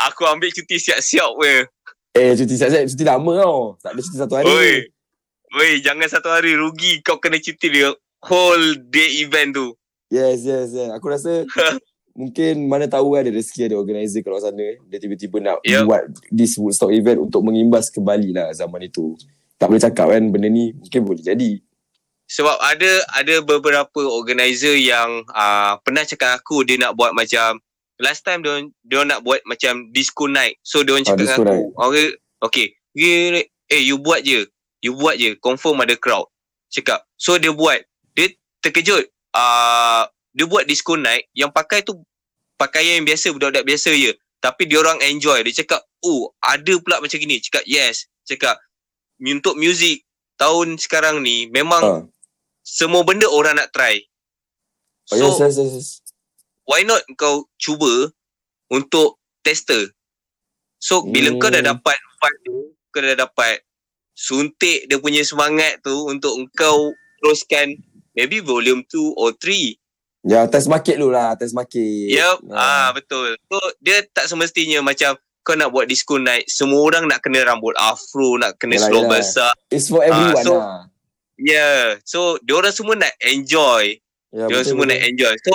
Aku 0.09 0.21
ambil 0.25 0.49
cuti 0.49 0.75
siap-siap 0.81 1.29
weh. 1.37 1.61
Eh 2.15 2.31
cuti 2.39 2.55
siap-siap. 2.55 2.87
Cuti 2.87 3.03
lama 3.03 3.31
tau. 3.43 3.59
Tak 3.83 3.91
ada 3.91 3.99
cuti 3.99 4.17
satu 4.17 4.33
hari. 4.39 4.47
Oi. 4.47 4.73
Oi, 5.59 5.71
jangan 5.83 6.07
satu 6.07 6.31
hari. 6.31 6.55
Rugi 6.55 7.03
kau 7.03 7.19
kena 7.19 7.43
cuti 7.43 7.67
dia 7.67 7.91
whole 8.23 8.79
day 8.87 9.19
event 9.19 9.51
tu. 9.51 9.67
Yes 10.07 10.47
yes 10.47 10.71
yes. 10.71 10.89
Aku 10.95 11.11
rasa 11.11 11.43
mungkin 12.19 12.71
mana 12.71 12.87
tahu 12.87 13.19
ada 13.19 13.27
rezeki 13.27 13.67
ada 13.67 13.75
organizer 13.75 14.23
kat 14.23 14.31
luar 14.31 14.43
sana. 14.47 14.67
Dia 14.87 14.97
tiba-tiba 15.03 15.43
nak 15.43 15.59
Yup. 15.67 15.91
buat 15.91 16.03
this 16.31 16.55
Woodstock 16.55 16.95
event 16.95 17.19
untuk 17.19 17.43
mengimbas 17.43 17.91
kembali 17.91 18.31
lah 18.31 18.47
zaman 18.55 18.87
itu. 18.87 19.19
Tak 19.59 19.67
boleh 19.67 19.83
cakap 19.83 20.07
kan 20.15 20.23
benda 20.31 20.47
ni 20.47 20.71
mungkin 20.71 21.01
boleh 21.03 21.19
jadi. 21.19 21.59
Sebab 22.25 22.57
ada 22.57 22.91
ada 23.21 23.35
beberapa 23.43 24.01
organizer 24.07 24.73
yang 24.79 25.27
uh, 25.29 25.77
pernah 25.83 26.07
cakap 26.07 26.39
aku 26.39 26.63
dia 26.63 26.79
nak 26.79 26.95
buat 26.95 27.11
macam 27.11 27.59
last 27.99 28.27
time 28.27 28.43
dia 28.43 28.65
dia 28.83 29.01
nak 29.07 29.23
buat 29.23 29.41
macam 29.47 29.89
disco 29.91 30.27
night. 30.27 30.59
So 30.61 30.83
dia 30.83 30.95
orang 30.95 31.05
Ah, 31.05 31.09
cakap 31.13 31.19
dengan 31.21 31.37
aku, 31.47 31.63
okay, 31.89 32.07
okay, 32.43 32.67
gini, 32.91 33.41
eh 33.71 33.81
you 33.81 33.99
buat 33.99 34.23
je. 34.23 34.47
You 34.83 34.93
buat 34.93 35.17
je, 35.17 35.33
confirm 35.41 35.81
ada 35.81 35.97
crowd. 35.97 36.29
Cakap. 36.69 37.03
So 37.15 37.39
dia 37.39 37.55
buat. 37.55 37.81
Dia 38.13 38.31
terkejut. 38.61 39.09
Uh, 39.35 40.03
dia 40.35 40.45
buat 40.47 40.67
disco 40.67 40.99
night 40.99 41.27
yang 41.31 41.49
pakai 41.51 41.83
tu 41.83 42.03
pakaian 42.55 42.99
yang 42.99 43.07
biasa 43.07 43.31
budak-budak 43.31 43.65
biasa 43.67 43.91
je. 43.95 44.11
Tapi 44.43 44.67
dia 44.69 44.77
orang 44.83 44.99
enjoy. 45.01 45.41
Dia 45.41 45.65
cakap, 45.65 45.81
"Oh, 46.05 46.29
ada 46.43 46.73
pula 46.83 47.01
macam 47.01 47.17
gini." 47.17 47.41
Cakap, 47.41 47.65
"Yes." 47.65 48.05
Cakap, 48.27 48.59
"Untuk 49.17 49.57
music 49.57 50.05
tahun 50.35 50.75
sekarang 50.75 51.23
ni 51.23 51.47
memang 51.49 51.83
ha. 51.83 51.99
semua 52.61 53.01
benda 53.07 53.27
orang 53.31 53.55
nak 53.57 53.71
try. 53.71 53.99
oh, 55.11 55.17
So, 55.17 55.23
yes 55.23 55.39
yes 55.39 55.55
yes, 55.57 55.71
yes. 55.73 55.89
Why 56.65 56.81
not 56.81 57.01
kau 57.15 57.47
cuba 57.55 58.09
untuk 58.67 59.17
tester? 59.39 59.89
So, 60.77 61.01
bila 61.01 61.33
Hmm. 61.33 61.39
kau 61.39 61.49
dah 61.49 61.63
dapat 61.63 61.95
vibe 61.95 62.39
tu, 62.43 62.57
kau 62.91 63.01
dah 63.01 63.17
dapat 63.17 63.61
suntik 64.13 64.85
dia 64.85 64.97
punya 64.97 65.21
semangat 65.21 65.81
tu 65.81 66.07
untuk 66.07 66.35
kau 66.53 66.93
teruskan 67.17 67.73
maybe 68.13 68.39
volume 68.39 68.85
2 68.85 69.13
or 69.15 69.33
3. 69.33 69.75
Ya, 70.21 70.45
test 70.45 70.65
market 70.65 70.97
dulu 70.97 71.13
lah, 71.13 71.37
test 71.37 71.53
market. 71.53 72.09
Yup, 72.09 72.41
Ah. 72.49 72.89
ah 72.89 72.89
betul. 72.91 73.37
So, 73.45 73.57
dia 73.77 74.01
tak 74.09 74.25
semestinya 74.25 74.81
macam 74.81 75.13
kau 75.41 75.53
nak 75.53 75.69
buat 75.69 75.85
disco 75.85 76.17
night, 76.17 76.49
semua 76.49 76.81
orang 76.81 77.05
nak 77.05 77.21
kena 77.21 77.45
rambut 77.45 77.77
afro, 77.77 78.33
nak 78.35 78.57
kena 78.57 78.77
Yalah, 78.77 78.87
slow 78.89 79.03
yalah. 79.05 79.11
besar. 79.13 79.51
It's 79.69 79.85
for 79.85 80.01
everyone 80.01 80.41
so- 80.41 80.57
lah. 80.57 80.89
Yeah. 81.37 82.01
So, 82.01 82.41
diorang 82.41 82.73
semua 82.73 82.95
nak 82.95 83.13
enjoy. 83.19 84.01
Ya, 84.33 84.49
Dia 84.49 84.55
orang 84.55 84.65
semua 84.65 84.85
nak 84.87 84.99
enjoy. 84.99 85.33
So, 85.37 85.51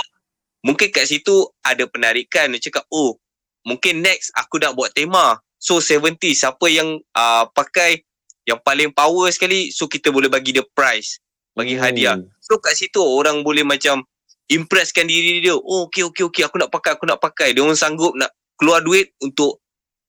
mungkin 0.61 0.89
kat 0.91 1.07
situ 1.07 1.49
ada 1.61 1.85
penarikan. 1.87 2.53
Dia 2.53 2.61
cakap, 2.61 2.85
oh, 2.91 3.17
mungkin 3.63 4.01
next 4.01 4.33
aku 4.35 4.61
nak 4.61 4.75
buat 4.75 4.93
tema. 4.93 5.39
So, 5.61 5.79
70 5.79 6.17
siapa 6.33 6.67
yang 6.67 6.97
uh, 7.13 7.45
pakai 7.53 8.01
yang 8.49 8.57
paling 8.65 8.91
power 8.91 9.29
sekali, 9.29 9.69
so 9.69 9.85
kita 9.85 10.09
boleh 10.09 10.33
bagi 10.33 10.57
dia 10.57 10.65
prize. 10.65 11.21
Bagi 11.53 11.77
Hmm. 11.77 11.83
hadiah. 11.85 12.17
So, 12.41 12.57
kat 12.57 12.73
situ 12.75 12.99
orang 12.99 13.45
boleh 13.45 13.63
macam 13.63 14.01
impresskan 14.49 15.05
diri 15.05 15.45
dia. 15.45 15.55
Oh, 15.55 15.87
okay, 15.87 16.03
okay, 16.03 16.25
okay. 16.25 16.43
Aku 16.43 16.57
nak 16.57 16.73
pakai, 16.73 16.97
aku 16.97 17.05
nak 17.05 17.21
pakai. 17.21 17.53
Dia 17.53 17.61
orang 17.61 17.77
sanggup 17.77 18.17
nak 18.17 18.33
keluar 18.57 18.81
duit 18.81 19.13
untuk 19.21 19.61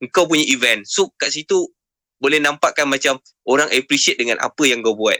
kau 0.09 0.25
punya 0.25 0.47
event. 0.47 0.87
So, 0.87 1.11
kat 1.13 1.29
situ 1.29 1.67
boleh 2.17 2.39
nampakkan 2.39 2.87
macam 2.87 3.19
orang 3.43 3.67
appreciate 3.69 4.17
dengan 4.17 4.39
apa 4.39 4.63
yang 4.63 4.81
kau 4.81 4.95
buat. 4.95 5.17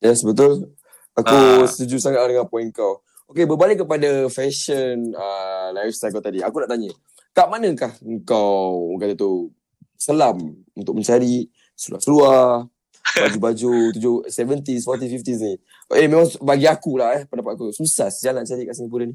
Yes, 0.00 0.22
betul. 0.22 0.72
Aku 1.12 1.36
Ah. 1.36 1.66
setuju 1.66 1.98
sangat 1.98 2.24
dengan 2.28 2.46
poin 2.48 2.70
kau. 2.70 3.02
Okay, 3.30 3.46
berbalik 3.46 3.78
kepada 3.78 4.26
fashion 4.26 5.14
uh, 5.14 5.70
lifestyle 5.70 6.10
kau 6.10 6.18
tadi. 6.18 6.42
Aku 6.42 6.58
nak 6.58 6.66
tanya, 6.68 6.90
kat 7.30 7.46
manakah 7.46 7.94
kau 8.22 8.98
kata 8.98 9.14
tu 9.14 9.54
selam 9.94 10.34
untuk 10.74 10.98
mencari 10.98 11.46
seluar-seluar, 11.72 12.66
baju-baju 13.06 13.72
tujuh 13.94 14.26
70s, 14.26 14.82
40s, 14.82 15.10
50s 15.14 15.40
ni? 15.40 15.54
Eh, 15.94 16.10
memang 16.10 16.26
bagi 16.40 16.66
aku 16.66 16.98
lah 16.98 17.14
eh, 17.14 17.22
pendapat 17.24 17.54
aku. 17.54 17.70
Susah 17.70 18.10
jalan 18.10 18.42
cari 18.42 18.66
kat 18.66 18.74
Singapura 18.74 19.06
ni. 19.06 19.14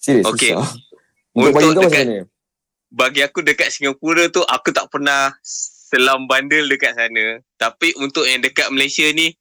Serius, 0.00 0.24
Okay. 0.26 0.56
susah. 0.56 0.66
Untuk, 1.36 1.52
bagi 1.52 1.68
Untuk 1.68 1.76
kau 1.76 1.84
macam 1.84 1.92
dekat- 1.92 2.08
mana? 2.08 2.20
bagi 2.92 3.20
aku 3.20 3.38
dekat 3.40 3.68
Singapura 3.68 4.28
tu 4.28 4.40
aku 4.42 4.68
tak 4.68 4.88
pernah 4.88 5.32
selam 5.40 6.24
bandel 6.24 6.68
dekat 6.68 6.92
sana. 6.92 7.40
Tapi 7.54 7.96
untuk 7.96 8.24
yang 8.24 8.40
dekat 8.40 8.68
Malaysia 8.68 9.04
ni 9.12 9.32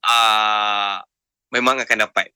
ah 0.00 1.00
memang 1.48 1.80
akan 1.80 1.96
dapat. 2.04 2.32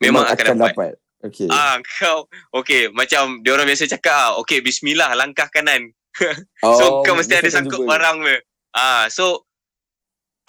Memang, 0.00 0.24
akan, 0.24 0.56
dapat. 0.56 0.72
dapat. 0.72 0.92
Okay. 1.20 1.52
Ah 1.52 1.76
kau 2.00 2.24
okey 2.56 2.88
macam 2.96 3.44
dia 3.44 3.52
orang 3.52 3.68
biasa 3.68 3.84
cakap 3.86 4.08
ah 4.08 4.30
okey 4.40 4.64
bismillah 4.64 5.12
langkah 5.12 5.52
kanan. 5.52 5.92
oh, 6.64 6.72
so 6.72 6.84
kau 7.04 7.12
mesti 7.12 7.36
ada 7.36 7.44
akan 7.44 7.52
sangkut 7.52 7.84
barang 7.84 8.16
dia. 8.24 8.38
Ah 8.72 9.04
so 9.12 9.44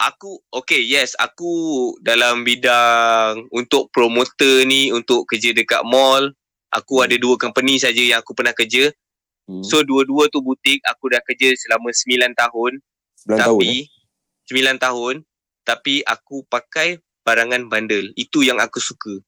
aku 0.00 0.40
okay 0.48 0.80
yes 0.80 1.12
aku 1.14 1.52
dalam 2.00 2.42
bidang 2.42 3.52
untuk 3.52 3.92
promoter 3.92 4.64
ni 4.64 4.88
untuk 4.90 5.28
kerja 5.28 5.52
dekat 5.52 5.84
mall 5.84 6.32
aku 6.72 6.98
Hmm. 6.98 7.06
ada 7.06 7.16
dua 7.20 7.36
company 7.36 7.76
saja 7.76 8.00
yang 8.00 8.18
aku 8.18 8.32
pernah 8.32 8.56
kerja 8.56 8.88
Hmm, 9.42 9.58
So 9.60 9.82
dua-dua 9.82 10.30
tu 10.30 10.38
butik 10.38 10.78
aku 10.86 11.10
dah 11.10 11.18
kerja 11.18 11.50
selama 11.58 11.90
9 11.90 12.30
tahun 12.30 12.72
9 13.26 13.42
tahun. 13.42 13.58
eh? 13.58 13.82
tapi 13.82 13.90
9 14.46 14.78
tahun 14.78 15.14
tapi 15.62 15.94
aku 16.02 16.46
pakai 16.46 17.02
barangan 17.22 17.66
bandel. 17.66 18.14
Itu 18.14 18.42
yang 18.42 18.62
aku 18.62 18.78
suka. 18.78 19.18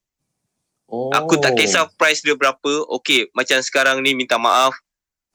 Oh. 0.89 1.09
Aku 1.11 1.41
tak 1.41 1.57
kisah 1.57 1.89
price 1.97 2.21
dia 2.21 2.37
berapa. 2.37 2.73
Okay, 3.01 3.27
macam 3.33 3.59
sekarang 3.65 4.05
ni 4.05 4.13
minta 4.13 4.37
maaf. 4.37 4.77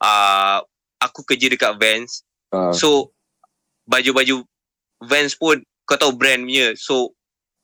Uh, 0.00 0.62
aku 1.02 1.26
kerja 1.26 1.50
dekat 1.50 1.74
Vans. 1.76 2.22
Ah. 2.52 2.70
So 2.70 3.10
baju-baju 3.84 4.46
Vans 5.02 5.32
pun 5.34 5.60
kau 5.84 5.98
tahu 5.98 6.14
brand 6.14 6.44
punya. 6.46 6.72
So 6.78 7.12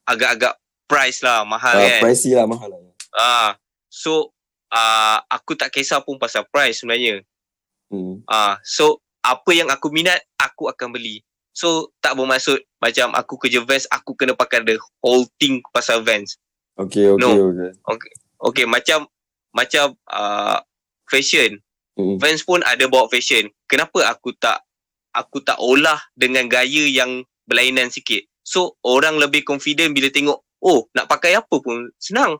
agak-agak 0.04 0.56
price 0.86 1.22
lah 1.22 1.42
mahal 1.42 1.78
Ah, 1.78 1.82
kan. 1.82 2.02
pricey 2.10 2.32
lah, 2.34 2.46
mahal 2.46 2.68
lah. 2.70 2.78
Ah, 3.16 3.50
so 3.88 4.30
uh, 4.70 5.18
aku 5.30 5.54
tak 5.58 5.70
kisah 5.74 6.02
pun 6.02 6.18
pasal 6.18 6.46
price 6.50 6.82
sebenarnya. 6.82 7.22
Hmm. 7.90 8.22
Ah, 8.26 8.58
so 8.66 8.98
apa 9.22 9.50
yang 9.54 9.70
aku 9.70 9.90
minat 9.90 10.18
aku 10.38 10.66
akan 10.70 10.94
beli. 10.94 11.22
So 11.56 11.90
tak 11.98 12.18
bermaksud 12.18 12.60
macam 12.78 13.16
aku 13.16 13.40
kerja 13.40 13.64
Vans 13.64 13.88
aku 13.88 14.12
kena 14.12 14.36
pakai 14.36 14.60
the 14.62 14.76
whole 15.00 15.24
thing 15.40 15.62
pasal 15.72 16.02
Vans. 16.04 16.36
Okay, 16.76 17.08
okay, 17.08 17.20
No. 17.24 17.52
okay. 17.88 18.12
Okay 18.36 18.66
macam 18.68 19.08
macam 19.56 19.96
uh, 20.12 20.60
fashion. 21.08 21.56
Hmm. 21.96 22.20
Vans 22.20 22.44
pun 22.44 22.60
ada 22.60 22.84
bawa 22.84 23.08
fashion. 23.08 23.48
Kenapa 23.64 24.04
aku 24.04 24.36
tak 24.36 24.60
aku 25.16 25.40
tak 25.40 25.56
olah 25.56 25.96
dengan 26.12 26.44
gaya 26.44 26.84
yang 26.84 27.24
berlainan 27.48 27.88
sikit. 27.88 28.20
So 28.44 28.76
orang 28.84 29.16
lebih 29.16 29.48
confident 29.48 29.96
bila 29.96 30.12
tengok 30.12 30.44
oh 30.60 30.84
nak 30.92 31.08
pakai 31.08 31.40
apa 31.40 31.56
pun 31.56 31.88
senang. 31.96 32.36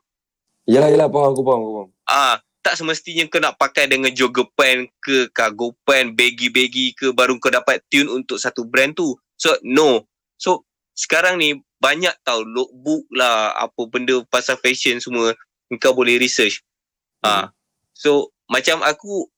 Yalah, 0.66 0.91
yalah, 0.91 1.07
faham, 1.07 1.30
aku 1.30 1.43
faham, 1.47 1.61
aku 1.62 1.72
faham. 1.78 1.89
Ah, 2.11 2.34
tak 2.59 2.74
semestinya 2.74 3.22
kau 3.30 3.39
nak 3.39 3.55
pakai 3.55 3.87
dengan 3.87 4.11
jogger 4.11 4.51
pant 4.59 4.91
ke 4.99 5.30
cargo 5.30 5.78
pant, 5.87 6.11
baggy-baggy 6.11 6.99
ke 6.99 7.14
baru 7.14 7.39
kau 7.39 7.55
dapat 7.55 7.78
tune 7.87 8.11
untuk 8.11 8.43
satu 8.43 8.66
brand 8.66 8.91
tu. 8.91 9.14
So 9.39 9.55
no. 9.62 10.11
So 10.34 10.66
sekarang 10.99 11.39
ni 11.39 11.62
banyak 11.87 12.14
tau 12.26 12.43
lookbook 12.43 13.07
lah 13.14 13.55
apa 13.55 13.87
benda 13.87 14.18
pasal 14.26 14.59
fashion 14.59 14.99
semua 14.99 15.39
kau 15.78 15.95
boleh 15.95 16.18
research. 16.18 16.66
Ah. 17.22 17.55
So 17.95 18.34
macam 18.51 18.82
aku 18.82 19.30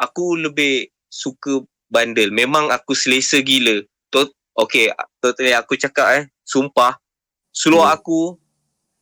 aku 0.00 0.40
lebih 0.40 0.88
suka 1.12 1.60
bandel. 1.92 2.32
Memang 2.32 2.72
aku 2.72 2.96
selesa 2.96 3.44
gila. 3.44 3.84
Tot, 4.08 4.32
okay, 4.56 4.88
totally 5.20 5.52
aku 5.52 5.76
cakap 5.76 6.08
eh. 6.16 6.24
Sumpah. 6.48 6.96
Seluar 7.52 7.92
Hmm. 7.92 7.96
aku, 8.00 8.20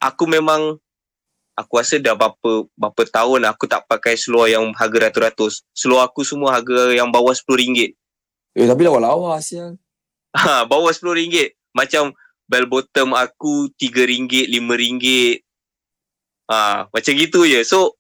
aku 0.03 0.25
memang, 0.27 0.75
aku 1.55 1.73
rasa 1.79 2.03
dah 2.03 2.19
berapa, 2.19 2.67
berapa 2.75 3.03
tahun 3.07 3.47
aku 3.47 3.71
tak 3.71 3.87
pakai 3.87 4.19
seluar 4.19 4.51
yang 4.51 4.75
harga 4.75 5.07
ratus-ratus. 5.07 5.63
Seluar 5.71 6.11
aku 6.11 6.27
semua 6.27 6.59
harga 6.59 6.91
yang 6.91 7.15
bawah 7.15 7.31
RM10. 7.31 7.95
Eh 8.59 8.67
tapi 8.67 8.83
lawa-lawa 8.83 9.39
siang. 9.39 9.79
Ha, 10.31 10.67
bawah 10.67 10.91
RM10. 10.91 11.55
Macam 11.75 12.11
bell 12.51 12.67
bottom 12.67 13.15
aku 13.15 13.71
RM3, 13.79 14.51
RM5. 14.51 15.07
Ha, 16.51 16.91
macam 16.91 17.13
gitu 17.15 17.47
je. 17.47 17.63
So, 17.63 17.95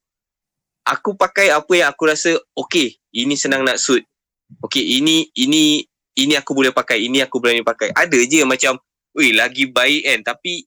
aku 0.82 1.14
pakai 1.14 1.55
apa 1.55 1.70
yang 1.78 1.88
aku 1.94 2.11
rasa, 2.11 2.34
okay, 2.59 2.98
ini 3.14 3.38
senang 3.38 3.62
nak 3.62 3.78
suit. 3.78 4.03
Okay, 4.66 4.98
ini, 4.98 5.30
ini, 5.38 5.86
ini 6.18 6.34
aku 6.34 6.51
boleh 6.59 6.74
pakai. 6.74 7.07
Ini 7.07 7.22
aku 7.30 7.38
berani 7.38 7.62
pakai. 7.62 7.94
Ada 7.94 8.18
je 8.26 8.42
macam, 8.42 8.74
weh, 9.14 9.30
lagi 9.30 9.70
baik 9.70 10.03
kan. 10.03 10.34
Tapi, 10.34 10.66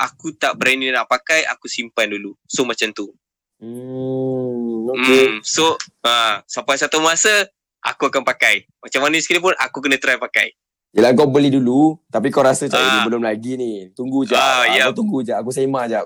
aku 0.00 0.32
tak 0.40 0.56
berani 0.56 0.88
nak 0.88 1.04
pakai, 1.04 1.44
aku 1.44 1.68
simpan 1.68 2.08
dulu. 2.08 2.32
So, 2.48 2.64
macam 2.64 2.88
tu. 2.96 3.12
Hmm, 3.60 4.88
okay. 4.96 5.24
Hmm, 5.28 5.44
so, 5.44 5.76
ha, 6.08 6.40
sampai 6.48 6.80
satu 6.80 7.04
masa, 7.04 7.52
aku 7.84 8.08
akan 8.08 8.24
pakai. 8.24 8.64
Macam 8.80 9.04
mana 9.04 9.20
sekalipun, 9.20 9.52
aku 9.60 9.84
kena 9.84 10.00
try 10.00 10.16
pakai. 10.16 10.56
Yelah 10.94 11.10
kau 11.12 11.26
beli 11.26 11.50
dulu 11.50 11.98
Tapi 12.06 12.30
kau 12.30 12.40
rasa 12.40 12.64
macam 12.64 12.78
Ah. 12.78 13.02
belum 13.02 13.20
lagi 13.20 13.58
ni 13.58 13.90
Tunggu 13.92 14.22
je 14.22 14.32
Ah, 14.32 14.62
ah, 14.62 14.64
ya. 14.70 14.82
Kau 14.88 15.02
tunggu 15.02 15.20
je 15.20 15.34
Aku 15.34 15.50
sema 15.50 15.84
je 15.84 15.98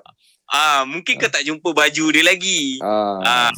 Ah, 0.48 0.80
mungkin 0.82 1.20
kau 1.20 1.28
tak 1.28 1.44
jumpa 1.44 1.76
baju 1.76 2.04
dia 2.08 2.24
lagi. 2.24 2.80
ah. 2.80 3.20
Ah, 3.20 3.52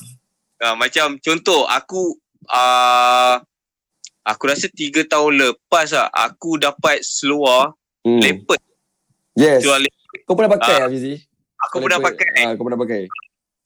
ah, 0.60 0.74
macam 0.74 1.14
contoh 1.16 1.62
aku 1.62 2.18
ah 2.50 3.38
aku 4.20 4.42
rasa 4.44 4.66
tiga 4.66 5.06
tahun 5.06 5.38
lepas 5.38 5.94
lah 5.94 6.10
aku 6.10 6.58
dapat 6.58 6.98
seluar 7.00 7.78
hmm. 8.02 8.18
leopard. 8.18 8.58
Yes 9.38 9.62
Seluar 9.62 9.78
leopard. 9.78 10.20
Kau 10.26 10.34
pernah 10.34 10.50
pakai 10.50 10.76
Ah. 10.76 10.84
ah. 10.84 10.90
Fizi? 10.90 11.14
Aku 11.62 11.78
pernah 11.78 12.02
pakai. 12.02 12.26
ah, 12.42 12.52
Kau 12.58 12.64
pernah 12.66 12.80
pakai 12.82 13.00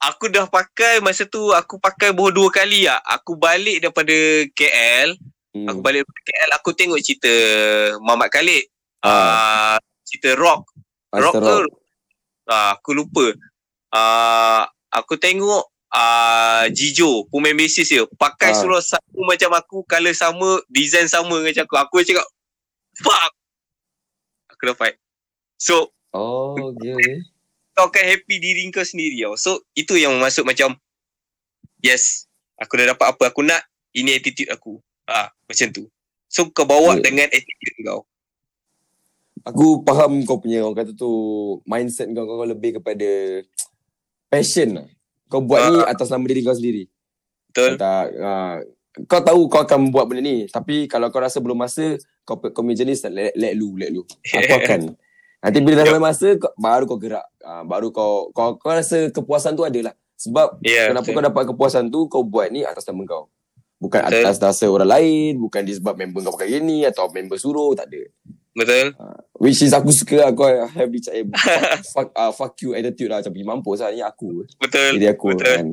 Aku 0.05 0.25
dah 0.29 0.45
pakai 0.45 0.95
masa 1.01 1.25
tu 1.25 1.49
aku 1.49 1.81
pakai 1.81 2.13
baru 2.13 2.29
dua 2.29 2.49
kali 2.53 2.85
lah. 2.85 3.01
Aku 3.09 3.41
balik 3.41 3.81
daripada 3.81 4.13
KL. 4.53 5.17
Hmm. 5.55 5.67
Aku 5.71 5.81
balik 5.81 6.03
KL 6.05 6.51
aku 6.53 6.75
tengok 6.75 6.99
cerita 7.01 7.31
Muhammad 8.03 8.29
Khalid. 8.29 8.67
ah. 9.07 9.77
Ah, 9.77 9.79
cerita 10.03 10.35
rock. 10.35 10.67
Rock 11.15 11.35
Master 11.39 11.65
ke? 11.65 11.75
Ah, 12.51 12.77
aku 12.77 12.91
lupa. 12.93 13.33
Ah, 13.89 14.67
aku 14.91 15.17
tengok 15.17 15.71
ah 15.95 16.67
Jijo, 16.75 17.31
pemain 17.31 17.55
basis 17.55 17.87
dia, 17.87 18.03
pakai 18.19 18.51
Ah. 18.51 18.59
seluar 18.59 18.83
sama 18.83 19.31
macam 19.31 19.55
aku, 19.55 19.87
color 19.87 20.11
sama, 20.11 20.59
design 20.67 21.07
sama 21.07 21.39
macam 21.39 21.63
aku. 21.63 21.77
Aku 21.79 21.95
cakap, 22.03 22.27
fuck. 22.99 23.33
Aku 24.51 24.63
dapat. 24.67 24.99
So, 25.55 25.95
Oh 26.11 26.55
okay, 26.75 26.95
okay. 26.95 27.15
kau 27.75 27.91
akan 27.91 28.05
happy 28.07 28.39
diri 28.39 28.67
kau 28.71 28.83
sendiri 28.83 29.23
tau. 29.23 29.35
So, 29.35 29.63
itu 29.75 29.95
yang 29.95 30.19
masuk 30.19 30.47
macam, 30.47 30.75
yes, 31.79 32.27
aku 32.55 32.79
dah 32.79 32.95
dapat 32.95 33.15
apa 33.15 33.31
aku 33.31 33.43
nak, 33.43 33.63
ini 33.95 34.15
attitude 34.15 34.51
aku. 34.51 34.79
Ah, 35.05 35.29
macam 35.45 35.69
tu. 35.71 35.85
So, 36.27 36.49
kau 36.49 36.65
bawa 36.65 36.97
Yeah. 36.97 37.05
dengan 37.05 37.27
attitude 37.29 37.79
kau. 37.83 38.03
Aku 39.45 39.85
faham 39.85 40.25
kau 40.25 40.41
punya 40.41 40.65
Orang 40.65 40.73
kata 40.75 40.97
tu 40.97 41.11
Mindset 41.69 42.09
kau 42.11 42.25
Kau 42.25 42.49
lebih 42.49 42.81
kepada 42.81 43.05
Passion 44.27 44.73
lah 44.73 44.87
Kau 45.29 45.45
buat 45.45 45.69
ni 45.69 45.79
Ah. 45.85 45.93
Atas 45.93 46.09
nama 46.09 46.25
diri 46.25 46.41
kau 46.41 46.57
sendiri 46.57 46.89
Betul? 47.53 47.77
tak, 47.77 48.09
ah, 48.19 48.65
Kau 49.05 49.21
tahu 49.21 49.45
kau 49.47 49.61
akan 49.61 49.93
buat 49.93 50.09
benda 50.09 50.25
ni 50.25 50.49
Tapi 50.49 50.89
kalau 50.89 51.13
kau 51.13 51.21
rasa 51.21 51.45
belum 51.45 51.61
masa 51.61 52.01
Kau 52.25 52.41
kau 52.41 52.65
punya 52.65 52.81
jenis 52.81 53.05
let, 53.05 53.37
let 53.37 53.53
lu 53.53 53.77
Let 53.77 53.93
lu 53.93 54.09
Aku 54.33 54.55
akan 54.55 54.97
Nanti 55.45 55.59
bila 55.61 55.85
dah 55.85 55.93
sampai 55.93 56.01
masa 56.03 56.29
kau, 56.41 56.53
Baru 56.57 56.85
kau 56.89 56.97
gerak 56.97 57.27
ah, 57.45 57.61
Baru 57.63 57.93
kau, 57.93 58.33
kau 58.33 58.57
Kau 58.57 58.73
rasa 58.73 59.13
kepuasan 59.13 59.53
tu 59.53 59.69
ada 59.69 59.93
lah 59.93 59.95
Sebab 60.17 60.57
Ya, 60.65 60.89
Kenapa 60.89 61.05
betul. 61.05 61.21
kau 61.21 61.25
dapat 61.29 61.43
kepuasan 61.53 61.85
tu 61.93 62.09
Kau 62.09 62.25
buat 62.25 62.49
ni 62.49 62.65
atas 62.65 62.89
nama 62.89 63.05
kau 63.05 63.29
Bukan 63.83 64.01
Betul. 64.07 64.23
atas 64.23 64.37
dasar 64.39 64.71
orang 64.71 64.89
lain 64.89 65.33
Bukan 65.43 65.63
disebab 65.67 65.99
member 65.99 66.23
kau 66.25 66.39
pakai 66.39 66.57
gini 66.57 66.87
Atau 66.87 67.11
member 67.11 67.37
suruh 67.37 67.75
Tak 67.75 67.91
ada 67.91 68.03
Betul? 68.55 68.95
Which 69.43 69.61
is 69.61 69.75
aku 69.75 69.91
suka 69.91 70.31
Aku 70.31 70.47
have 70.47 70.89
this 70.95 71.11
eh, 71.11 71.27
fuck, 71.35 71.83
fuck, 71.91 72.09
uh, 72.15 72.31
fuck 72.31 72.55
you 72.63 72.71
attitude 72.73 73.11
lah 73.11 73.19
Macam 73.19 73.35
pergi 73.35 73.47
mampus 73.51 73.79
lah 73.83 73.91
Ni 73.91 74.01
aku 74.01 74.47
Betul? 74.63 74.97
Jadi 74.97 75.07
aku 75.11 75.27
Betul. 75.35 75.43
kan 75.43 75.67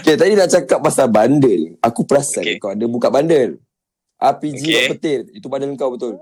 Okay 0.00 0.14
tadi 0.16 0.32
nak 0.32 0.48
cakap 0.48 0.78
pasal 0.80 1.06
bandel 1.12 1.76
Aku 1.84 2.08
perasan 2.08 2.40
Okay. 2.42 2.56
kau 2.56 2.72
ada 2.72 2.84
buka 2.88 3.12
bandel 3.12 3.60
RPG 4.16 4.64
Okay. 4.64 4.88
petir 4.96 5.20
Itu 5.36 5.52
bandel 5.52 5.76
kau 5.76 5.92
betul 5.92 6.16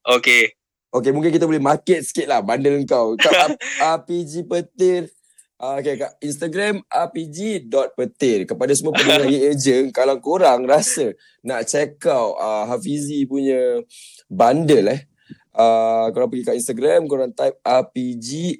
Okay. 0.00 0.56
Okay 0.90 1.12
mungkin 1.12 1.30
kita 1.30 1.44
boleh 1.46 1.62
market 1.62 2.02
sikit 2.02 2.26
lah 2.26 2.40
Bandel 2.40 2.82
kau 2.88 3.14
RPG 4.00 4.48
petir 4.48 5.06
uh, 5.06 5.19
Okay 5.60 6.00
kat 6.00 6.16
Instagram 6.24 6.80
RPG.petir 6.88 8.48
Kepada 8.48 8.72
semua 8.72 8.96
pendengar 8.96 9.28
Ye 9.32 9.52
Agent 9.52 9.92
Kalau 9.92 10.16
korang 10.16 10.64
rasa 10.64 11.12
Nak 11.44 11.68
check 11.68 12.00
out 12.08 12.40
uh, 12.40 12.64
Hafizi 12.64 13.28
punya 13.28 13.84
Bandel 14.32 14.88
eh 14.88 15.02
Uh, 15.50 16.06
korang 16.14 16.30
pergi 16.30 16.46
kat 16.46 16.56
Instagram 16.62 17.10
korang 17.10 17.34
type 17.34 17.58
rpgahpiji 17.66 18.54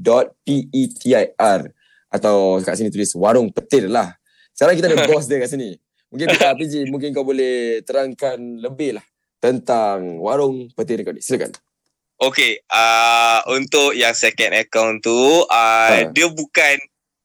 dot 0.00 0.32
p-e-t-i-r 0.40 1.68
atau 2.08 2.56
kat 2.64 2.80
sini 2.80 2.88
tulis 2.88 3.12
warung 3.12 3.52
petir 3.52 3.92
lah. 3.92 4.16
Sekarang 4.56 4.80
kita 4.80 4.88
ada 4.88 5.04
bos 5.12 5.28
dia 5.28 5.36
kat 5.36 5.52
sini. 5.52 5.76
Mungkin 6.08 6.32
pihak 6.32 6.48
RPG 6.56 6.74
mungkin 6.88 7.12
kau 7.12 7.28
boleh 7.28 7.84
terangkan 7.84 8.40
lebih 8.40 8.96
lah 8.96 9.04
tentang 9.36 10.16
warung 10.16 10.72
petir 10.72 11.04
kau 11.04 11.12
ni. 11.12 11.20
Silakan 11.20 11.52
Okay, 12.18 12.58
uh, 12.66 13.46
untuk 13.54 13.94
yang 13.94 14.10
second 14.10 14.50
account 14.50 15.06
tu, 15.06 15.46
uh, 15.46 15.90
Ha. 15.94 16.10
dia 16.10 16.26
bukan 16.26 16.74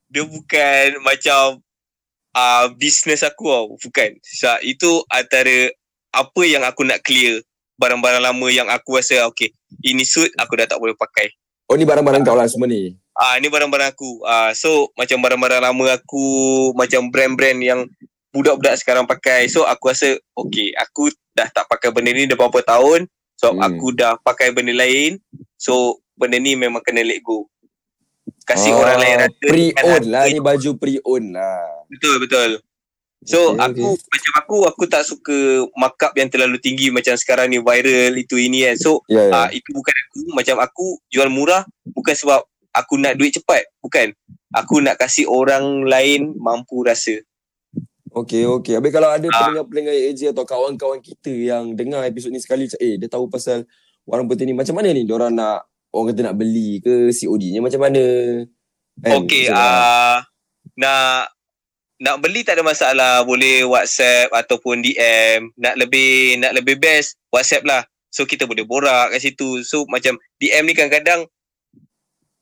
dia 0.06 0.22
bukan 0.22 1.02
macam 1.02 1.58
uh, 2.38 2.66
business 2.78 3.26
aku 3.26 3.50
tau. 3.50 3.66
Bukan. 3.82 4.22
So, 4.22 4.54
itu 4.62 5.02
antara 5.10 5.74
apa 6.14 6.42
yang 6.46 6.62
aku 6.62 6.86
nak 6.86 7.02
clear. 7.02 7.42
Barang-barang 7.82 8.22
lama 8.22 8.48
yang 8.54 8.70
aku 8.70 9.02
rasa, 9.02 9.26
okay, 9.26 9.50
ini 9.82 10.06
suit 10.06 10.30
aku 10.38 10.62
dah 10.62 10.70
tak 10.70 10.78
boleh 10.78 10.94
pakai. 10.94 11.34
oh 11.66 11.74
ni 11.74 11.90
barang-barang 11.90 12.22
kau 12.22 12.38
lah 12.38 12.46
semua 12.46 12.70
ni 12.70 12.94
Ah, 13.18 13.42
ni 13.42 13.50
barang-barang 13.50 13.98
aku. 13.98 14.22
Ah, 14.30 14.54
so 14.54 14.94
macam 14.94 15.18
barang-barang 15.26 15.62
lama 15.66 15.86
aku, 15.98 16.26
macam 16.78 17.10
brand-brand 17.10 17.60
yang 17.66 17.80
budak-budak 18.30 18.78
sekarang 18.78 19.10
pakai. 19.10 19.50
So 19.50 19.66
aku 19.66 19.90
rasa 19.90 20.18
okay, 20.38 20.70
aku 20.78 21.10
dah 21.34 21.50
tak 21.50 21.66
pakai 21.66 21.90
benda 21.90 22.14
ni 22.14 22.30
dah 22.30 22.38
berapa 22.38 22.62
tahun. 22.62 23.10
So 23.36 23.52
Hmm. 23.52 23.62
aku 23.62 23.92
dah 23.92 24.16
pakai 24.18 24.52
benda 24.52 24.72
lain. 24.72 25.18
So 25.56 26.00
benda 26.14 26.38
ni 26.38 26.54
memang 26.54 26.82
kena 26.82 27.02
let 27.02 27.20
go. 27.20 27.50
Kasih 28.44 28.72
Oh, 28.72 28.84
orang 28.84 29.00
lain 29.00 29.16
rasa. 29.20 29.40
pre-own 29.40 30.04
lah 30.08 30.24
ni 30.28 30.40
baju 30.40 30.70
pre-own 30.76 31.24
lah 31.32 31.64
Betul 31.88 32.20
betul. 32.20 32.52
So 33.24 33.56
Okay, 33.56 33.64
aku 33.64 33.88
okay. 33.96 34.08
macam 34.12 34.32
aku 34.36 34.56
aku 34.68 34.84
tak 34.84 35.04
suka 35.08 35.38
markup 35.74 36.12
yang 36.14 36.28
terlalu 36.28 36.60
tinggi 36.60 36.92
macam 36.92 37.16
sekarang 37.16 37.48
ni 37.48 37.60
viral 37.60 38.16
itu 38.16 38.36
ini 38.36 38.68
kan. 38.68 38.76
So 38.76 39.00
ya 39.08 39.24
yeah, 39.24 39.28
Ah 39.32 39.48
itu 39.48 39.72
bukan 39.72 39.96
aku 39.96 40.20
macam 40.36 40.56
aku 40.60 40.86
jual 41.08 41.32
murah 41.32 41.64
bukan 41.88 42.12
sebab 42.12 42.44
aku 42.76 43.00
nak 43.00 43.16
duit 43.16 43.32
cepat 43.32 43.64
bukan 43.80 44.12
aku 44.52 44.84
nak 44.84 45.00
kasih 45.00 45.24
orang 45.24 45.88
lain 45.88 46.36
mampu 46.36 46.84
rasa 46.84 47.16
Okey 48.14 48.46
okey. 48.46 48.74
Habis 48.78 48.92
kalau 48.94 49.10
ada 49.10 49.26
Ah. 49.26 49.34
pendengar-pendengar 49.42 49.94
AJ 49.94 50.22
atau 50.38 50.46
kawan-kawan 50.46 51.02
kita 51.02 51.34
yang 51.34 51.74
dengar 51.74 52.06
episod 52.06 52.30
ni 52.30 52.38
sekali 52.38 52.70
eh 52.78 53.02
dia 53.02 53.10
tahu 53.10 53.26
pasal 53.26 53.66
warung 54.06 54.30
peti 54.30 54.46
ni 54.46 54.54
macam 54.54 54.78
mana 54.78 54.94
ni 54.94 55.02
dia 55.02 55.18
orang 55.18 55.34
nak 55.34 55.66
orang 55.90 56.14
kata 56.14 56.22
nak 56.30 56.38
beli 56.38 56.78
ke 56.78 57.10
COD-nya 57.10 57.60
macam 57.64 57.82
mana? 57.82 58.04
Kan? 59.02 59.12
okey 59.26 59.50
Macam 59.50 59.58
mana? 59.58 59.74
ah 59.74 60.18
nak 60.78 61.34
nak 61.98 62.16
beli 62.22 62.46
tak 62.46 62.60
ada 62.60 62.64
masalah 62.66 63.26
boleh 63.26 63.66
WhatsApp 63.66 64.30
ataupun 64.30 64.84
DM 64.84 65.50
nak 65.58 65.74
lebih 65.80 66.38
nak 66.38 66.54
lebih 66.54 66.78
best 66.78 67.18
WhatsApp 67.34 67.66
lah 67.66 67.82
so 68.14 68.28
kita 68.28 68.46
boleh 68.46 68.62
borak 68.62 69.10
kat 69.10 69.24
situ 69.24 69.66
so 69.66 69.88
macam 69.90 70.20
DM 70.38 70.70
ni 70.70 70.74
kadang-kadang 70.76 71.26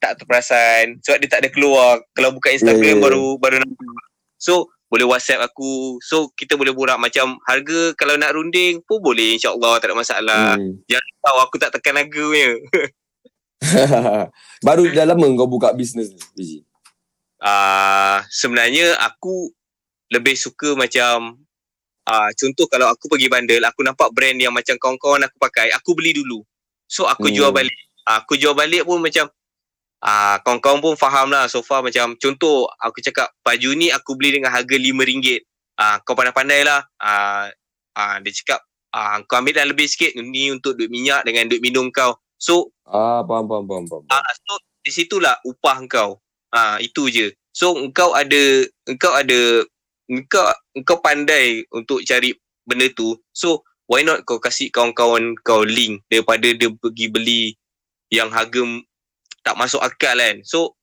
tak 0.01 0.17
terperasan 0.17 0.97
sebab 0.99 1.17
dia 1.21 1.29
tak 1.29 1.45
ada 1.45 1.49
keluar 1.53 2.01
kalau 2.11 2.33
buka 2.33 2.49
Instagram 2.49 2.81
ya, 2.81 2.97
ya. 2.97 3.03
baru 3.05 3.37
baru 3.37 3.61
nampak 3.61 3.85
so 4.35 4.65
boleh 4.91 5.07
WhatsApp 5.07 5.47
aku 5.47 6.03
so 6.03 6.27
kita 6.35 6.59
boleh 6.59 6.75
borak 6.75 6.99
macam 6.99 7.39
harga 7.47 7.95
kalau 7.95 8.19
nak 8.19 8.35
runding 8.35 8.83
pun 8.83 8.99
boleh 8.99 9.39
insyaAllah 9.39 9.79
tak 9.79 9.87
ada 9.87 9.95
masalah 9.95 10.45
Hmm. 10.59 10.75
tahu 11.23 11.37
aku 11.39 11.55
tak 11.61 11.71
tekan 11.71 11.95
harga 11.95 12.23
punya. 12.27 12.51
Baru 14.65 14.89
dah 14.89 15.05
lama 15.05 15.25
kau 15.37 15.49
buka 15.49 15.71
bisnes 15.71 16.09
ni, 16.11 16.21
Biji. 16.33 16.57
Uh, 17.41 18.21
sebenarnya 18.29 18.97
aku 19.01 19.49
lebih 20.13 20.37
suka 20.37 20.77
macam 20.77 21.39
uh, 22.05 22.29
contoh 22.37 22.65
kalau 22.69 22.89
aku 22.89 23.09
pergi 23.09 23.29
bandel, 23.29 23.63
aku 23.65 23.81
nampak 23.85 24.09
brand 24.13 24.37
yang 24.37 24.53
macam 24.53 24.77
kawan-kawan 24.77 25.25
aku 25.25 25.37
pakai, 25.41 25.73
aku 25.73 25.93
beli 25.97 26.13
dulu. 26.17 26.41
So 26.89 27.07
aku 27.07 27.29
hmm. 27.29 27.35
jual 27.37 27.51
balik. 27.53 27.77
Uh, 28.05 28.17
aku 28.21 28.37
jual 28.37 28.57
balik 28.57 28.85
pun 28.85 29.01
macam 29.01 29.29
uh, 30.01 30.35
kawan-kawan 30.41 30.81
pun 30.81 30.93
faham 30.97 31.29
lah 31.31 31.45
so 31.45 31.61
far 31.61 31.85
macam 31.85 32.17
contoh 32.17 32.67
aku 32.81 32.99
cakap 32.99 33.29
baju 33.45 33.69
ni 33.77 33.93
aku 33.93 34.17
beli 34.17 34.41
dengan 34.41 34.51
harga 34.51 34.75
RM5. 34.75 35.45
ah 35.81 35.97
kau 36.05 36.13
pandai-pandai 36.13 36.61
lah. 36.65 36.85
Ah, 37.01 37.49
ah 37.97 38.17
dia 38.21 38.33
cakap 38.33 38.61
ah 38.93 39.21
kau 39.25 39.39
ambil 39.39 39.57
dah 39.57 39.65
lebih 39.65 39.87
sikit 39.87 40.13
ni 40.19 40.51
untuk 40.53 40.77
duit 40.77 40.91
minyak 40.91 41.25
dengan 41.25 41.47
duit 41.49 41.61
minum 41.63 41.89
kau. 41.89 42.17
So 42.41 42.73
Ah, 42.85 43.23
faham, 43.23 43.47
faham, 43.47 43.65
faham, 43.69 43.85
faham. 43.87 44.03
ah 44.11 44.21
so 44.35 44.53
di 44.81 44.91
situlah 44.91 45.37
upah 45.45 45.77
kau. 45.89 46.19
Ah 46.51 46.77
itu 46.81 47.07
je. 47.09 47.27
So 47.55 47.77
engkau 47.77 48.13
ada 48.13 48.67
engkau 48.85 49.13
ada 49.15 49.65
engkau 50.11 50.45
engkau 50.75 50.97
pandai 50.99 51.63
untuk 51.71 52.03
cari 52.03 52.35
benda 52.67 52.91
tu. 52.93 53.15
So 53.31 53.63
why 53.89 54.03
not 54.05 54.23
kau 54.27 54.39
kasih 54.39 54.69
kawan-kawan 54.69 55.35
kau 55.41 55.63
link 55.65 56.03
daripada 56.11 56.47
dia 56.51 56.69
pergi 56.71 57.05
beli 57.09 57.43
yang 58.11 58.27
harga 58.29 58.61
tak 59.41 59.57
masuk 59.57 59.81
akal 59.81 60.17
kan. 60.17 60.41
So 60.45 60.77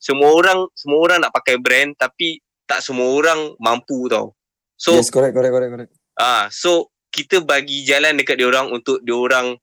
semua 0.00 0.32
orang 0.32 0.66
semua 0.72 0.98
orang 1.04 1.18
nak 1.20 1.34
pakai 1.34 1.60
brand 1.60 1.92
tapi 1.94 2.40
tak 2.64 2.80
semua 2.80 3.10
orang 3.12 3.54
mampu 3.60 4.08
tau. 4.08 4.32
So 4.80 4.96
yes, 4.96 5.12
correct, 5.12 5.36
correct, 5.36 5.52
correct, 5.52 5.72
correct. 5.76 5.92
Ah, 6.16 6.48
so 6.48 6.88
kita 7.10 7.42
bagi 7.42 7.82
jalan 7.84 8.16
dekat 8.16 8.38
dia 8.38 8.48
orang 8.48 8.70
untuk 8.70 9.02
dia 9.02 9.18
orang 9.18 9.58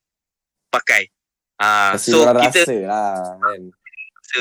pakai. 0.69 1.09
Ah, 1.57 1.97
Kasi 1.97 2.13
so 2.13 2.21
kita 2.21 2.61
rasa 2.69 2.77
lah, 2.85 3.33
kan. 3.41 3.61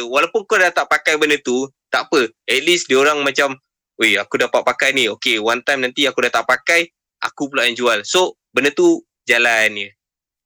walaupun 0.04 0.44
kau 0.44 0.60
dah 0.60 0.68
tak 0.68 0.90
pakai 0.90 1.16
benda 1.16 1.40
tu, 1.40 1.64
tak 1.88 2.12
apa. 2.12 2.28
At 2.44 2.60
least 2.60 2.92
dia 2.92 3.00
orang 3.00 3.24
macam, 3.24 3.56
"Weh, 3.96 4.20
aku 4.20 4.36
dapat 4.36 4.60
pakai 4.60 4.92
ni. 4.92 5.08
Okay, 5.16 5.40
one 5.40 5.64
time 5.64 5.88
nanti 5.88 6.04
aku 6.04 6.20
dah 6.28 6.42
tak 6.42 6.44
pakai, 6.44 6.84
aku 7.24 7.48
pula 7.48 7.64
yang 7.64 7.78
jual." 7.78 8.04
So, 8.04 8.36
benda 8.52 8.68
tu 8.68 9.00
jalan 9.24 9.80
je. 9.80 9.88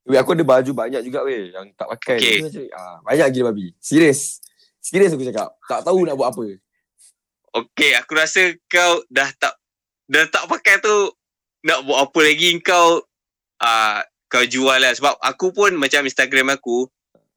Weh, 0.09 0.17
aku 0.17 0.33
ada 0.33 0.45
baju 0.45 0.71
banyak 0.73 1.05
juga 1.05 1.23
weh 1.29 1.53
yang 1.53 1.69
tak 1.77 1.89
pakai. 1.97 2.19
Okay. 2.49 2.69
Ah, 2.73 2.99
banyak 3.05 3.29
gila 3.37 3.53
babi. 3.53 3.77
Serius. 3.77 4.41
Serius 4.81 5.13
aku 5.13 5.29
cakap. 5.29 5.53
Tak 5.69 5.85
tahu 5.85 6.09
nak 6.09 6.17
buat 6.17 6.33
apa. 6.33 6.57
Okay, 7.51 7.93
aku 7.99 8.17
rasa 8.17 8.55
kau 8.71 9.05
dah 9.11 9.29
tak 9.37 9.59
dah 10.11 10.27
tak 10.27 10.47
pakai 10.51 10.83
tu 10.83 11.15
nak 11.67 11.87
buat 11.87 12.09
apa 12.09 12.19
lagi 12.25 12.57
kau 12.63 13.05
ah 13.61 14.03
kau 14.31 14.43
jual 14.47 14.79
lah 14.81 14.95
sebab 14.95 15.19
aku 15.21 15.53
pun 15.53 15.75
macam 15.77 16.07
Instagram 16.07 16.57
aku 16.57 16.89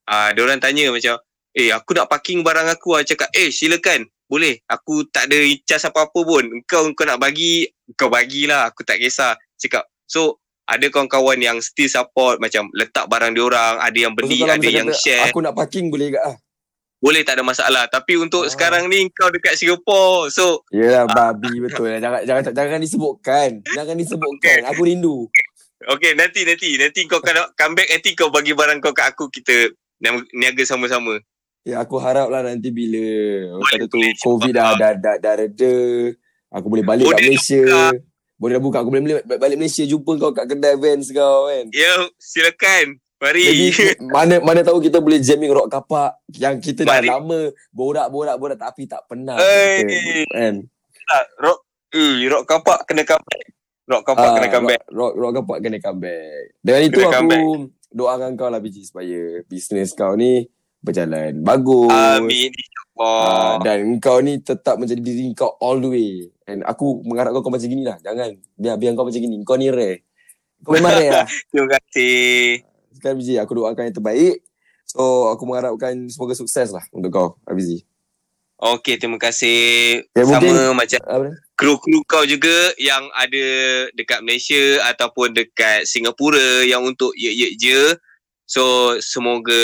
ah 0.08 0.32
dia 0.32 0.42
orang 0.46 0.62
tanya 0.62 0.90
macam 0.90 1.20
eh 1.54 1.70
aku 1.70 1.98
nak 1.98 2.08
parking 2.10 2.42
barang 2.42 2.70
aku 2.72 2.98
aku 2.98 3.10
cakap 3.10 3.30
eh 3.36 3.54
silakan 3.54 4.08
boleh 4.26 4.58
aku 4.66 5.06
tak 5.12 5.30
ada 5.30 5.38
cas 5.68 5.86
apa-apa 5.86 6.20
pun 6.26 6.46
kau 6.66 6.90
kau 6.98 7.06
nak 7.06 7.22
bagi 7.22 7.70
kau 7.94 8.10
bagilah 8.10 8.72
aku 8.72 8.82
tak 8.82 8.98
kisah 8.98 9.38
cakap 9.60 9.86
so 10.08 10.42
ada 10.66 10.86
kawan-kawan 10.88 11.38
yang 11.38 11.58
still 11.60 11.86
support 11.86 12.38
macam 12.38 12.72
letak 12.72 13.04
barang 13.06 13.32
dia 13.32 13.44
orang 13.44 13.74
ada 13.80 13.98
yang 13.98 14.14
beli 14.14 14.40
kalau 14.40 14.54
ada 14.54 14.64
yang 14.66 14.88
kata, 14.88 14.98
share 14.98 15.28
Aku 15.28 15.40
nak 15.40 15.54
parking 15.54 15.88
boleh 15.88 16.10
ke 16.10 16.20
ah? 16.20 16.36
boleh 16.98 17.20
tak 17.22 17.36
ada 17.36 17.44
masalah 17.44 17.84
tapi 17.86 18.16
untuk 18.16 18.44
Ah. 18.44 18.50
sekarang 18.50 18.88
ni 18.88 19.12
kau 19.12 19.28
dekat 19.28 19.54
Singapore 19.54 20.32
so 20.32 20.64
Yelah 20.70 21.04
babi 21.06 21.60
betul 21.60 21.90
lah. 21.90 22.00
Jangan, 22.00 22.22
jangan, 22.24 22.42
jangan 22.50 22.80
disebutkan. 22.80 23.50
Jangan 23.66 23.96
disebutkan. 23.98 24.60
Aku 24.66 24.82
rindu. 24.82 25.28
Okay 25.86 26.16
nanti 26.16 26.48
nanti 26.48 26.80
nanti 26.80 27.04
kau 27.04 27.20
kena 27.20 27.52
come 27.54 27.76
back 27.76 27.92
nanti 27.92 28.16
kau 28.16 28.32
bagi 28.32 28.56
barang 28.56 28.80
kau 28.80 28.96
kat 28.96 29.12
aku 29.12 29.28
kita 29.28 29.68
ni- 30.00 30.28
niaga 30.34 30.64
sama-sama. 30.64 31.20
Ya 31.64 31.80
aku 31.80 31.96
harap 31.98 32.28
lah 32.28 32.40
nanti 32.42 32.72
bila 32.72 33.04
Boleh, 33.54 33.68
kata 33.74 33.86
tu 33.86 34.00
boleh. 34.00 34.16
COVID 34.18 34.52
dah, 34.54 34.72
dah, 34.74 34.92
dah, 34.94 35.16
dah 35.18 35.34
reda. 35.38 35.76
Aku 36.52 36.68
boleh 36.68 36.84
balik 36.84 37.04
kat 37.04 37.12
Boleh 37.14 37.24
Malaysia. 37.26 37.60
buka. 37.60 38.00
Boleh 38.44 38.54
dah 38.54 38.62
buka. 38.62 38.84
Aku 38.84 38.92
boleh 38.92 39.24
balik, 39.24 39.40
balik 39.40 39.58
Malaysia 39.58 39.88
jumpa 39.88 40.12
kau 40.20 40.36
kat 40.36 40.46
kedai 40.46 40.76
Vans 40.76 41.08
kau 41.10 41.48
kan. 41.48 41.72
Ya 41.72 41.96
silakan. 42.20 43.00
Mari. 43.18 43.44
Jadi 43.48 43.66
mana 44.16 44.36
mana 44.44 44.60
tahu 44.62 44.84
kita 44.84 45.00
boleh 45.00 45.16
jamming 45.18 45.48
rock 45.48 45.72
kapak 45.72 46.20
yang 46.36 46.60
kita 46.60 46.84
dah 46.84 47.00
Mari. 47.00 47.08
lama 47.08 47.40
borak-borak 47.72 48.36
borak 48.36 48.60
tapi 48.60 48.84
tak 48.84 49.08
pernah 49.08 49.40
Hey. 49.40 49.80
kita, 49.80 49.96
kan. 50.30 50.56
rock 51.40 51.60
eh 51.90 52.28
rock 52.28 52.44
kapak 52.44 52.84
kena 52.84 53.08
comeback. 53.08 53.46
Rock 53.84 54.04
kapak 54.04 54.28
Ah, 54.28 54.34
kena 54.34 54.48
comeback. 54.50 54.82
Rock, 54.86 54.92
rock, 54.92 55.14
rock 55.16 55.32
kapak 55.40 55.58
kena 55.64 55.80
comeback. 55.80 56.44
Dengan 56.60 56.82
itu 56.84 57.00
Kena 57.00 57.16
aku 57.16 57.40
doakan 57.90 58.32
kau 58.34 58.50
lah 58.50 58.60
biji 58.60 58.84
supaya 58.84 59.22
bisnes 59.46 59.94
kau 59.94 60.12
ni 60.14 60.44
berjalan 60.84 61.40
bagus. 61.42 61.90
Amin 61.90 62.52
insyaallah. 62.94 63.64
dan 63.66 63.80
kau 63.98 64.20
ni 64.22 64.38
tetap 64.40 64.78
menjadi 64.78 65.02
diri 65.02 65.34
kau 65.34 65.58
all 65.58 65.82
the 65.82 65.90
way. 65.90 66.12
And 66.46 66.62
aku 66.62 67.02
mengharap 67.08 67.34
kau, 67.34 67.42
kau 67.48 67.54
macam 67.54 67.66
gini 67.66 67.88
lah. 67.88 67.98
Jangan. 68.04 68.38
Biar, 68.60 68.76
biar 68.78 68.94
kau 68.94 69.08
macam 69.08 69.22
gini. 69.24 69.42
Kau 69.48 69.58
ni 69.58 69.72
rare. 69.72 70.04
Kau 70.62 70.76
memang 70.76 70.94
rare 70.94 71.12
lah. 71.24 71.28
Terima 71.50 71.68
kasih. 71.80 72.62
Sekarang 72.94 73.18
Biji, 73.20 73.40
aku 73.40 73.52
doakan 73.58 73.90
yang 73.90 73.96
terbaik. 73.96 74.44
So, 74.84 75.32
aku 75.32 75.48
mengharapkan 75.48 75.96
semoga 76.12 76.36
sukses 76.38 76.70
lah 76.70 76.84
untuk 76.94 77.10
kau, 77.10 77.30
Abizi. 77.48 77.82
Okay 78.64 78.96
terima 78.96 79.20
kasih. 79.20 80.00
Ya, 80.16 80.24
Sama 80.24 80.40
mungkin- 80.40 80.78
macam 80.78 81.00
Apa 81.04 81.36
kru-kru 81.60 82.00
kau 82.08 82.24
juga 82.24 82.72
yang 82.80 83.12
ada 83.12 83.46
dekat 83.92 84.24
Malaysia 84.24 84.80
ataupun 84.88 85.36
dekat 85.36 85.84
Singapura 85.84 86.64
yang 86.64 86.80
untuk 86.88 87.12
ye-ye 87.20 87.60
je. 87.60 87.92
So 88.44 88.62
semoga 89.00 89.56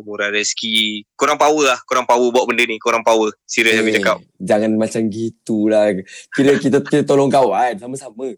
murah 0.00 0.28
rezeki. 0.28 1.04
Korang 1.14 1.36
power 1.36 1.64
lah. 1.68 1.78
Korang 1.84 2.04
power 2.04 2.28
buat 2.28 2.48
benda 2.48 2.64
ni. 2.64 2.80
Korang 2.80 3.04
power. 3.04 3.30
Serius 3.44 3.76
aku 3.76 3.88
Eh, 3.88 3.96
cakap. 3.96 4.18
Jangan 4.36 4.70
macam 4.74 5.02
gitulah. 5.06 5.84
Kira 6.32 6.56
kita, 6.56 6.80
kita 6.80 7.04
tolong 7.04 7.28
kawan. 7.28 7.76
Sama-sama. 7.76 8.32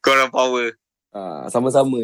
Korang 0.00 0.30
power. 0.30 0.74
Ah, 1.12 1.44
sama-sama. 1.46 2.00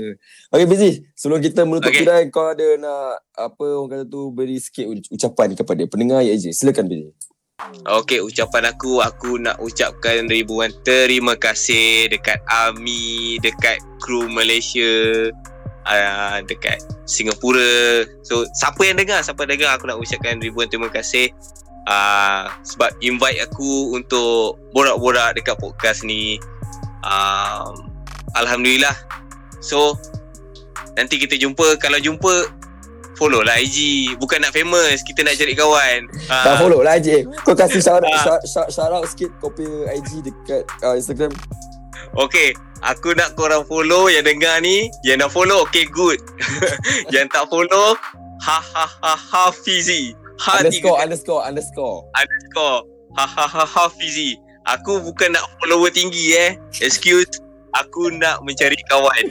Okay, 0.46 0.68
Bizi. 0.68 1.00
Sebelum 1.14 1.40
kita 1.40 1.64
menutup 1.64 1.88
Okay. 1.88 2.04
kedai, 2.04 2.28
kau 2.28 2.44
ada 2.44 2.76
nak 2.76 3.24
apa 3.32 3.64
orang 3.64 3.90
kata 3.90 4.04
tu 4.04 4.28
beri 4.28 4.61
sikit 4.61 4.84
uc- 4.84 5.09
ucapan 5.09 5.56
kepada 5.56 5.80
pendengar 5.88 6.20
ya 6.20 6.36
je. 6.36 6.52
Silakan 6.52 6.86
Bizi. 6.86 7.09
Okay 7.82 8.20
ucapan 8.20 8.68
aku. 8.68 9.00
Aku 9.00 9.40
nak 9.40 9.59
ucapkan 9.59 10.28
ribuan 10.28 10.70
terima 10.84 11.34
kasih 11.34 12.06
dekat 12.06 12.38
Ami. 12.46 13.40
Dekat 13.40 13.80
kru 13.98 14.28
Malaysia. 14.28 15.26
Uh, 15.89 16.45
dekat 16.45 16.76
Singapura. 17.09 18.05
So 18.20 18.45
siapa 18.53 18.84
yang 18.84 19.01
dengar, 19.01 19.24
siapa 19.24 19.49
yang 19.49 19.57
dengar 19.57 19.70
aku 19.72 19.89
nak 19.89 19.97
ucapkan 19.97 20.36
ribuan 20.36 20.68
terima 20.68 20.93
kasih. 20.93 21.32
Uh, 21.89 22.53
sebab 22.61 22.93
invite 23.01 23.41
aku 23.41 23.97
untuk 23.97 24.61
borak-borak 24.76 25.32
dekat 25.32 25.57
podcast 25.57 26.05
ni. 26.05 26.36
Um, 27.09 27.89
Alhamdulillah. 28.36 28.93
So 29.64 29.97
nanti 30.95 31.16
kita 31.16 31.41
jumpa. 31.41 31.80
Kalau 31.80 31.97
jumpa 31.97 32.53
follow 33.16 33.43
lah 33.43 33.59
IG. 33.59 34.12
Bukan 34.20 34.39
nak 34.39 34.53
famous, 34.53 35.03
kita 35.03 35.24
nak 35.24 35.34
cari 35.34 35.57
kawan. 35.57 36.07
Tak 36.28 36.55
Ah, 36.55 36.57
follow 36.61 36.86
lah 36.86 37.01
je. 37.01 37.26
Kau 37.43 37.57
kasih 37.57 37.82
shout, 37.82 38.05
Ah. 38.05 38.22
shout, 38.22 38.43
shout, 38.47 38.68
shout 38.70 38.93
out 38.93 39.09
sikit 39.11 39.32
kau 39.41 39.51
punya 39.51 39.91
IG 39.91 40.22
dekat 40.22 40.62
uh, 40.84 40.95
Instagram. 40.95 41.32
Okay, 42.18 42.50
aku 42.82 43.14
nak 43.14 43.38
korang 43.38 43.62
follow 43.70 44.10
yang 44.10 44.26
dengar 44.26 44.58
ni. 44.58 44.90
Yang 45.06 45.22
dah 45.22 45.30
follow, 45.30 45.62
okay 45.62 45.86
good. 45.86 46.18
yang 47.14 47.30
tak 47.30 47.46
follow, 47.46 47.94
ha 48.42 48.58
ha 48.58 48.86
ha 48.90 49.14
ha 49.14 49.44
Fizi. 49.54 50.18
Ha 50.42 50.58
underscore, 50.58 50.98
tiga 50.98 51.02
underscore, 51.06 51.42
underscore. 51.46 51.98
underscore. 52.18 52.78
Ha 53.14 53.22
ha 53.22 53.46
ha 53.46 53.62
ha 53.62 53.84
Fizi. 53.94 54.34
Aku 54.66 54.98
bukan 54.98 55.38
nak 55.38 55.46
follower 55.62 55.94
tinggi 55.94 56.34
eh. 56.34 56.50
Excuse. 56.82 57.38
Aku 57.78 58.10
nak 58.10 58.42
mencari 58.42 58.78
kawan. 58.90 59.26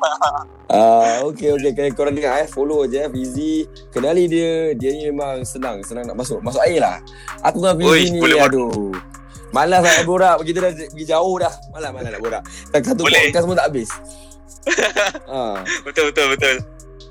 Ah, 0.70 1.20
okay, 1.26 1.50
okay. 1.50 1.74
Kalian 1.74 1.92
korang 1.98 2.14
dengar 2.14 2.40
eh. 2.40 2.46
Follow 2.46 2.86
je 2.86 3.04
eh. 3.04 3.10
Fizi. 3.10 3.66
Kenali 3.90 4.30
dia. 4.30 4.70
Dia 4.72 4.94
ni 4.94 5.10
memang 5.10 5.42
senang. 5.42 5.82
Senang 5.82 6.06
nak 6.06 6.14
masuk. 6.14 6.38
Masuk 6.40 6.62
air 6.62 6.78
lah. 6.78 7.02
Aku 7.42 7.58
dengan 7.58 7.74
Fizi 7.76 8.16
ni. 8.16 8.38
aduh. 8.38 8.94
Malas 9.50 9.80
nak 9.80 10.04
borak. 10.04 10.36
Kita 10.42 10.58
dah 10.60 10.70
pergi 10.72 11.06
jauh 11.06 11.36
dah. 11.36 11.52
Malas, 11.70 11.90
malas 11.90 12.10
nak 12.10 12.20
borak. 12.20 12.42
Tak 12.70 12.80
satu 12.84 13.02
Boleh. 13.02 13.20
podcast 13.24 13.44
pun 13.44 13.56
tak 13.56 13.66
habis. 13.66 13.90
ah. 15.26 15.58
Betul, 15.86 16.10
betul, 16.10 16.26
betul. 16.30 16.56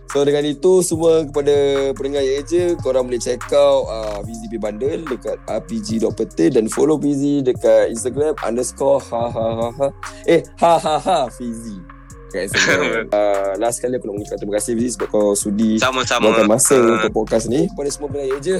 So 0.09 0.25
dengan 0.25 0.41
itu 0.41 0.81
semua 0.81 1.21
kepada 1.21 1.53
pendengar 1.93 2.25
ye 2.25 2.41
je 2.41 2.73
korang 2.75 3.05
boleh 3.05 3.21
check 3.21 3.45
out 3.51 3.85
uh, 3.85 4.17
PZP 4.19 4.57
Bundle 4.57 5.05
dekat 5.05 5.37
rpg.pete 5.45 6.49
dan 6.49 6.65
follow 6.65 6.97
PZ 6.97 7.45
dekat 7.45 7.93
Instagram 7.93 8.33
underscore 8.41 8.97
ha 9.05 9.29
ha 9.29 9.47
ha 9.53 9.67
ha 9.69 9.87
eh 10.25 10.41
ha 10.57 10.73
ha 10.75 10.95
ha 10.97 11.17
PZ 11.29 11.77
dekat 12.25 12.41
Instagram. 12.43 13.05
uh, 13.13 13.53
last 13.57 13.77
kali 13.79 13.93
aku 13.93 14.09
nak 14.09 14.13
mengucapkan 14.17 14.39
terima 14.39 14.53
kasih 14.57 14.71
PZ 14.73 14.85
sebab 14.97 15.07
kau 15.09 15.29
sudi 15.33 15.77
Sama-sama. 15.77 16.25
luangkan 16.25 16.47
masa 16.49 16.73
Ah. 16.75 16.89
untuk 16.97 17.13
podcast 17.15 17.45
ni. 17.45 17.69
Pada 17.69 17.89
semua 17.89 18.09
pendengar 18.09 18.33
ye 18.33 18.37
je 18.41 18.55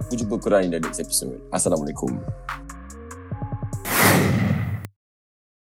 aku 0.00 0.12
jumpa 0.16 0.34
korang 0.38 0.64
di 0.64 0.80
next 0.80 0.96
episode. 0.98 1.36
Assalamualaikum. 1.50 2.16
you 3.86 4.26